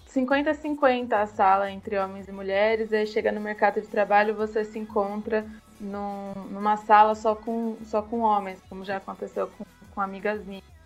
50 0.07 0.53
50 0.53 1.18
a 1.18 1.27
sala 1.27 1.70
entre 1.70 1.99
homens 1.99 2.29
e 2.29 2.33
mulheres, 2.33 2.93
aí 2.93 3.07
chega 3.07 3.33
no 3.33 3.41
mercado 3.41 3.81
de 3.81 3.87
trabalho, 3.87 4.35
você 4.35 4.62
se 4.62 4.79
encontra 4.79 5.47
num, 5.81 6.33
numa 6.51 6.77
sala 6.77 7.14
só 7.14 7.35
com 7.35 7.79
só 7.83 8.03
com 8.03 8.20
homens, 8.20 8.62
como 8.68 8.85
já 8.85 8.99
aconteceu 8.99 9.49
com, 9.57 9.64
com 9.95 10.01
amigas 10.03 10.45
minhas 10.45 10.77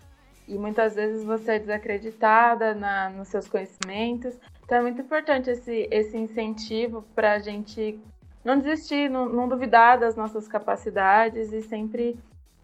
e 0.47 0.57
muitas 0.57 0.95
vezes 0.95 1.25
você 1.25 1.53
é 1.53 1.59
desacreditada 1.59 2.73
na, 2.73 3.09
nos 3.09 3.27
seus 3.27 3.49
conhecimentos. 3.49 4.33
Então 4.63 4.77
é 4.77 4.81
muito 4.81 5.01
importante 5.01 5.49
esse, 5.49 5.89
esse 5.91 6.17
incentivo 6.17 7.03
para 7.13 7.33
a 7.33 7.39
gente 7.39 7.99
não 8.43 8.57
desistir, 8.57 9.09
não, 9.09 9.29
não 9.29 9.47
duvidar 9.47 9.99
das 9.99 10.15
nossas 10.15 10.47
capacidades 10.47 11.51
e 11.51 11.61
sempre 11.61 12.19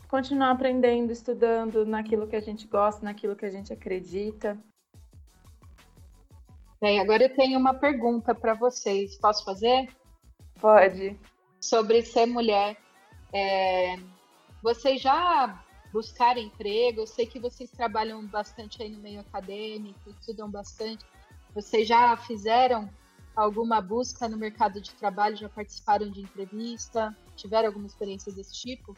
continuar 0.07 0.51
aprendendo, 0.51 1.11
estudando 1.11 1.86
naquilo 1.86 2.28
que 2.28 2.36
a 2.36 2.41
gente 2.41 2.67
gosta, 2.67 3.03
naquilo 3.03 3.36
que 3.36 3.45
a 3.45 3.49
gente 3.49 3.71
acredita. 3.73 4.57
Bem, 6.80 6.99
agora 6.99 7.23
eu 7.23 7.36
tenho 7.36 7.59
uma 7.59 7.73
pergunta 7.73 8.34
para 8.34 8.53
vocês. 8.53 9.17
Posso 9.17 9.43
fazer? 9.43 9.89
Pode. 10.59 11.19
Sobre 11.59 12.01
ser 12.03 12.25
mulher. 12.28 12.78
É... 13.34 13.95
Vocês 14.61 15.01
já 15.01 15.63
buscar 15.91 16.38
emprego. 16.38 17.01
Eu 17.01 17.07
sei 17.07 17.25
que 17.25 17.39
vocês 17.39 17.71
trabalham 17.71 18.25
bastante 18.28 18.82
aí 18.82 18.89
no 18.89 18.99
meio 18.99 19.21
acadêmico, 19.21 20.09
estudam 20.09 20.49
bastante. 20.49 21.03
Vocês 21.53 21.88
já 21.88 22.15
fizeram 22.15 22.89
alguma 23.38 23.79
busca 23.79 24.27
no 24.27 24.38
mercado 24.38 24.81
de 24.81 24.93
trabalho? 24.95 25.38
Já 25.38 25.47
participaram 25.47 26.09
de 26.09 26.21
entrevista? 26.21 27.15
Tiveram 27.35 27.67
alguma 27.67 27.85
experiência 27.85 28.33
desse 28.33 28.53
tipo? 28.53 28.95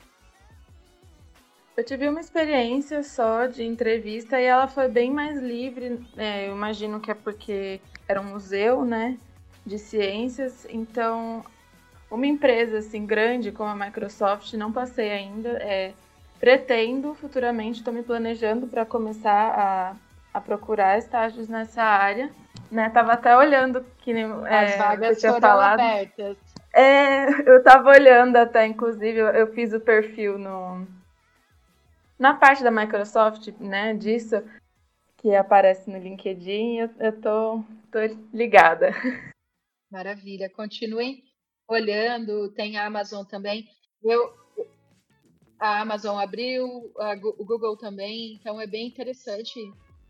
Eu 1.76 1.84
tive 1.84 2.10
uma 2.10 2.20
experiência 2.20 3.04
só 3.04 3.46
de 3.46 3.64
entrevista 3.64 4.40
e 4.40 4.44
ela 4.44 4.68
foi 4.68 4.88
bem 4.90 5.12
mais 5.12 5.38
livre. 5.38 6.00
É, 6.18 6.48
eu 6.48 6.54
imagino 6.54 7.00
que 7.00 7.12
é 7.12 7.14
porque 7.14 7.80
era 8.08 8.20
um 8.20 8.26
museu, 8.26 8.84
né, 8.84 9.18
de 9.66 9.78
ciências. 9.78 10.66
Então, 10.70 11.44
uma 12.12 12.26
empresa 12.26 12.80
assim 12.80 13.06
grande 13.06 13.52
como 13.52 13.70
a 13.70 13.86
Microsoft, 13.86 14.54
não 14.54 14.74
passei 14.74 15.10
ainda. 15.10 15.52
É, 15.62 15.94
pretendo 16.40 17.14
futuramente, 17.14 17.80
estou 17.80 17.94
me 17.94 18.04
planejando 18.04 18.68
para 18.68 18.86
começar 18.86 19.32
a, 19.32 19.96
a 20.34 20.42
procurar 20.42 20.98
estágios 20.98 21.48
nessa 21.48 21.84
área. 21.84 22.30
Né? 22.72 22.90
Tava 22.90 23.14
até 23.14 23.36
olhando 23.36 23.86
que 24.00 24.12
as 24.12 24.72
é, 24.72 24.78
vagas 24.78 25.22
foram 25.22 25.40
falado. 25.40 25.80
abertas. 25.80 26.38
É, 26.74 27.50
eu 27.50 27.64
tava 27.64 27.90
olhando 27.90 28.36
até, 28.38 28.66
inclusive, 28.68 29.18
eu, 29.18 29.28
eu 29.28 29.54
fiz 29.54 29.74
o 29.74 29.80
perfil 29.80 30.38
no 30.38 30.88
na 32.20 32.34
parte 32.34 32.62
da 32.62 32.70
Microsoft, 32.70 33.48
né, 33.62 33.94
disso 33.94 34.44
que 35.18 35.36
aparece 35.36 35.90
no 35.90 35.98
LinkedIn, 35.98 36.78
eu, 36.78 36.90
eu 37.00 37.22
tô, 37.22 37.64
tô 37.92 38.00
ligada. 38.34 38.92
Maravilha. 39.92 40.50
Continuem 40.50 41.24
olhando, 41.68 42.50
tem 42.52 42.78
a 42.78 42.86
Amazon 42.86 43.26
também. 43.26 43.68
Eu, 44.04 44.34
a 45.60 45.82
Amazon 45.82 46.18
abriu, 46.18 46.92
a, 46.98 47.14
o 47.14 47.46
Google 47.46 47.78
também, 47.78 48.36
então 48.36 48.62
é 48.62 48.68
bem 48.68 48.88
interessante 48.88 49.60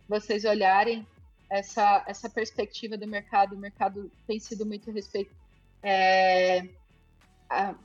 vocês 0.07 0.45
olharem 0.45 1.07
essa, 1.50 2.04
essa 2.08 2.30
perspectiva 2.30 2.97
do 2.97 3.08
mercado. 3.08 3.56
O 3.56 3.60
mercado 3.60 4.12
tem 4.28 4.39
sido 4.39 4.66
muito 4.66 4.91
respeito, 4.91 5.36
é, 5.82 6.68
a, 7.50 7.76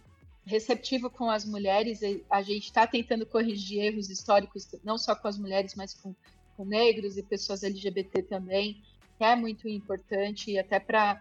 receptivo 0.46 1.08
com 1.08 1.30
as 1.30 1.44
mulheres, 1.44 2.00
a 2.30 2.42
gente 2.42 2.64
está 2.64 2.86
tentando 2.86 3.24
corrigir 3.24 3.82
erros 3.82 4.10
históricos, 4.10 4.68
não 4.84 4.98
só 4.98 5.14
com 5.16 5.26
as 5.26 5.38
mulheres, 5.38 5.74
mas 5.74 5.94
com, 5.94 6.14
com 6.56 6.64
negros 6.64 7.16
e 7.16 7.22
pessoas 7.22 7.62
LGBT 7.62 8.22
também, 8.24 8.82
que 9.16 9.24
é 9.24 9.34
muito 9.34 9.68
importante, 9.68 10.50
e 10.50 10.58
até 10.58 10.78
para 10.78 11.20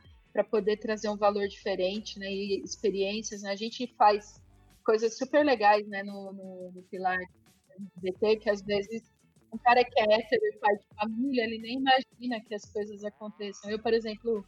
poder 0.49 0.77
trazer 0.77 1.09
um 1.09 1.15
valor 1.15 1.47
diferente 1.47 2.19
né, 2.19 2.29
e 2.29 2.61
experiências. 2.63 3.43
Né? 3.43 3.51
A 3.51 3.55
gente 3.55 3.87
faz 3.97 4.41
coisas 4.83 5.17
super 5.17 5.45
legais, 5.45 5.87
né, 5.87 6.03
no, 6.03 6.33
no, 6.33 6.71
no 6.73 6.83
pilar 6.83 7.19
LGBT, 8.01 8.37
que 8.37 8.49
às 8.49 8.61
vezes 8.61 9.12
um 9.53 9.57
cara 9.59 9.83
que 9.83 9.99
é 9.99 10.03
hétero 10.03 10.59
pai 10.59 10.75
de 10.75 10.85
família, 10.95 11.43
ele 11.43 11.59
nem 11.59 11.77
imagina 11.77 12.41
que 12.41 12.55
as 12.55 12.65
coisas 12.65 13.03
aconteçam. 13.05 13.69
Eu, 13.69 13.77
por 13.77 13.93
exemplo, 13.93 14.43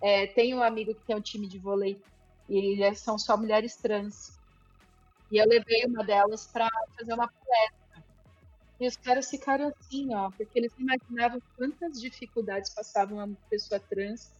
é, 0.00 0.26
tenho 0.28 0.58
um 0.58 0.62
amigo 0.62 0.94
que 0.94 1.04
tem 1.04 1.16
um 1.16 1.20
time 1.20 1.48
de 1.48 1.58
vôlei 1.58 2.00
e 2.48 2.82
eles 2.82 3.00
são 3.00 3.18
só 3.18 3.36
mulheres 3.36 3.76
trans. 3.76 4.38
E 5.32 5.38
eu 5.38 5.48
levei 5.48 5.84
uma 5.86 6.04
delas 6.04 6.46
para 6.46 6.68
fazer 6.96 7.12
uma 7.12 7.28
palestra. 7.28 8.04
E 8.78 8.86
os 8.86 8.96
caras 8.96 9.28
ficaram 9.28 9.68
assim, 9.68 10.14
ó, 10.14 10.30
porque 10.30 10.58
eles 10.58 10.72
imaginavam 10.78 11.42
quantas 11.56 12.00
dificuldades 12.00 12.72
passavam 12.72 13.18
uma 13.18 13.36
pessoa 13.50 13.80
trans. 13.80 14.30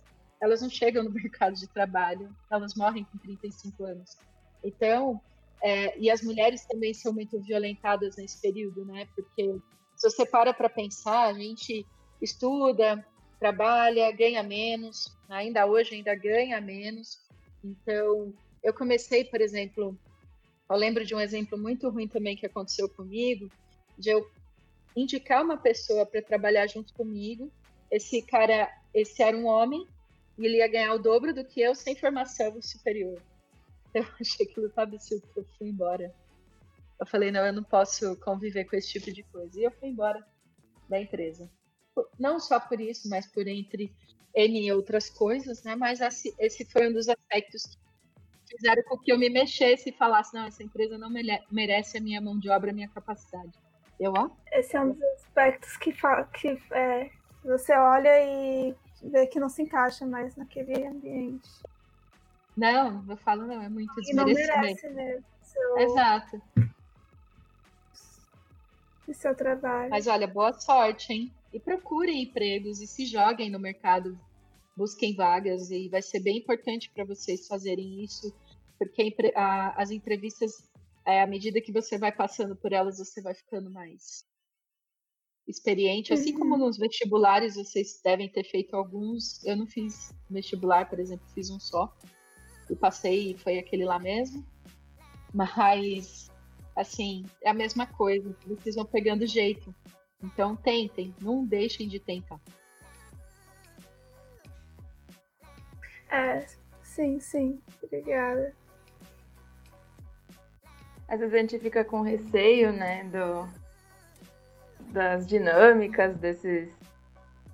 Elas 0.41 0.61
não 0.61 0.71
chegam 0.71 1.03
no 1.03 1.11
mercado 1.13 1.55
de 1.55 1.67
trabalho, 1.67 2.35
elas 2.49 2.75
morrem 2.75 3.05
com 3.05 3.19
35 3.19 3.85
anos. 3.85 4.17
Então, 4.63 5.21
é, 5.63 5.99
e 5.99 6.11
as 6.11 6.23
mulheres 6.23 6.65
também 6.65 6.95
são 6.95 7.13
muito 7.13 7.41
violentadas 7.41 8.17
nesse 8.17 8.41
período, 8.41 8.85
né? 8.85 9.09
Porque 9.17 9.59
se 9.97 10.11
você 10.11 10.27
para 10.27 10.53
para 10.53 10.69
pensar, 10.69 11.27
a 11.27 11.33
gente 11.33 11.87
estuda, 12.21 13.05
trabalha, 13.39 14.11
ganha 14.13 14.43
menos, 14.43 15.17
ainda 15.29 15.67
hoje 15.67 15.95
ainda 15.95 16.15
ganha 16.15 16.61
menos. 16.61 17.19
Então, 17.65 18.33
eu 18.63 18.73
comecei, 18.75 19.25
por 19.25 19.41
exemplo, 19.41 19.99
eu 20.69 20.77
lembro 20.77 21.05
de 21.05 21.15
um 21.15 21.21
exemplo 21.21 21.59
muito 21.59 21.89
ruim 21.89 22.07
também 22.09 22.37
que 22.37 22.47
aconteceu 22.47 22.89
comigo, 22.89 23.51
de 23.99 24.11
eu 24.11 24.29
indicar 24.95 25.43
uma 25.43 25.57
pessoa 25.57 26.05
para 26.05 26.23
trabalhar 26.23 26.67
junto 26.67 26.93
comigo. 26.95 27.51
Esse 27.91 28.23
cara, 28.23 28.71
esse 28.93 29.23
era 29.23 29.37
um 29.37 29.47
homem 29.47 29.87
e 30.39 30.45
ele 30.45 30.59
ia 30.59 30.69
ganhar 30.69 30.95
o 30.95 30.99
dobro 30.99 31.33
do 31.33 31.45
que 31.45 31.61
eu 31.61 31.75
sem 31.75 31.97
formação 31.97 32.61
superior. 32.61 33.21
Eu 33.95 34.05
achei 34.21 34.45
aquilo 34.45 34.69
tão 34.69 34.85
absurdo 34.85 35.27
que 35.33 35.41
eu 35.41 35.47
fui 35.57 35.69
embora. 35.69 36.15
Eu 36.99 37.07
falei, 37.07 37.31
não, 37.31 37.45
eu 37.45 37.53
não 37.53 37.63
posso 37.63 38.17
conviver 38.21 38.65
com 38.65 38.77
esse 38.77 38.93
tipo 38.93 39.13
de 39.13 39.23
coisa. 39.25 39.59
E 39.61 39.65
eu 39.65 39.71
fui 39.73 39.89
embora 39.89 40.25
da 40.89 41.01
empresa. 41.01 41.51
Não 42.19 42.39
só 42.39 42.59
por 42.61 42.81
isso, 42.81 43.09
mas 43.09 43.27
por 43.27 43.47
entre 43.47 43.95
N 44.35 44.73
outras 44.73 45.09
coisas, 45.11 45.63
né? 45.63 45.75
Mas 45.77 46.01
esse 46.39 46.65
foi 46.67 46.89
um 46.89 46.93
dos 46.93 47.09
aspectos 47.09 47.79
que 48.47 48.57
fizeram 48.57 48.83
com 48.85 48.99
que 48.99 49.13
eu 49.13 49.19
me 49.19 49.31
mexesse 49.31 49.91
e 49.91 49.97
falasse, 49.97 50.35
não, 50.35 50.47
essa 50.47 50.63
empresa 50.63 50.99
não 50.99 51.11
merece 51.51 51.99
a 51.99 52.01
minha 52.01 52.21
mão 52.21 52.39
de 52.39 52.49
obra, 52.51 52.71
a 52.71 52.75
minha 52.75 52.89
capacidade. 52.89 53.53
Eu, 53.99 54.13
ó. 54.15 54.31
Esse 54.53 54.77
é 54.77 54.81
um 54.81 54.93
dos 54.93 55.03
aspectos 55.03 55.77
que, 55.79 55.93
que 56.35 56.59
é, 56.73 57.11
Você 57.45 57.73
olha 57.75 58.11
e 58.23 58.75
vê 59.03 59.27
que 59.27 59.41
não 59.41 59.49
se 59.49 59.63
encaixa 59.63 60.05
mais 60.07 60.37
naquele 60.37 60.87
ambiente. 60.87 61.49
Não, 62.57 63.05
eu 63.09 63.17
falo 63.19 63.47
não, 63.47 63.61
é 63.63 63.69
muito 63.69 63.93
E 64.03 64.15
não 64.15 64.25
desmerecimento. 64.25 64.63
merece 64.65 64.89
mesmo 64.91 65.25
seu, 65.43 65.79
Exato. 65.79 66.43
O 69.11 69.15
seu 69.15 69.35
trabalho. 69.35 69.91
Mas 69.91 70.07
olha, 70.07 70.27
boa 70.27 70.53
sorte, 70.53 71.13
hein? 71.13 71.33
E 71.53 71.61
procurem 71.61 72.23
empregos 72.23 72.81
e 72.81 72.87
se 72.87 73.07
joguem 73.07 73.51
no 73.51 73.59
mercado, 73.59 74.19
busquem 74.77 75.15
vagas 75.15 75.71
e 75.71 75.89
vai 75.89 76.03
ser 76.03 76.21
bem 76.21 76.39
importante 76.39 76.91
para 76.91 77.05
vocês 77.05 77.47
fazerem 77.47 78.03
isso, 78.05 78.35
porque 78.79 79.15
a 79.35 79.81
as 79.81 79.91
entrevistas, 79.91 80.53
é, 81.05 81.23
à 81.23 81.27
medida 81.27 81.61
que 81.61 81.73
você 81.73 81.97
vai 81.99 82.13
passando 82.13 82.57
por 82.57 82.73
elas, 82.73 82.99
você 82.99 83.23
vai 83.23 83.35
ficando 83.35 83.71
mais 83.71 84.25
experiente, 85.49 86.13
assim 86.13 86.35
como 86.37 86.57
nos 86.57 86.77
vestibulares 86.77 87.55
vocês 87.55 88.01
devem 88.03 88.29
ter 88.29 88.45
feito 88.45 88.75
alguns. 88.75 89.45
Eu 89.45 89.57
não 89.57 89.67
fiz 89.67 90.13
vestibular, 90.29 90.89
por 90.89 90.99
exemplo, 90.99 91.27
fiz 91.33 91.51
um 91.51 91.61
só 91.61 91.95
e 92.69 92.75
passei 92.75 93.31
e 93.31 93.39
foi 93.39 93.59
aquele 93.59 93.85
lá 93.85 93.99
mesmo. 93.99 94.45
Mas 95.33 96.31
assim, 96.77 97.25
é 97.43 97.49
a 97.51 97.55
mesma 97.55 97.87
coisa, 97.87 98.37
vocês 98.47 98.75
vão 98.77 98.85
pegando 98.85 99.27
jeito. 99.27 99.75
Então 100.23 100.55
tentem, 100.55 101.15
não 101.21 101.45
deixem 101.45 101.89
de 101.89 101.99
tentar. 101.99 102.39
É, 106.11 106.47
sim, 106.83 107.19
sim. 107.21 107.61
Obrigada. 107.83 108.55
Às 111.09 111.21
vezes 111.21 111.35
a 111.35 111.39
gente 111.39 111.59
fica 111.59 111.85
com 111.85 112.01
receio, 112.01 112.73
né, 112.73 113.05
do, 113.05 113.49
das 114.93 115.27
dinâmicas 115.27 116.17
desses. 116.19 116.73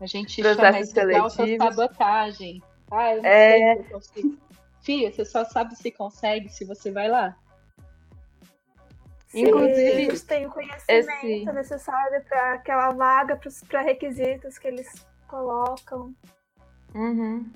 A 0.00 0.06
gente 0.06 0.40
Processos 0.42 0.64
chama 0.64 0.80
isso 0.80 0.88
de 0.94 1.00
seletivos. 1.00 1.38
autossabotagem. 1.40 2.62
Ah, 2.90 3.14
eu 3.14 3.22
não 3.22 3.28
É. 3.28 3.50
sei 3.50 3.76
se 3.76 3.80
eu 3.90 3.90
consigo. 4.00 4.38
Fia, 4.82 5.12
você 5.12 5.24
só 5.24 5.44
sabe 5.44 5.76
se 5.76 5.90
consegue 5.92 6.48
se 6.48 6.64
você 6.64 6.90
vai 6.90 7.08
lá. 7.08 7.36
Inclusive, 9.34 10.02
eles 10.02 10.22
têm 10.22 10.46
o 10.46 10.50
conhecimento 10.50 11.08
esse- 11.24 11.44
necessário 11.52 12.22
para 12.24 12.54
aquela 12.54 12.90
vaga, 12.90 13.40
para 13.68 13.80
requisitos 13.80 14.58
que 14.58 14.68
eles 14.68 15.06
colocam. 15.26 16.14
Uhum. 16.94 17.50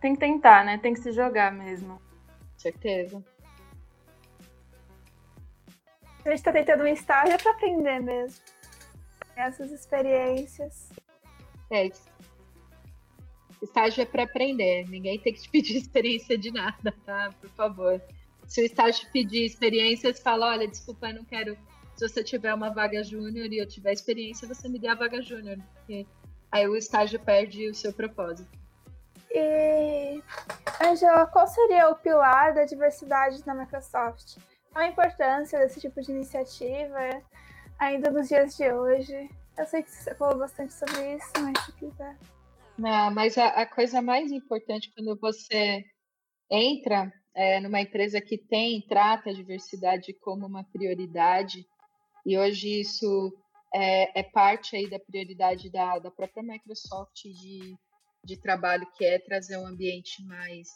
Tem 0.00 0.14
que 0.14 0.20
tentar, 0.20 0.64
né? 0.64 0.78
Tem 0.78 0.94
que 0.94 1.00
se 1.00 1.10
jogar 1.12 1.50
mesmo. 1.52 2.00
Certeza. 2.56 3.22
A 6.24 6.28
gente 6.30 6.38
está 6.38 6.52
tentando 6.52 6.84
um 6.84 6.86
estágio 6.86 7.36
para 7.42 7.52
aprender 7.52 8.00
mesmo. 8.00 8.42
Essas 9.36 9.70
experiências. 9.72 10.90
É 11.70 11.86
isso. 11.86 12.08
Estágio 13.60 14.02
é 14.02 14.06
para 14.06 14.22
aprender. 14.22 14.88
Ninguém 14.88 15.18
tem 15.18 15.32
que 15.34 15.40
te 15.42 15.50
pedir 15.50 15.76
experiência 15.78 16.38
de 16.38 16.50
nada, 16.52 16.94
tá? 17.04 17.34
Por 17.40 17.50
favor. 17.50 18.00
Se 18.46 18.60
o 18.60 18.64
estágio 18.64 19.08
pedir 19.12 19.44
experiência, 19.44 20.12
você 20.12 20.20
fala, 20.20 20.48
olha, 20.48 20.68
desculpa, 20.68 21.08
eu 21.08 21.14
não 21.14 21.24
quero. 21.24 21.56
Se 21.96 22.08
você 22.08 22.22
tiver 22.22 22.52
uma 22.52 22.70
vaga 22.70 23.02
júnior 23.02 23.46
e 23.52 23.58
eu 23.58 23.68
tiver 23.68 23.92
experiência, 23.92 24.48
você 24.48 24.68
me 24.68 24.78
dê 24.78 24.88
a 24.88 24.94
vaga 24.94 25.22
júnior. 25.22 25.58
Porque 25.74 26.06
aí 26.50 26.68
o 26.68 26.76
estágio 26.76 27.18
perde 27.20 27.68
o 27.68 27.74
seu 27.74 27.92
propósito. 27.92 28.50
E, 29.30 30.22
Angela, 30.80 31.26
qual 31.26 31.46
seria 31.46 31.88
o 31.88 31.96
pilar 31.96 32.54
da 32.54 32.64
diversidade 32.64 33.44
na 33.46 33.54
Microsoft? 33.54 34.36
Qual 34.72 34.84
a 34.84 34.88
importância 34.88 35.58
desse 35.58 35.80
tipo 35.80 36.00
de 36.00 36.12
iniciativa 36.12 37.22
ainda 37.78 38.10
nos 38.10 38.28
dias 38.28 38.56
de 38.56 38.70
hoje? 38.72 39.28
Eu 39.56 39.66
sei 39.66 39.82
que 39.82 39.90
você 39.90 40.14
falou 40.14 40.38
bastante 40.38 40.72
sobre 40.72 41.14
isso, 41.14 41.30
mas 41.40 41.64
se 41.64 41.72
quiser. 41.72 42.16
Não, 42.76 43.10
mas 43.12 43.38
a, 43.38 43.46
a 43.48 43.66
coisa 43.66 44.02
mais 44.02 44.32
importante 44.32 44.92
quando 44.94 45.18
você 45.20 45.84
entra 46.50 47.12
é, 47.34 47.60
numa 47.60 47.80
empresa 47.80 48.20
que 48.20 48.38
tem, 48.38 48.80
trata 48.82 49.30
a 49.30 49.34
diversidade 49.34 50.12
como 50.14 50.46
uma 50.46 50.64
prioridade, 50.64 51.66
e 52.24 52.38
hoje 52.38 52.80
isso 52.80 53.32
é, 53.74 54.20
é 54.20 54.22
parte 54.22 54.76
aí 54.76 54.88
da 54.88 54.98
prioridade 54.98 55.70
da, 55.70 55.98
da 55.98 56.10
própria 56.10 56.42
Microsoft 56.42 57.22
de, 57.24 57.76
de 58.24 58.36
trabalho, 58.36 58.86
que 58.96 59.04
é 59.04 59.18
trazer 59.18 59.56
um 59.56 59.66
ambiente 59.66 60.24
mais 60.24 60.68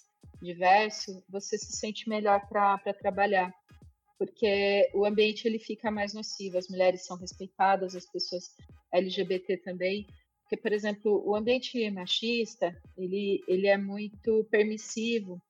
diverso, 0.42 1.24
você 1.28 1.56
se 1.56 1.76
sente 1.76 2.09
melhor 2.09 2.46
para 2.48 2.78
trabalhar, 2.94 3.52
porque 4.18 4.90
o 4.94 5.04
ambiente 5.04 5.46
ele 5.46 5.59
fica 5.59 5.90
mais 5.90 6.12
nocivo, 6.12 6.59
as 6.59 6.68
mulheres 6.68 7.06
são 7.06 7.16
respeitadas, 7.16 7.94
as 7.94 8.11
pessoas 8.11 8.44
LGBT 8.92 9.59
também, 9.59 10.06
porque, 10.42 10.56
por 10.56 10.72
exemplo, 10.72 11.22
o 11.26 11.36
ambiente 11.36 11.90
machista, 11.90 12.74
ele, 12.96 13.44
ele 13.46 13.66
é 13.66 13.76
muito 13.76 14.44
permissivo 14.50 15.40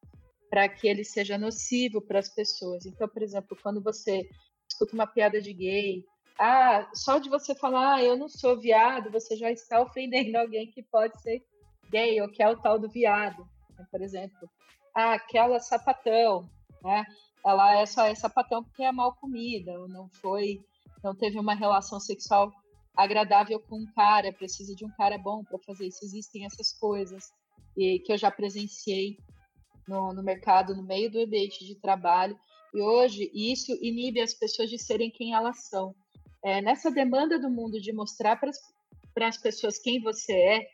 para 0.50 0.68
que 0.68 0.88
ele 0.88 1.04
seja 1.04 1.36
nocivo 1.36 2.00
para 2.00 2.18
as 2.18 2.28
pessoas. 2.28 2.86
Então, 2.86 3.08
por 3.08 3.22
exemplo, 3.22 3.56
quando 3.62 3.82
você 3.82 4.28
escuta 4.68 4.94
uma 4.94 5.06
piada 5.06 5.40
de 5.40 5.52
gay, 5.52 6.04
ah, 6.38 6.88
só 6.94 7.18
de 7.18 7.28
você 7.28 7.54
falar, 7.54 7.94
ah, 7.94 8.02
eu 8.02 8.16
não 8.16 8.28
sou 8.28 8.58
viado, 8.58 9.10
você 9.10 9.36
já 9.36 9.50
está 9.50 9.80
ofendendo 9.80 10.36
alguém 10.38 10.70
que 10.70 10.82
pode 10.82 11.20
ser 11.20 11.42
gay 11.90 12.20
ou 12.20 12.28
que 12.28 12.42
é 12.42 12.48
o 12.48 12.56
tal 12.56 12.78
do 12.78 12.88
viado, 12.88 13.46
né? 13.76 13.86
por 13.90 14.00
exemplo. 14.00 14.48
Ah, 14.94 15.14
aquela 15.14 15.60
sapatão, 15.60 16.48
né? 16.82 17.04
Ela 17.44 17.80
é 17.80 17.86
só 17.86 18.06
é 18.06 18.14
sapatão 18.14 18.64
porque 18.64 18.82
é 18.82 18.92
mal 18.92 19.14
comida, 19.14 19.78
ou 19.78 19.88
não 19.88 20.08
foi, 20.20 20.60
não 21.02 21.14
teve 21.14 21.38
uma 21.38 21.54
relação 21.54 22.00
sexual 22.00 22.52
agradável 22.96 23.60
com 23.60 23.76
um 23.76 23.86
cara, 23.94 24.32
precisa 24.32 24.74
de 24.74 24.84
um 24.84 24.90
cara 24.90 25.16
bom 25.16 25.44
para 25.44 25.58
fazer 25.60 25.86
isso. 25.86 26.04
Existem 26.04 26.44
essas 26.44 26.72
coisas 26.72 27.32
e 27.76 28.00
que 28.00 28.12
eu 28.12 28.18
já 28.18 28.30
presenciei 28.30 29.16
no, 29.88 30.12
no 30.12 30.22
mercado, 30.22 30.76
no 30.76 30.82
meio 30.82 31.10
do 31.10 31.20
ambiente 31.20 31.64
de 31.64 31.74
trabalho. 31.74 32.38
E 32.74 32.80
hoje 32.80 33.30
isso 33.34 33.72
inibe 33.82 34.20
as 34.20 34.34
pessoas 34.34 34.68
de 34.68 34.78
serem 34.78 35.10
quem 35.10 35.34
elas 35.34 35.68
são. 35.68 35.94
É, 36.42 36.60
nessa 36.60 36.90
demanda 36.90 37.38
do 37.38 37.50
mundo 37.50 37.80
de 37.80 37.92
mostrar 37.92 38.36
para 38.36 39.28
as 39.28 39.38
pessoas 39.38 39.78
quem 39.78 40.00
você 40.00 40.32
é, 40.32 40.68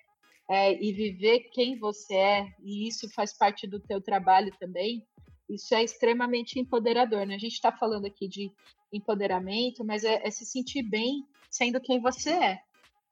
é, 0.51 0.83
e 0.83 0.93
viver 0.93 1.51
quem 1.53 1.79
você 1.79 2.15
é, 2.15 2.47
e 2.63 2.87
isso 2.87 3.09
faz 3.11 3.33
parte 3.33 3.67
do 3.67 3.81
teu 3.81 4.01
trabalho 4.01 4.53
também, 4.59 5.07
isso 5.49 5.75
é 5.75 5.83
extremamente 5.83 6.59
empoderador. 6.59 7.27
Né? 7.27 7.35
A 7.35 7.39
gente 7.39 7.55
está 7.55 7.73
falando 7.73 8.07
aqui 8.07 8.29
de 8.29 8.53
empoderamento, 8.93 9.85
mas 9.85 10.05
é, 10.05 10.21
é 10.27 10.31
se 10.31 10.45
sentir 10.45 10.83
bem 10.83 11.27
sendo 11.51 11.81
quem 11.81 12.01
você 12.01 12.31
é. 12.31 12.61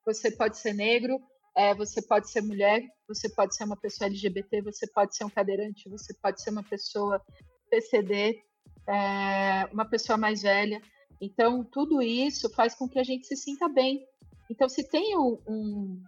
Você 0.05 0.31
pode 0.33 0.59
ser 0.59 0.75
negro, 0.75 1.21
é, 1.55 1.75
você 1.75 2.01
pode 2.01 2.31
ser 2.31 2.41
mulher, 2.43 2.83
você 3.07 3.29
pode 3.29 3.55
ser 3.55 3.65
uma 3.65 3.77
pessoa 3.77 4.09
LGBT, 4.09 4.63
você 4.63 4.87
pode 4.87 5.15
ser 5.17 5.25
um 5.25 5.31
cadeirante, 5.31 5.89
você 5.89 6.15
pode 6.15 6.43
ser 6.43 6.51
uma 6.51 6.63
pessoa 6.63 7.21
PCD, 7.71 8.43
é, 8.89 9.67
uma 9.73 9.85
pessoa 9.85 10.17
mais 10.17 10.43
velha. 10.43 10.81
Então, 11.21 11.65
tudo 11.65 12.03
isso 12.03 12.53
faz 12.55 12.75
com 12.75 12.89
que 12.89 12.99
a 12.99 13.05
gente 13.05 13.27
se 13.27 13.37
sinta 13.37 13.69
bem. 13.69 14.05
Então, 14.51 14.69
se 14.69 14.89
tem 14.89 15.17
um, 15.17 15.39
um 15.47 16.03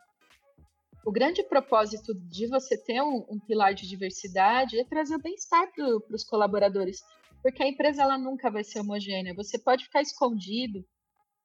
o 1.05 1.13
grande 1.13 1.43
propósito 1.43 2.15
de 2.15 2.47
você 2.47 2.77
ter 2.79 3.03
um, 3.03 3.25
um 3.29 3.39
pilar 3.39 3.75
de 3.75 3.87
diversidade 3.87 4.81
é 4.81 4.85
trazer 4.85 5.19
bem-estar 5.19 5.71
para 5.73 6.17
os 6.17 6.25
colaboradores, 6.25 7.03
porque 7.43 7.63
a 7.63 7.69
empresa 7.69 8.03
ela 8.03 8.17
nunca 8.17 8.51
vai 8.51 8.65
ser 8.65 8.81
homogênea. 8.81 9.35
Você 9.35 9.59
pode 9.59 9.85
ficar 9.85 10.01
escondido, 10.01 10.83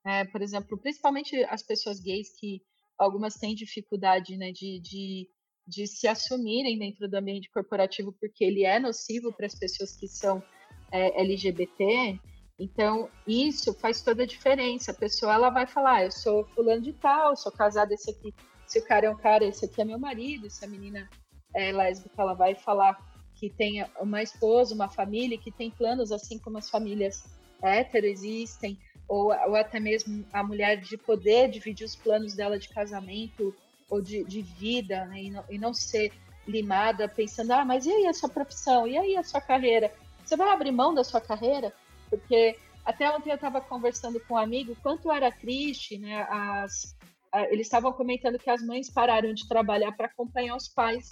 é, 0.05 0.23
por 0.23 0.41
exemplo, 0.41 0.77
principalmente 0.77 1.35
as 1.49 1.61
pessoas 1.61 1.99
gays 1.99 2.29
que 2.39 2.61
algumas 2.99 3.35
têm 3.35 3.55
dificuldade 3.55 4.35
né, 4.35 4.51
de, 4.51 4.79
de, 4.81 5.29
de 5.65 5.87
se 5.87 6.07
assumirem 6.07 6.77
dentro 6.77 7.07
do 7.07 7.15
ambiente 7.15 7.49
corporativo 7.49 8.13
porque 8.19 8.43
ele 8.43 8.65
é 8.65 8.77
nocivo 8.77 9.31
para 9.31 9.45
as 9.45 9.57
pessoas 9.57 9.95
que 9.95 10.07
são 10.07 10.43
é, 10.91 11.21
LGBT. 11.21 12.19
Então, 12.59 13.09
isso 13.25 13.73
faz 13.73 14.01
toda 14.01 14.23
a 14.23 14.27
diferença. 14.27 14.91
A 14.91 14.93
pessoa 14.95 15.33
ela 15.33 15.49
vai 15.49 15.65
falar: 15.65 15.95
ah, 15.95 16.03
eu 16.03 16.11
sou 16.11 16.45
fulano 16.47 16.81
de 16.81 16.91
tal, 16.91 17.35
sou 17.37 17.51
casada, 17.51 17.93
esse 17.93 18.11
aqui. 18.11 18.33
Se 18.67 18.79
o 18.79 18.85
cara 18.85 19.07
é 19.07 19.09
um 19.09 19.17
cara, 19.17 19.45
esse 19.45 19.65
aqui 19.65 19.81
é 19.81 19.85
meu 19.85 19.97
marido. 19.97 20.49
Se 20.49 20.65
a 20.65 20.67
menina 20.67 21.09
é 21.55 21.71
lésbica, 21.71 22.21
ela 22.21 22.33
vai 22.33 22.53
falar 22.55 22.97
que 23.35 23.49
tem 23.49 23.85
uma 24.01 24.21
esposa, 24.21 24.75
uma 24.75 24.89
família, 24.89 25.37
que 25.37 25.51
tem 25.51 25.71
planos, 25.71 26.11
assim 26.11 26.37
como 26.37 26.57
as 26.57 26.69
famílias 26.69 27.23
hétero 27.61 28.05
existem, 28.05 28.77
ou, 29.07 29.27
ou 29.27 29.55
até 29.55 29.79
mesmo 29.79 30.25
a 30.31 30.43
mulher 30.43 30.77
de 30.77 30.97
poder 30.97 31.49
dividir 31.49 31.85
os 31.85 31.95
planos 31.95 32.35
dela 32.35 32.59
de 32.59 32.69
casamento 32.69 33.55
ou 33.89 34.01
de, 34.01 34.23
de 34.23 34.41
vida, 34.41 35.05
né, 35.05 35.23
e, 35.23 35.31
não, 35.31 35.43
e 35.49 35.57
não 35.57 35.73
ser 35.73 36.13
limada 36.47 37.07
pensando, 37.07 37.51
ah, 37.51 37.65
mas 37.65 37.85
e 37.85 37.91
aí 37.91 38.07
a 38.07 38.13
sua 38.13 38.29
profissão? 38.29 38.87
E 38.87 38.97
aí 38.97 39.15
a 39.17 39.23
sua 39.23 39.41
carreira? 39.41 39.91
Você 40.23 40.35
vai 40.35 40.49
abrir 40.51 40.71
mão 40.71 40.93
da 40.93 41.03
sua 41.03 41.19
carreira? 41.19 41.73
Porque 42.09 42.55
até 42.85 43.09
ontem 43.09 43.29
eu 43.29 43.35
estava 43.35 43.61
conversando 43.61 44.19
com 44.21 44.33
um 44.33 44.37
amigo 44.37 44.75
quanto 44.81 45.11
era 45.11 45.31
triste, 45.31 45.97
né? 45.97 46.23
As, 46.29 46.95
a, 47.31 47.43
eles 47.45 47.67
estavam 47.67 47.93
comentando 47.93 48.39
que 48.39 48.49
as 48.49 48.61
mães 48.63 48.89
pararam 48.89 49.33
de 49.33 49.47
trabalhar 49.47 49.91
para 49.91 50.07
acompanhar 50.07 50.55
os 50.55 50.67
pais. 50.67 51.09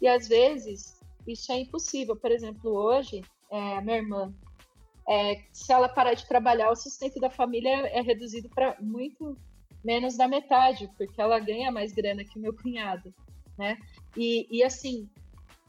E 0.00 0.08
às 0.08 0.28
vezes 0.28 0.98
isso 1.26 1.50
é 1.52 1.60
impossível. 1.60 2.16
Por 2.16 2.30
exemplo, 2.30 2.70
hoje, 2.70 3.22
é, 3.50 3.80
minha 3.80 3.96
irmã, 3.98 4.34
é, 5.08 5.42
se 5.52 5.72
ela 5.72 5.88
parar 5.88 6.14
de 6.14 6.26
trabalhar, 6.26 6.70
o 6.70 6.76
sustento 6.76 7.18
da 7.18 7.30
família 7.30 7.86
é 7.88 8.00
reduzido 8.00 8.48
para 8.48 8.76
muito 8.80 9.36
menos 9.84 10.16
da 10.16 10.28
metade, 10.28 10.88
porque 10.96 11.20
ela 11.20 11.38
ganha 11.38 11.72
mais 11.72 11.92
grana 11.92 12.24
que 12.24 12.38
meu 12.38 12.54
cunhado, 12.54 13.12
né? 13.58 13.76
E, 14.16 14.46
e 14.50 14.62
assim, 14.62 15.08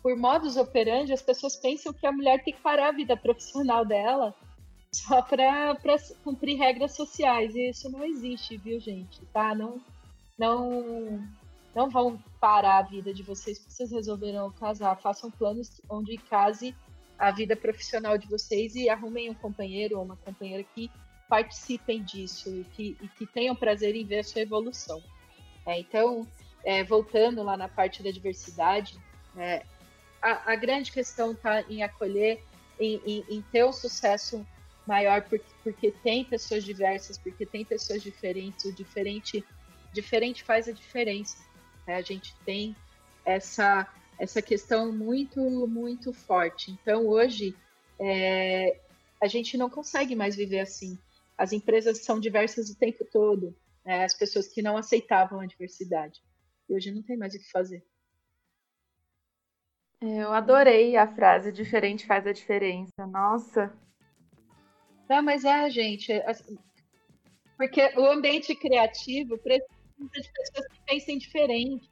por 0.04 0.16
modus 0.16 0.58
operandi, 0.58 1.14
as 1.14 1.22
pessoas 1.22 1.56
pensam 1.56 1.94
que 1.94 2.06
a 2.06 2.12
mulher 2.12 2.44
tem 2.44 2.54
que 2.54 2.62
parar 2.62 2.90
a 2.90 2.92
vida 2.92 3.18
profissional 3.18 3.86
dela 3.86 4.36
só 4.92 5.22
para 5.22 5.76
cumprir 6.24 6.58
regras 6.58 6.96
sociais. 6.96 7.56
E 7.56 7.70
isso 7.70 7.90
não 7.90 8.04
existe, 8.04 8.58
viu, 8.58 8.80
gente? 8.80 9.26
Tá? 9.28 9.56
Não, 9.56 9.82
não, 10.38 11.28
não 11.74 11.90
vão 11.90 12.22
parar 12.40 12.80
a 12.80 12.82
vida 12.84 13.14
de 13.14 13.24
vocês 13.24 13.58
porque 13.58 13.72
vocês 13.72 13.92
resolveram 13.92 14.52
casar. 14.52 15.00
Façam 15.00 15.32
planos 15.32 15.82
onde 15.90 16.18
case 16.18 16.76
a 17.18 17.32
vida 17.32 17.55
profissional 17.55 18.18
de 18.18 18.28
vocês 18.28 18.76
e 18.76 18.89
arrumem 18.89 19.30
um 19.30 19.34
companheiro 19.34 19.97
ou 19.97 20.03
uma 20.03 20.18
companheira 20.18 20.64
que 20.76 20.89
participem 21.28 22.03
disso 22.03 22.49
e 22.49 22.64
que, 22.64 22.97
e 23.01 23.07
que 23.07 23.26
tenham 23.26 23.55
prazer 23.55 23.95
em 23.95 24.05
ver 24.05 24.20
a 24.20 24.24
sua 24.24 24.41
evolução. 24.41 25.01
É, 25.66 25.80
então, 25.80 26.28
é, 26.64 26.84
voltando 26.84 27.41
lá 27.43 27.55
na 27.57 27.68
parte 27.68 28.03
da 28.03 28.11
diversidade, 28.11 28.99
é, 29.38 29.64
a, 30.22 30.53
a 30.53 30.55
grande 30.55 30.91
questão 30.91 31.32
está 31.32 31.61
em 31.64 31.84
acolher, 31.84 32.43
em, 32.80 33.01
em, 33.05 33.26
em, 33.30 33.41
ter 33.51 33.66
um 33.66 33.74
sucesso 33.74 34.45
maior, 34.86 35.22
porque, 35.24 35.45
porque 35.64 35.91
tem 35.91 36.24
pessoas 36.24 36.64
diversas, 36.64 37.18
porque 37.18 37.45
tem 37.45 37.64
pessoas 37.64 38.01
diferentes, 38.01 38.66
o 38.66 38.74
diferente, 38.74 39.43
diferente 39.91 40.43
faz 40.43 40.68
a 40.68 40.72
diferença. 40.72 41.38
Né? 41.88 41.95
A 41.95 42.01
gente 42.01 42.36
tem 42.45 42.76
essa, 43.26 43.88
essa 44.24 44.42
questão 44.42 44.90
muito, 44.90 45.42
muito 45.68 46.14
forte. 46.14 46.72
Então, 46.72 47.06
hoje, 47.06 47.54
é, 48.00 48.80
a 49.22 49.28
gente 49.28 49.58
não 49.58 49.70
consegue 49.70 50.16
mais 50.16 50.34
viver 50.34 50.62
assim. 50.62 50.98
As 51.38 51.52
empresas 51.52 52.00
são 52.00 52.22
diversas 52.22 52.70
o 52.70 52.78
tempo 52.78 53.04
todo, 53.12 53.54
né? 53.86 54.06
as 54.06 54.14
pessoas 54.14 54.48
que 54.48 54.62
não 54.62 54.78
aceitavam 54.78 55.42
a 55.42 55.46
diversidade. 55.46 56.22
E 56.70 56.74
hoje 56.74 56.90
não 56.90 57.04
tem 57.04 57.18
mais 57.18 57.36
o 57.36 57.38
que 57.38 57.52
fazer. 57.52 57.86
Eu 60.02 60.32
adorei 60.32 60.96
a 60.96 61.08
frase 61.08 61.52
diferente 61.52 62.06
faz 62.06 62.26
a 62.26 62.32
diferença. 62.32 63.06
Nossa. 63.06 63.74
Não, 65.10 65.22
mas 65.22 65.44
é, 65.44 65.70
gente. 65.70 66.14
Porque 67.58 67.82
o 67.98 68.06
ambiente 68.06 68.56
criativo 68.56 69.38
precisa 69.38 69.68
de 69.98 70.32
pessoas 70.32 70.68
que 70.68 70.80
pensem 70.86 71.18
diferente. 71.18 71.90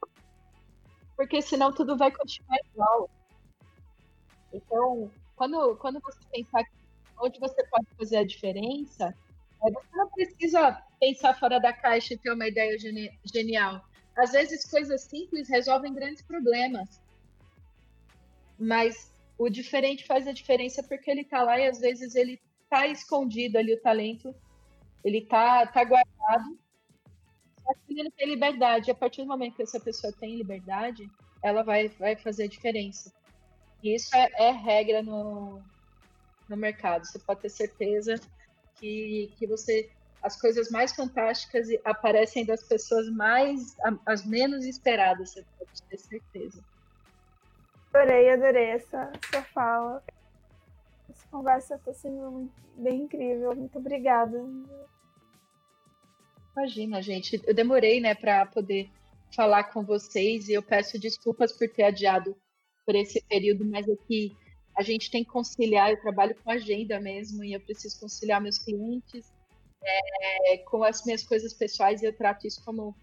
Porque 1.22 1.42
senão 1.42 1.72
tudo 1.72 1.98
vai 1.98 2.12
continuar 2.12 2.58
igual. 2.74 3.10
Então, 4.54 5.12
quando, 5.36 5.76
quando 5.78 6.00
você 6.00 6.20
pensar 6.32 6.64
onde 7.20 7.40
você 7.40 7.64
pode 7.68 7.88
fazer 7.98 8.18
a 8.18 8.26
diferença, 8.26 9.16
é, 9.64 9.72
você 9.72 9.96
não 9.96 10.10
precisa 10.10 10.82
pensar 11.00 11.38
fora 11.40 11.60
da 11.60 11.72
caixa 11.72 12.14
e 12.14 12.18
ter 12.18 12.32
uma 12.32 12.48
ideia 12.48 12.76
genial. 13.26 13.82
Às 14.18 14.32
vezes, 14.32 14.70
coisas 14.70 15.04
simples 15.04 15.48
resolvem 15.48 15.94
grandes 15.94 16.22
problemas 16.24 17.00
mas 18.62 19.12
o 19.40 19.50
diferente 19.50 20.06
faz 20.06 20.28
a 20.28 20.32
diferença 20.32 20.84
porque 20.84 21.10
ele 21.10 21.24
tá 21.24 21.42
lá 21.42 21.60
e 21.60 21.68
às 21.68 21.80
vezes 21.80 22.14
ele 22.14 22.40
tá 22.70 22.86
escondido 22.86 23.58
ali 23.58 23.74
o 23.74 23.82
talento, 23.82 24.36
ele 25.04 25.22
tá, 25.22 25.66
tá 25.66 25.84
guardado, 25.84 26.60
ele 27.90 28.12
tem 28.12 28.28
liberdade. 28.28 28.92
A 28.92 28.96
partir 28.96 29.22
do 29.22 29.28
momento 29.28 29.56
que 29.56 29.64
essa 29.64 29.80
pessoa 29.80 30.14
tem 30.14 30.36
liberdade, 30.36 31.10
ela 31.44 31.64
vai, 31.64 31.90
vai 31.90 32.16
fazer 32.16 32.44
a 32.44 32.48
diferença. 32.48 33.12
E 33.84 33.96
isso 33.96 34.16
é, 34.16 34.30
é 34.38 34.52
regra 34.52 35.02
no, 35.02 35.62
no 36.48 36.58
mercado. 36.58 37.06
Você 37.06 37.20
pode 37.20 37.42
ter 37.42 37.50
certeza 37.50 38.20
que, 38.76 39.34
que 39.38 39.48
você 39.48 39.90
as 40.22 40.40
coisas 40.40 40.70
mais 40.70 40.94
fantásticas 40.94 41.68
aparecem 41.84 42.46
das 42.46 42.64
pessoas 42.64 43.10
mais 43.10 43.76
as 44.06 44.24
menos 44.24 44.66
esperadas, 44.66 45.32
você 45.32 45.46
pode 45.58 45.82
ter 45.84 45.98
certeza. 45.98 46.64
Adorei, 47.92 48.30
adorei 48.30 48.66
essa 48.70 49.12
sua 49.32 49.42
fala. 49.42 50.04
Essa 51.10 51.28
conversa 51.30 51.76
está 51.76 51.94
sendo 51.94 52.50
bem 52.78 53.02
incrível. 53.02 53.56
Muito 53.56 53.78
obrigada. 53.80 54.46
Imagina, 56.56 57.02
gente. 57.02 57.42
Eu 57.46 57.54
demorei, 57.54 58.00
né, 58.00 58.14
para 58.14 58.46
poder 58.46 58.90
falar 59.36 59.66
com 59.66 59.84
vocês 59.84 60.50
e 60.50 60.54
eu 60.54 60.62
peço 60.62 61.00
desculpas 61.00 61.52
por 61.52 61.70
ter 61.70 61.84
adiado 61.84 62.36
por 62.86 62.96
esse 62.96 63.22
período, 63.24 63.64
mas 63.66 63.88
aqui 63.90 64.36
é 64.78 64.82
a 64.82 64.84
gente 64.84 65.12
tem 65.12 65.24
que 65.24 65.30
conciliar. 65.30 65.92
Eu 65.92 66.02
trabalho 66.02 66.36
com 66.36 66.52
agenda 66.52 67.00
mesmo 67.00 67.44
e 67.44 67.54
eu 67.54 67.60
preciso 67.60 68.00
conciliar 68.00 68.42
meus 68.42 68.58
clientes 68.58 69.32
é, 69.84 70.58
com 70.60 70.84
as 70.84 71.04
minhas 71.06 71.24
coisas 71.24 71.54
pessoais 71.54 72.02
e 72.02 72.06
eu 72.06 72.14
trato 72.14 72.48
isso 72.48 72.64
como 72.64 72.96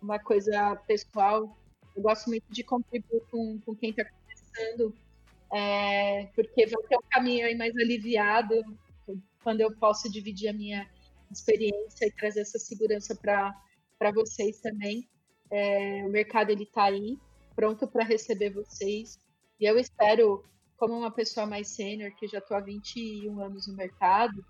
uma 0.00 0.18
coisa 0.18 0.76
pessoal. 0.86 1.56
Eu 1.94 2.02
gosto 2.02 2.28
muito 2.28 2.44
de 2.50 2.62
contribuir 2.62 3.22
com, 3.30 3.58
com 3.60 3.74
quem 3.74 3.90
está 3.90 4.04
pensando, 4.26 4.94
é, 5.52 6.28
porque 6.34 6.66
vai 6.66 6.82
ter 6.84 6.96
um 6.96 7.08
caminho 7.10 7.46
aí 7.46 7.54
mais 7.56 7.74
aliviado 7.76 8.54
quando 9.42 9.60
eu 9.60 9.74
posso 9.76 10.10
dividir 10.10 10.48
a 10.48 10.52
minha 10.52 10.88
experiência 11.30 12.06
e 12.06 12.12
trazer 12.12 12.40
essa 12.40 12.58
segurança 12.58 13.14
para 13.14 14.12
vocês 14.12 14.60
também. 14.60 15.08
É, 15.50 16.04
o 16.04 16.08
mercado 16.08 16.50
ele 16.50 16.64
está 16.64 16.84
aí, 16.84 17.18
pronto 17.54 17.86
para 17.86 18.04
receber 18.04 18.50
vocês. 18.50 19.18
E 19.58 19.64
eu 19.64 19.78
espero, 19.78 20.44
como 20.76 20.96
uma 20.96 21.10
pessoa 21.10 21.46
mais 21.46 21.68
sênior, 21.68 22.14
que 22.16 22.26
já 22.26 22.38
estou 22.38 22.56
há 22.56 22.60
21 22.60 23.40
anos 23.40 23.66
no 23.66 23.74
mercado, 23.74 24.44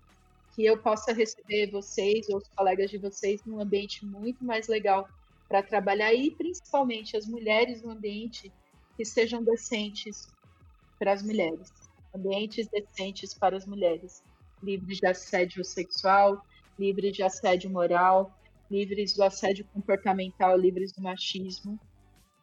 que 0.55 0.65
eu 0.65 0.77
possa 0.77 1.13
receber 1.13 1.71
vocês 1.71 2.29
ou 2.29 2.37
os 2.37 2.47
colegas 2.49 2.89
de 2.89 2.97
vocês 2.97 3.43
num 3.45 3.59
ambiente 3.59 4.05
muito 4.05 4.43
mais 4.43 4.67
legal 4.67 5.07
para 5.47 5.63
trabalhar 5.63 6.13
e 6.13 6.31
principalmente 6.31 7.17
as 7.17 7.25
mulheres 7.25 7.81
no 7.81 7.91
ambiente 7.91 8.51
que 8.95 9.03
sejam 9.03 9.43
decentes 9.43 10.27
para 10.99 11.13
as 11.13 11.23
mulheres, 11.23 11.71
ambientes 12.15 12.67
decentes 12.67 13.33
para 13.33 13.57
as 13.57 13.65
mulheres, 13.65 14.23
livres 14.61 14.99
de 14.99 15.07
assédio 15.07 15.63
sexual, 15.63 16.41
livres 16.77 17.13
de 17.13 17.23
assédio 17.23 17.69
moral, 17.69 18.37
livres 18.69 19.13
do 19.13 19.23
assédio 19.23 19.65
comportamental, 19.73 20.57
livres 20.57 20.91
do 20.91 21.01
machismo, 21.01 21.79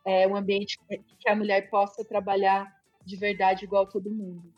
é 0.05 0.27
um 0.27 0.37
ambiente 0.37 0.79
que 1.19 1.29
a 1.29 1.37
mulher 1.37 1.69
possa 1.71 2.05
trabalhar 2.05 2.75
de 3.05 3.17
verdade 3.17 3.65
igual 3.65 3.87
todo 3.87 4.11
mundo, 4.11 4.53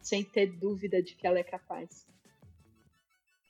sem 0.00 0.24
ter 0.24 0.46
dúvida 0.58 1.02
de 1.02 1.14
que 1.14 1.26
ela 1.26 1.38
é 1.38 1.42
capaz. 1.42 2.06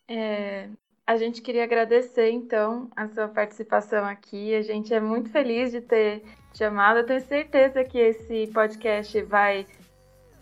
É, 0.09 0.68
a 1.07 1.16
gente 1.16 1.42
queria 1.42 1.64
agradecer, 1.64 2.30
então, 2.30 2.90
a 2.96 3.09
sua 3.09 3.28
participação 3.28 4.05
aqui. 4.05 4.55
A 4.55 4.62
gente 4.62 4.92
é 4.92 5.00
muito 5.00 5.30
feliz 5.30 5.70
de 5.70 5.80
ter 5.80 6.22
chamado. 6.55 6.98
Eu 6.98 7.07
tenho 7.07 7.20
certeza 7.20 7.84
que 7.84 7.98
esse 7.98 8.46
podcast 8.48 9.20
vai 9.22 9.66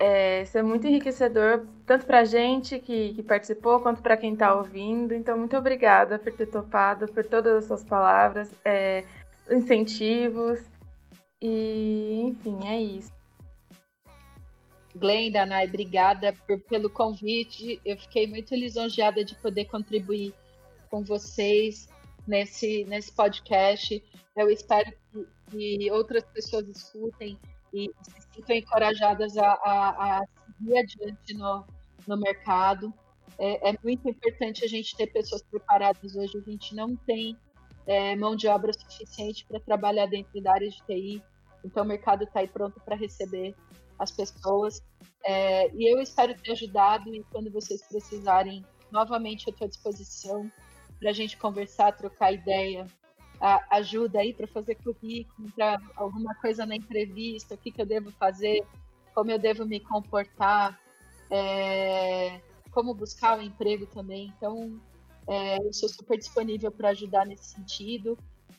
é, 0.02 0.44
ser 0.46 0.64
muito 0.64 0.84
enriquecedor, 0.84 1.64
tanto 1.86 2.06
para 2.06 2.18
a 2.18 2.24
gente 2.24 2.80
que, 2.80 3.14
que, 3.14 3.22
participou, 3.22 3.78
quanto 3.78 4.02
para 4.02 4.16
quem 4.16 4.32
está 4.32 4.52
ouvindo. 4.52 5.14
Então, 5.14 5.38
muito 5.38 5.56
obrigada 5.56 6.18
por 6.18 6.32
ter 6.32 6.46
topado, 6.46 7.06
por 7.06 7.24
todas 7.24 7.54
as 7.58 7.64
suas 7.66 7.84
palavras, 7.84 8.50
é, 8.64 9.04
incentivos. 9.48 10.58
E, 11.40 12.20
enfim, 12.24 12.66
é 12.66 12.82
isso. 12.82 13.12
Glenda, 14.96 15.46
Nai, 15.46 15.68
obrigada 15.68 16.34
por, 16.48 16.58
pelo 16.62 16.90
convite. 16.90 17.80
Eu 17.84 17.96
fiquei 17.96 18.26
muito 18.26 18.56
lisonjeada 18.56 19.24
de 19.24 19.36
poder 19.36 19.66
contribuir 19.66 20.34
com 20.90 21.04
vocês 21.04 21.88
nesse, 22.26 22.84
nesse 22.86 23.12
podcast. 23.12 24.02
Eu 24.34 24.50
espero 24.50 24.92
que, 25.12 25.26
que 25.48 25.90
outras 25.92 26.24
pessoas 26.24 26.66
escutem 26.66 27.38
e 27.72 27.90
se 28.02 28.34
sintam 28.34 28.56
encorajadas 28.56 29.36
a, 29.36 29.52
a, 29.52 30.18
a 30.18 30.24
seguir 30.56 30.78
adiante 30.78 31.34
no, 31.34 31.64
no 32.06 32.16
mercado. 32.18 32.92
É, 33.38 33.70
é, 33.70 33.78
muito 33.82 34.08
importante 34.08 34.64
a 34.64 34.68
gente 34.68 34.96
ter 34.96 35.06
pessoas 35.08 35.42
preparadas 35.42 36.14
hoje. 36.14 36.38
A 36.38 36.50
gente 36.50 36.74
não 36.74 36.94
tem 36.96 37.36
é, 37.86 38.14
mão 38.16 38.36
de 38.36 38.46
obra 38.46 38.72
suficiente 38.72 39.44
para 39.46 39.58
trabalhar 39.60 40.06
dentro 40.06 40.40
da 40.40 40.52
área 40.52 40.68
de 40.68 40.82
TI. 40.84 41.22
Então, 41.64 41.84
o 41.84 41.86
mercado 41.86 42.24
está 42.24 42.40
aí 42.40 42.48
pronto 42.48 42.80
para 42.80 42.96
receber 42.96 43.54
as 43.98 44.10
pessoas. 44.10 44.82
É, 45.24 45.72
e 45.74 45.92
eu 45.92 46.00
espero 46.00 46.34
ter 46.34 46.52
ajudado. 46.52 47.14
E 47.14 47.24
quando 47.30 47.50
vocês 47.50 47.82
precisarem, 47.88 48.64
novamente, 48.90 49.46
eu 49.46 49.52
estou 49.52 49.66
à 49.66 49.68
disposição 49.68 50.50
para 50.98 51.10
a 51.10 51.12
gente 51.12 51.36
conversar, 51.36 51.96
trocar 51.96 52.32
ideia, 52.32 52.86
a, 53.42 53.76
ajuda 53.76 54.20
aí 54.20 54.32
para 54.32 54.46
fazer 54.46 54.76
currículo, 54.76 55.50
para 55.52 55.76
alguma 55.96 56.32
coisa 56.36 56.64
na 56.64 56.76
entrevista, 56.76 57.56
o 57.56 57.58
que, 57.58 57.72
que 57.72 57.82
eu 57.82 57.86
devo 57.86 58.12
fazer, 58.12 58.64
como 59.12 59.32
eu 59.32 59.38
devo 59.38 59.66
me 59.66 59.80
comportar, 59.80 60.80
é, 61.28 62.40
como 62.70 62.94
buscar 62.94 63.36
o 63.36 63.40
um 63.40 63.44
emprego 63.44 63.84
também. 63.86 64.32
Então, 64.36 64.80
é, 65.26 65.58
eu 65.58 65.72
sou 65.72 65.88
super 65.88 66.16
disponível 66.16 66.70
para 66.70 66.90
ajudar 66.90 67.26
nesse 67.26 67.46
sentido, 67.46 68.16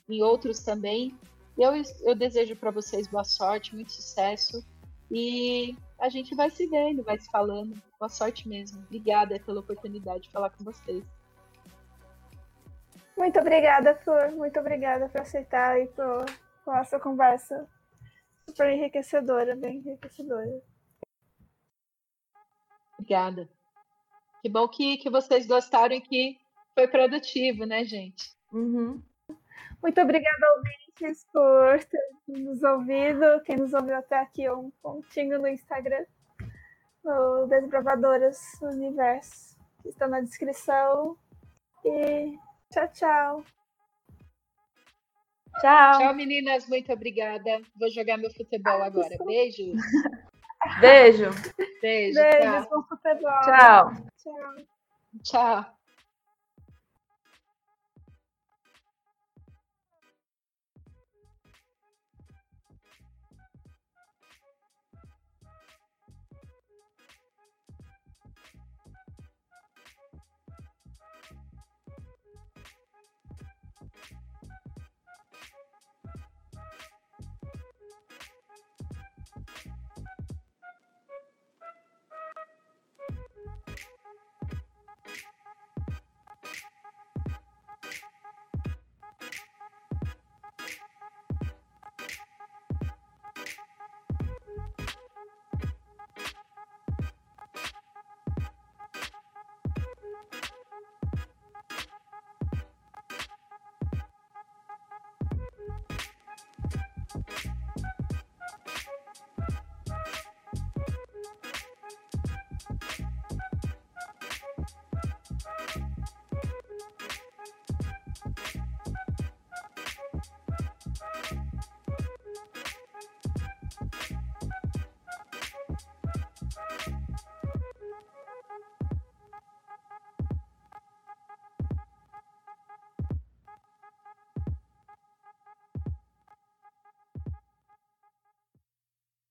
em 0.09 0.21
outros 0.21 0.59
também. 0.59 1.17
Eu, 1.57 1.71
eu 2.01 2.13
desejo 2.13 2.55
para 2.57 2.69
vocês 2.69 3.07
boa 3.07 3.23
sorte, 3.23 3.73
muito 3.73 3.91
sucesso 3.93 4.65
e 5.09 5.77
a 5.97 6.09
gente 6.09 6.36
vai 6.36 6.49
se 6.49 6.67
vendo, 6.67 7.03
vai 7.03 7.17
se 7.17 7.29
falando. 7.31 7.81
Boa 7.97 8.09
sorte 8.09 8.49
mesmo. 8.49 8.81
Obrigada 8.81 9.39
pela 9.39 9.61
oportunidade 9.61 10.23
de 10.23 10.31
falar 10.31 10.49
com 10.49 10.63
vocês. 10.65 11.05
Muito 13.18 13.39
obrigada, 13.39 13.95
Flor. 13.95 14.32
Muito 14.32 14.59
obrigada 14.59 15.07
por 15.09 15.22
aceitar 15.22 15.80
e 15.80 15.88
por, 15.88 16.26
por 16.66 16.76
essa 16.76 16.99
conversa 16.99 17.68
super 18.47 18.70
enriquecedora, 18.70 19.55
bem 19.55 19.78
enriquecedora. 19.78 20.61
Obrigada. 22.97 23.49
Que 24.41 24.49
bom 24.49 24.68
que, 24.68 24.97
que 24.97 25.09
vocês 25.09 25.47
gostaram 25.47 25.95
e 25.95 26.01
que 26.01 26.38
foi 26.74 26.88
produtivo, 26.88 27.66
né, 27.66 27.84
gente? 27.84 28.34
Uhum. 28.51 29.01
Muito 29.82 30.01
obrigada, 30.01 30.53
ouvintes, 30.57 31.26
por 31.32 31.84
ter 31.84 32.14
nos 32.28 32.64
ouvido. 32.64 33.41
Quem 33.45 33.57
nos 33.57 33.74
ouviu 33.74 33.95
até 33.95 34.20
aqui, 34.20 34.49
um 34.49 34.72
pontinho 34.82 35.39
no 35.39 35.47
Instagram, 35.47 36.05
no 37.03 37.47
Desbravadoras 37.47 38.39
Universo, 38.61 39.57
que 39.82 39.89
está 39.89 40.07
na 40.07 40.22
descrição. 40.22 41.18
E 41.84 42.38
tchau, 42.74 42.88
tchau. 42.93 43.43
Tchau. 45.59 45.99
Tchau, 45.99 46.13
meninas. 46.15 46.67
Muito 46.67 46.91
obrigada. 46.91 47.61
Vou 47.76 47.89
jogar 47.91 48.17
meu 48.17 48.32
futebol 48.32 48.82
agora. 48.82 49.15
Beijos. 49.24 49.80
Beijo. 50.80 51.30
Beijo. 51.82 52.19
Beijos, 52.19 52.67
futebol. 52.89 53.41
Tchau. 53.41 53.91
Tchau. 54.17 54.55
Tchau. 55.24 55.82